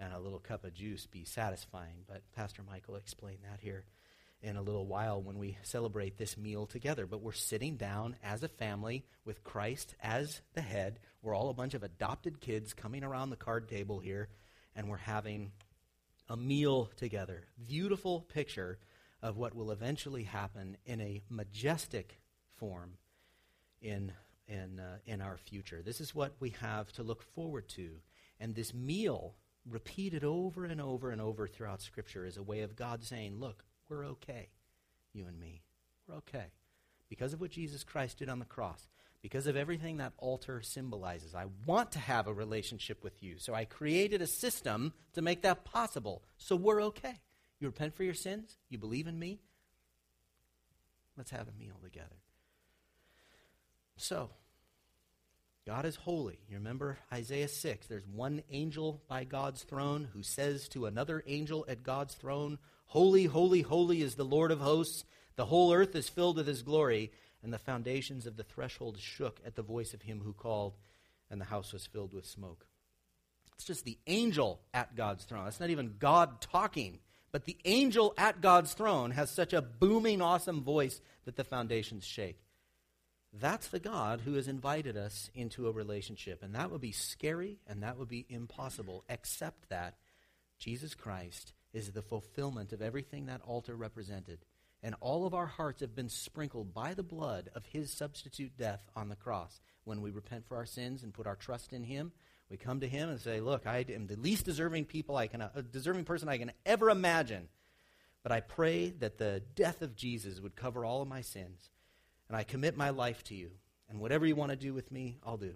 and 0.00 0.12
a 0.12 0.18
little 0.18 0.40
cup 0.40 0.64
of 0.64 0.74
juice 0.74 1.06
be 1.06 1.24
satisfying? 1.24 2.04
But 2.08 2.22
Pastor 2.34 2.62
Michael 2.68 2.96
explained 2.96 3.44
that 3.44 3.60
here 3.60 3.84
in 4.42 4.56
a 4.56 4.62
little 4.62 4.86
while 4.86 5.22
when 5.22 5.38
we 5.38 5.58
celebrate 5.62 6.16
this 6.16 6.36
meal 6.36 6.66
together. 6.66 7.06
But 7.06 7.20
we're 7.20 7.32
sitting 7.32 7.76
down 7.76 8.16
as 8.24 8.42
a 8.42 8.48
family 8.48 9.04
with 9.24 9.44
Christ 9.44 9.94
as 10.02 10.40
the 10.54 10.62
head. 10.62 10.98
We're 11.22 11.36
all 11.36 11.50
a 11.50 11.54
bunch 11.54 11.74
of 11.74 11.82
adopted 11.82 12.40
kids 12.40 12.72
coming 12.72 13.04
around 13.04 13.30
the 13.30 13.36
card 13.36 13.68
table 13.68 13.98
here 13.98 14.28
and 14.74 14.88
we're 14.88 14.96
having 14.96 15.52
a 16.28 16.36
meal 16.36 16.90
together. 16.96 17.44
Beautiful 17.66 18.20
picture 18.20 18.78
of 19.22 19.36
what 19.36 19.54
will 19.54 19.70
eventually 19.70 20.24
happen 20.24 20.76
in 20.86 21.00
a 21.00 21.20
majestic 21.28 22.18
form 22.56 22.92
in, 23.82 24.12
in, 24.48 24.80
uh, 24.80 24.98
in 25.06 25.20
our 25.20 25.36
future. 25.36 25.82
This 25.82 26.00
is 26.00 26.14
what 26.14 26.34
we 26.40 26.50
have 26.60 26.90
to 26.92 27.02
look 27.02 27.22
forward 27.34 27.68
to. 27.70 27.96
And 28.38 28.54
this 28.54 28.72
meal, 28.72 29.34
repeated 29.70 30.24
over 30.24 30.64
and 30.64 30.80
over 30.80 31.10
and 31.10 31.20
over 31.20 31.46
throughout 31.46 31.82
Scripture, 31.82 32.26
is 32.26 32.36
a 32.36 32.42
way 32.42 32.60
of 32.60 32.76
God 32.76 33.04
saying, 33.04 33.38
Look, 33.38 33.64
we're 33.88 34.06
okay, 34.06 34.48
you 35.12 35.26
and 35.26 35.38
me. 35.38 35.62
We're 36.06 36.16
okay. 36.16 36.46
Because 37.08 37.32
of 37.32 37.40
what 37.40 37.50
Jesus 37.50 37.82
Christ 37.82 38.18
did 38.18 38.28
on 38.28 38.38
the 38.38 38.44
cross, 38.44 38.88
because 39.22 39.46
of 39.46 39.56
everything 39.56 39.98
that 39.98 40.12
altar 40.18 40.62
symbolizes. 40.62 41.34
I 41.34 41.46
want 41.66 41.92
to 41.92 41.98
have 41.98 42.26
a 42.26 42.32
relationship 42.32 43.02
with 43.02 43.22
you. 43.22 43.34
So 43.38 43.52
I 43.52 43.64
created 43.64 44.22
a 44.22 44.26
system 44.26 44.92
to 45.14 45.22
make 45.22 45.42
that 45.42 45.64
possible. 45.64 46.22
So 46.38 46.56
we're 46.56 46.82
okay. 46.84 47.20
You 47.58 47.68
repent 47.68 47.94
for 47.94 48.04
your 48.04 48.14
sins, 48.14 48.56
you 48.70 48.78
believe 48.78 49.06
in 49.06 49.18
me. 49.18 49.40
Let's 51.16 51.30
have 51.32 51.48
a 51.48 51.58
meal 51.58 51.76
together. 51.82 52.16
So, 53.96 54.30
God 55.66 55.84
is 55.84 55.96
holy. 55.96 56.38
You 56.48 56.56
remember 56.56 56.98
Isaiah 57.12 57.48
6. 57.48 57.86
There's 57.86 58.06
one 58.06 58.42
angel 58.50 59.02
by 59.08 59.24
God's 59.24 59.62
throne 59.62 60.08
who 60.12 60.22
says 60.22 60.68
to 60.70 60.86
another 60.86 61.22
angel 61.26 61.64
at 61.68 61.82
God's 61.82 62.14
throne, 62.14 62.58
Holy, 62.86 63.24
holy, 63.24 63.62
holy 63.62 64.02
is 64.02 64.16
the 64.16 64.24
Lord 64.24 64.50
of 64.50 64.60
hosts. 64.60 65.04
The 65.36 65.44
whole 65.46 65.72
earth 65.72 65.94
is 65.94 66.08
filled 66.08 66.36
with 66.36 66.46
his 66.46 66.62
glory 66.62 67.12
and 67.42 67.52
the 67.52 67.58
foundations 67.58 68.26
of 68.26 68.36
the 68.36 68.44
threshold 68.44 68.98
shook 68.98 69.40
at 69.46 69.54
the 69.54 69.62
voice 69.62 69.94
of 69.94 70.02
him 70.02 70.20
who 70.22 70.32
called, 70.32 70.74
and 71.30 71.40
the 71.40 71.46
house 71.46 71.72
was 71.72 71.86
filled 71.86 72.12
with 72.12 72.26
smoke. 72.26 72.66
It's 73.54 73.64
just 73.64 73.84
the 73.84 73.98
angel 74.06 74.60
at 74.74 74.94
God's 74.94 75.24
throne. 75.24 75.46
It's 75.46 75.60
not 75.60 75.70
even 75.70 75.96
God 75.98 76.40
talking, 76.40 76.98
but 77.32 77.44
the 77.44 77.58
angel 77.64 78.14
at 78.18 78.40
God's 78.40 78.72
throne 78.72 79.10
has 79.12 79.30
such 79.30 79.52
a 79.52 79.62
booming, 79.62 80.20
awesome 80.20 80.62
voice 80.62 81.00
that 81.24 81.36
the 81.36 81.44
foundations 81.44 82.04
shake. 82.04 82.40
That's 83.32 83.68
the 83.68 83.78
God 83.78 84.22
who 84.22 84.34
has 84.34 84.48
invited 84.48 84.96
us 84.96 85.30
into 85.34 85.68
a 85.68 85.72
relationship. 85.72 86.42
And 86.42 86.54
that 86.54 86.70
would 86.70 86.80
be 86.80 86.92
scary 86.92 87.60
and 87.66 87.82
that 87.82 87.96
would 87.96 88.08
be 88.08 88.26
impossible, 88.28 89.04
except 89.08 89.68
that 89.68 89.96
Jesus 90.58 90.94
Christ 90.94 91.52
is 91.72 91.92
the 91.92 92.02
fulfillment 92.02 92.72
of 92.72 92.82
everything 92.82 93.26
that 93.26 93.42
altar 93.42 93.76
represented 93.76 94.44
and 94.82 94.94
all 95.00 95.26
of 95.26 95.34
our 95.34 95.46
hearts 95.46 95.80
have 95.80 95.94
been 95.94 96.08
sprinkled 96.08 96.72
by 96.72 96.94
the 96.94 97.02
blood 97.02 97.50
of 97.54 97.66
his 97.66 97.92
substitute 97.92 98.56
death 98.56 98.80
on 98.96 99.08
the 99.08 99.16
cross. 99.16 99.60
When 99.84 100.00
we 100.00 100.10
repent 100.10 100.46
for 100.46 100.56
our 100.56 100.66
sins 100.66 101.02
and 101.02 101.12
put 101.12 101.26
our 101.26 101.36
trust 101.36 101.72
in 101.72 101.84
him, 101.84 102.12
we 102.48 102.56
come 102.56 102.80
to 102.80 102.88
him 102.88 103.08
and 103.08 103.20
say, 103.20 103.40
"Look, 103.40 103.66
I 103.66 103.84
am 103.88 104.06
the 104.06 104.16
least 104.16 104.44
deserving 104.44 104.86
people 104.86 105.16
I 105.16 105.26
can, 105.26 105.42
a 105.42 105.62
deserving 105.62 106.04
person 106.04 106.28
I 106.28 106.38
can 106.38 106.52
ever 106.64 106.90
imagine." 106.90 107.48
But 108.22 108.32
I 108.32 108.40
pray 108.40 108.90
that 108.90 109.18
the 109.18 109.40
death 109.54 109.82
of 109.82 109.96
Jesus 109.96 110.40
would 110.40 110.56
cover 110.56 110.84
all 110.84 111.02
of 111.02 111.08
my 111.08 111.20
sins, 111.20 111.70
and 112.30 112.36
I 112.36 112.44
commit 112.44 112.76
my 112.76 112.90
life 112.90 113.24
to 113.24 113.34
you. 113.34 113.50
And 113.88 113.98
whatever 113.98 114.24
you 114.24 114.36
want 114.36 114.50
to 114.50 114.56
do 114.56 114.72
with 114.72 114.92
me, 114.92 115.18
I'll 115.26 115.36
do. 115.36 115.54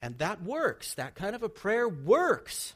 And 0.00 0.16
that 0.18 0.42
works. 0.42 0.94
That 0.94 1.14
kind 1.14 1.36
of 1.36 1.42
a 1.42 1.50
prayer 1.50 1.86
works. 1.86 2.74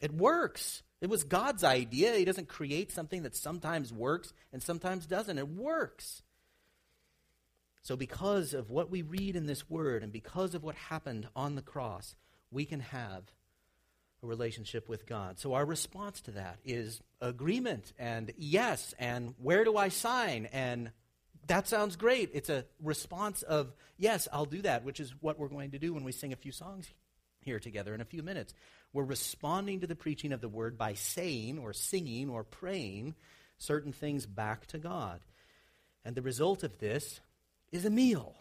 It 0.00 0.10
works. 0.10 0.82
It 1.02 1.10
was 1.10 1.22
God's 1.22 1.62
idea. 1.62 2.14
He 2.14 2.24
doesn't 2.24 2.48
create 2.48 2.92
something 2.92 3.24
that 3.24 3.36
sometimes 3.36 3.92
works 3.92 4.32
and 4.54 4.62
sometimes 4.62 5.04
doesn't. 5.04 5.36
It 5.36 5.48
works. 5.50 6.22
So, 7.82 7.94
because 7.94 8.54
of 8.54 8.70
what 8.70 8.90
we 8.90 9.02
read 9.02 9.36
in 9.36 9.44
this 9.44 9.68
word 9.68 10.02
and 10.02 10.10
because 10.10 10.54
of 10.54 10.62
what 10.62 10.76
happened 10.76 11.28
on 11.36 11.56
the 11.56 11.62
cross, 11.62 12.14
we 12.50 12.64
can 12.64 12.80
have 12.80 13.24
a 14.22 14.26
relationship 14.26 14.88
with 14.88 15.04
God. 15.04 15.38
So, 15.38 15.52
our 15.52 15.66
response 15.66 16.22
to 16.22 16.30
that 16.30 16.58
is 16.64 17.02
agreement 17.20 17.92
and 17.98 18.32
yes, 18.38 18.94
and 18.98 19.34
where 19.42 19.64
do 19.64 19.76
I 19.76 19.90
sign? 19.90 20.48
And 20.52 20.90
that 21.46 21.66
sounds 21.68 21.96
great. 21.96 22.30
It's 22.32 22.48
a 22.48 22.64
response 22.80 23.42
of, 23.42 23.72
yes, 23.96 24.28
I'll 24.32 24.44
do 24.44 24.62
that, 24.62 24.84
which 24.84 25.00
is 25.00 25.12
what 25.20 25.38
we're 25.38 25.48
going 25.48 25.72
to 25.72 25.78
do 25.78 25.94
when 25.94 26.04
we 26.04 26.12
sing 26.12 26.32
a 26.32 26.36
few 26.36 26.52
songs 26.52 26.88
here 27.40 27.58
together 27.58 27.94
in 27.94 28.00
a 28.00 28.06
few 28.06 28.22
minutes. 28.22 28.54
We're 28.92 29.04
responding 29.04 29.80
to 29.80 29.86
the 29.86 29.96
preaching 29.96 30.32
of 30.32 30.40
the 30.40 30.48
word 30.48 30.78
by 30.78 30.94
saying 30.94 31.58
or 31.58 31.72
singing 31.72 32.28
or 32.30 32.44
praying 32.44 33.14
certain 33.58 33.92
things 33.92 34.26
back 34.26 34.66
to 34.68 34.78
God. 34.78 35.20
And 36.04 36.14
the 36.14 36.22
result 36.22 36.62
of 36.62 36.78
this 36.78 37.20
is 37.70 37.84
a 37.84 37.90
meal 37.90 38.34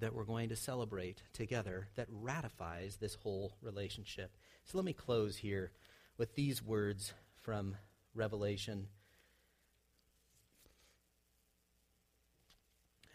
that 0.00 0.14
we're 0.14 0.24
going 0.24 0.50
to 0.50 0.56
celebrate 0.56 1.22
together 1.32 1.88
that 1.96 2.08
ratifies 2.10 2.96
this 2.96 3.14
whole 3.14 3.52
relationship. 3.62 4.30
So 4.64 4.78
let 4.78 4.84
me 4.84 4.92
close 4.92 5.36
here 5.36 5.72
with 6.18 6.34
these 6.34 6.62
words 6.62 7.12
from 7.42 7.76
Revelation. 8.14 8.88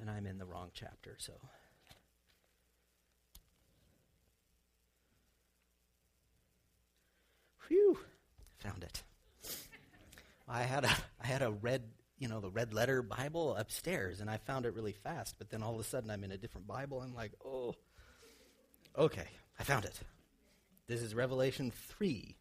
And 0.03 0.11
I'm 0.11 0.27
in 0.27 0.37
the 0.37 0.45
wrong 0.45 0.69
chapter, 0.73 1.15
so 1.17 1.31
Phew, 7.69 7.97
found 8.57 8.83
it. 8.83 9.01
I 10.45 10.63
had 10.63 10.83
a 10.83 10.89
I 11.21 11.27
had 11.27 11.41
a 11.41 11.51
red, 11.51 11.83
you 12.19 12.27
know, 12.27 12.41
the 12.41 12.49
red 12.49 12.73
letter 12.73 13.01
Bible 13.01 13.55
upstairs, 13.55 14.19
and 14.19 14.29
I 14.29 14.35
found 14.35 14.65
it 14.65 14.73
really 14.75 14.91
fast. 14.91 15.35
But 15.37 15.49
then 15.49 15.63
all 15.63 15.73
of 15.73 15.79
a 15.79 15.85
sudden, 15.85 16.11
I'm 16.11 16.25
in 16.25 16.33
a 16.33 16.37
different 16.37 16.67
Bible. 16.67 16.99
I'm 16.99 17.15
like, 17.15 17.31
oh, 17.45 17.73
okay, 18.97 19.29
I 19.57 19.63
found 19.63 19.85
it. 19.85 19.97
This 20.85 21.01
is 21.01 21.15
Revelation 21.15 21.71
three, 21.87 22.35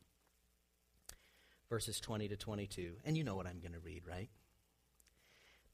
verses 1.71 2.01
20 2.01 2.27
to 2.27 2.37
22, 2.37 2.95
and 3.05 3.17
you 3.17 3.23
know 3.23 3.37
what 3.37 3.47
I'm 3.47 3.61
going 3.61 3.75
to 3.75 3.79
read, 3.79 4.03
right? 4.05 4.31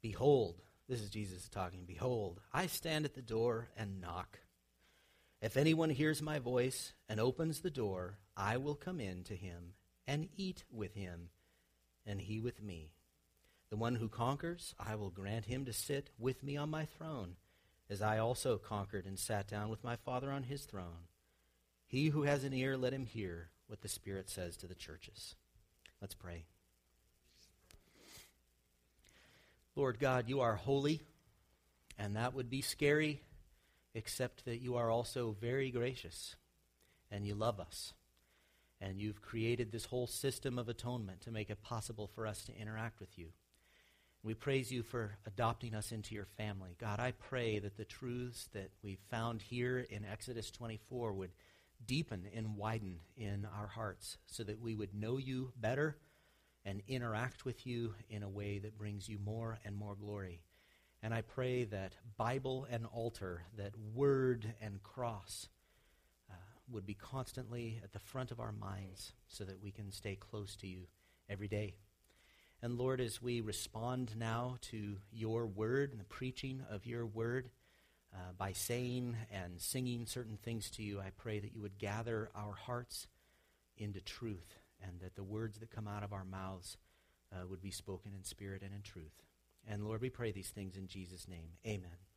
Behold, 0.02 0.60
this 0.88 1.00
is 1.00 1.10
Jesus 1.10 1.48
talking. 1.48 1.84
Behold, 1.86 2.40
I 2.52 2.66
stand 2.66 3.04
at 3.04 3.14
the 3.14 3.22
door 3.22 3.68
and 3.76 4.00
knock. 4.00 4.38
If 5.40 5.56
anyone 5.56 5.90
hears 5.90 6.22
my 6.22 6.38
voice 6.38 6.94
and 7.08 7.20
opens 7.20 7.60
the 7.60 7.70
door, 7.70 8.18
I 8.36 8.56
will 8.56 8.74
come 8.74 8.98
in 8.98 9.22
to 9.24 9.36
him 9.36 9.74
and 10.06 10.28
eat 10.36 10.64
with 10.70 10.94
him, 10.94 11.28
and 12.06 12.20
he 12.20 12.40
with 12.40 12.62
me. 12.62 12.92
The 13.70 13.76
one 13.76 13.96
who 13.96 14.08
conquers, 14.08 14.74
I 14.80 14.94
will 14.94 15.10
grant 15.10 15.44
him 15.44 15.66
to 15.66 15.72
sit 15.72 16.08
with 16.18 16.42
me 16.42 16.56
on 16.56 16.70
my 16.70 16.86
throne, 16.86 17.36
as 17.90 18.00
I 18.00 18.18
also 18.18 18.56
conquered 18.56 19.04
and 19.04 19.18
sat 19.18 19.46
down 19.46 19.68
with 19.68 19.84
my 19.84 19.96
Father 19.96 20.32
on 20.32 20.44
his 20.44 20.62
throne. 20.62 21.06
He 21.86 22.08
who 22.08 22.22
has 22.22 22.44
an 22.44 22.54
ear, 22.54 22.76
let 22.76 22.94
him 22.94 23.04
hear 23.04 23.50
what 23.66 23.82
the 23.82 23.88
Spirit 23.88 24.30
says 24.30 24.56
to 24.56 24.66
the 24.66 24.74
churches. 24.74 25.36
Let's 26.00 26.14
pray. 26.14 26.46
Lord 29.78 30.00
God, 30.00 30.28
you 30.28 30.40
are 30.40 30.56
holy, 30.56 31.02
and 31.96 32.16
that 32.16 32.34
would 32.34 32.50
be 32.50 32.62
scary 32.62 33.22
except 33.94 34.44
that 34.44 34.60
you 34.60 34.74
are 34.74 34.90
also 34.90 35.36
very 35.40 35.70
gracious 35.70 36.34
and 37.12 37.24
you 37.24 37.36
love 37.36 37.60
us. 37.60 37.92
And 38.80 39.00
you've 39.00 39.22
created 39.22 39.70
this 39.70 39.84
whole 39.84 40.08
system 40.08 40.58
of 40.58 40.68
atonement 40.68 41.20
to 41.20 41.30
make 41.30 41.48
it 41.48 41.62
possible 41.62 42.10
for 42.12 42.26
us 42.26 42.42
to 42.46 42.60
interact 42.60 42.98
with 42.98 43.16
you. 43.16 43.28
We 44.24 44.34
praise 44.34 44.72
you 44.72 44.82
for 44.82 45.16
adopting 45.28 45.76
us 45.76 45.92
into 45.92 46.12
your 46.12 46.26
family. 46.36 46.74
God, 46.80 46.98
I 46.98 47.12
pray 47.12 47.60
that 47.60 47.76
the 47.76 47.84
truths 47.84 48.48
that 48.54 48.72
we've 48.82 48.98
found 49.12 49.42
here 49.42 49.86
in 49.88 50.04
Exodus 50.04 50.50
24 50.50 51.12
would 51.12 51.30
deepen 51.86 52.24
and 52.34 52.56
widen 52.56 52.98
in 53.16 53.46
our 53.56 53.68
hearts 53.68 54.18
so 54.26 54.42
that 54.42 54.60
we 54.60 54.74
would 54.74 54.92
know 54.92 55.18
you 55.18 55.52
better 55.56 55.98
and 56.64 56.82
interact 56.86 57.44
with 57.44 57.66
you 57.66 57.94
in 58.10 58.22
a 58.22 58.28
way 58.28 58.58
that 58.58 58.78
brings 58.78 59.08
you 59.08 59.18
more 59.18 59.58
and 59.64 59.74
more 59.74 59.94
glory. 59.94 60.42
And 61.02 61.14
I 61.14 61.22
pray 61.22 61.64
that 61.64 61.94
Bible 62.16 62.66
and 62.70 62.86
altar, 62.86 63.42
that 63.56 63.74
word 63.94 64.52
and 64.60 64.82
cross 64.82 65.48
uh, 66.30 66.34
would 66.70 66.84
be 66.84 66.94
constantly 66.94 67.80
at 67.84 67.92
the 67.92 68.00
front 68.00 68.30
of 68.30 68.40
our 68.40 68.52
minds 68.52 69.12
so 69.28 69.44
that 69.44 69.62
we 69.62 69.70
can 69.70 69.92
stay 69.92 70.16
close 70.16 70.56
to 70.56 70.66
you 70.66 70.88
every 71.28 71.48
day. 71.48 71.76
And 72.60 72.76
Lord, 72.76 73.00
as 73.00 73.22
we 73.22 73.40
respond 73.40 74.16
now 74.16 74.56
to 74.62 74.96
your 75.12 75.46
word 75.46 75.92
and 75.92 76.00
the 76.00 76.04
preaching 76.04 76.62
of 76.68 76.86
your 76.86 77.06
word, 77.06 77.50
uh, 78.12 78.32
by 78.36 78.52
saying 78.52 79.16
and 79.30 79.60
singing 79.60 80.06
certain 80.06 80.38
things 80.38 80.70
to 80.70 80.82
you, 80.82 80.98
I 80.98 81.10
pray 81.16 81.38
that 81.38 81.54
you 81.54 81.60
would 81.60 81.78
gather 81.78 82.30
our 82.34 82.54
hearts 82.54 83.06
into 83.76 84.00
truth 84.00 84.58
and 84.82 85.00
that 85.00 85.14
the 85.16 85.24
words 85.24 85.58
that 85.58 85.70
come 85.70 85.88
out 85.88 86.02
of 86.02 86.12
our 86.12 86.24
mouths 86.24 86.76
uh, 87.32 87.46
would 87.48 87.60
be 87.60 87.70
spoken 87.70 88.12
in 88.14 88.24
spirit 88.24 88.62
and 88.62 88.74
in 88.74 88.82
truth. 88.82 89.22
And 89.66 89.84
Lord, 89.84 90.00
we 90.00 90.10
pray 90.10 90.32
these 90.32 90.50
things 90.50 90.76
in 90.76 90.86
Jesus' 90.86 91.28
name. 91.28 91.50
Amen. 91.66 92.07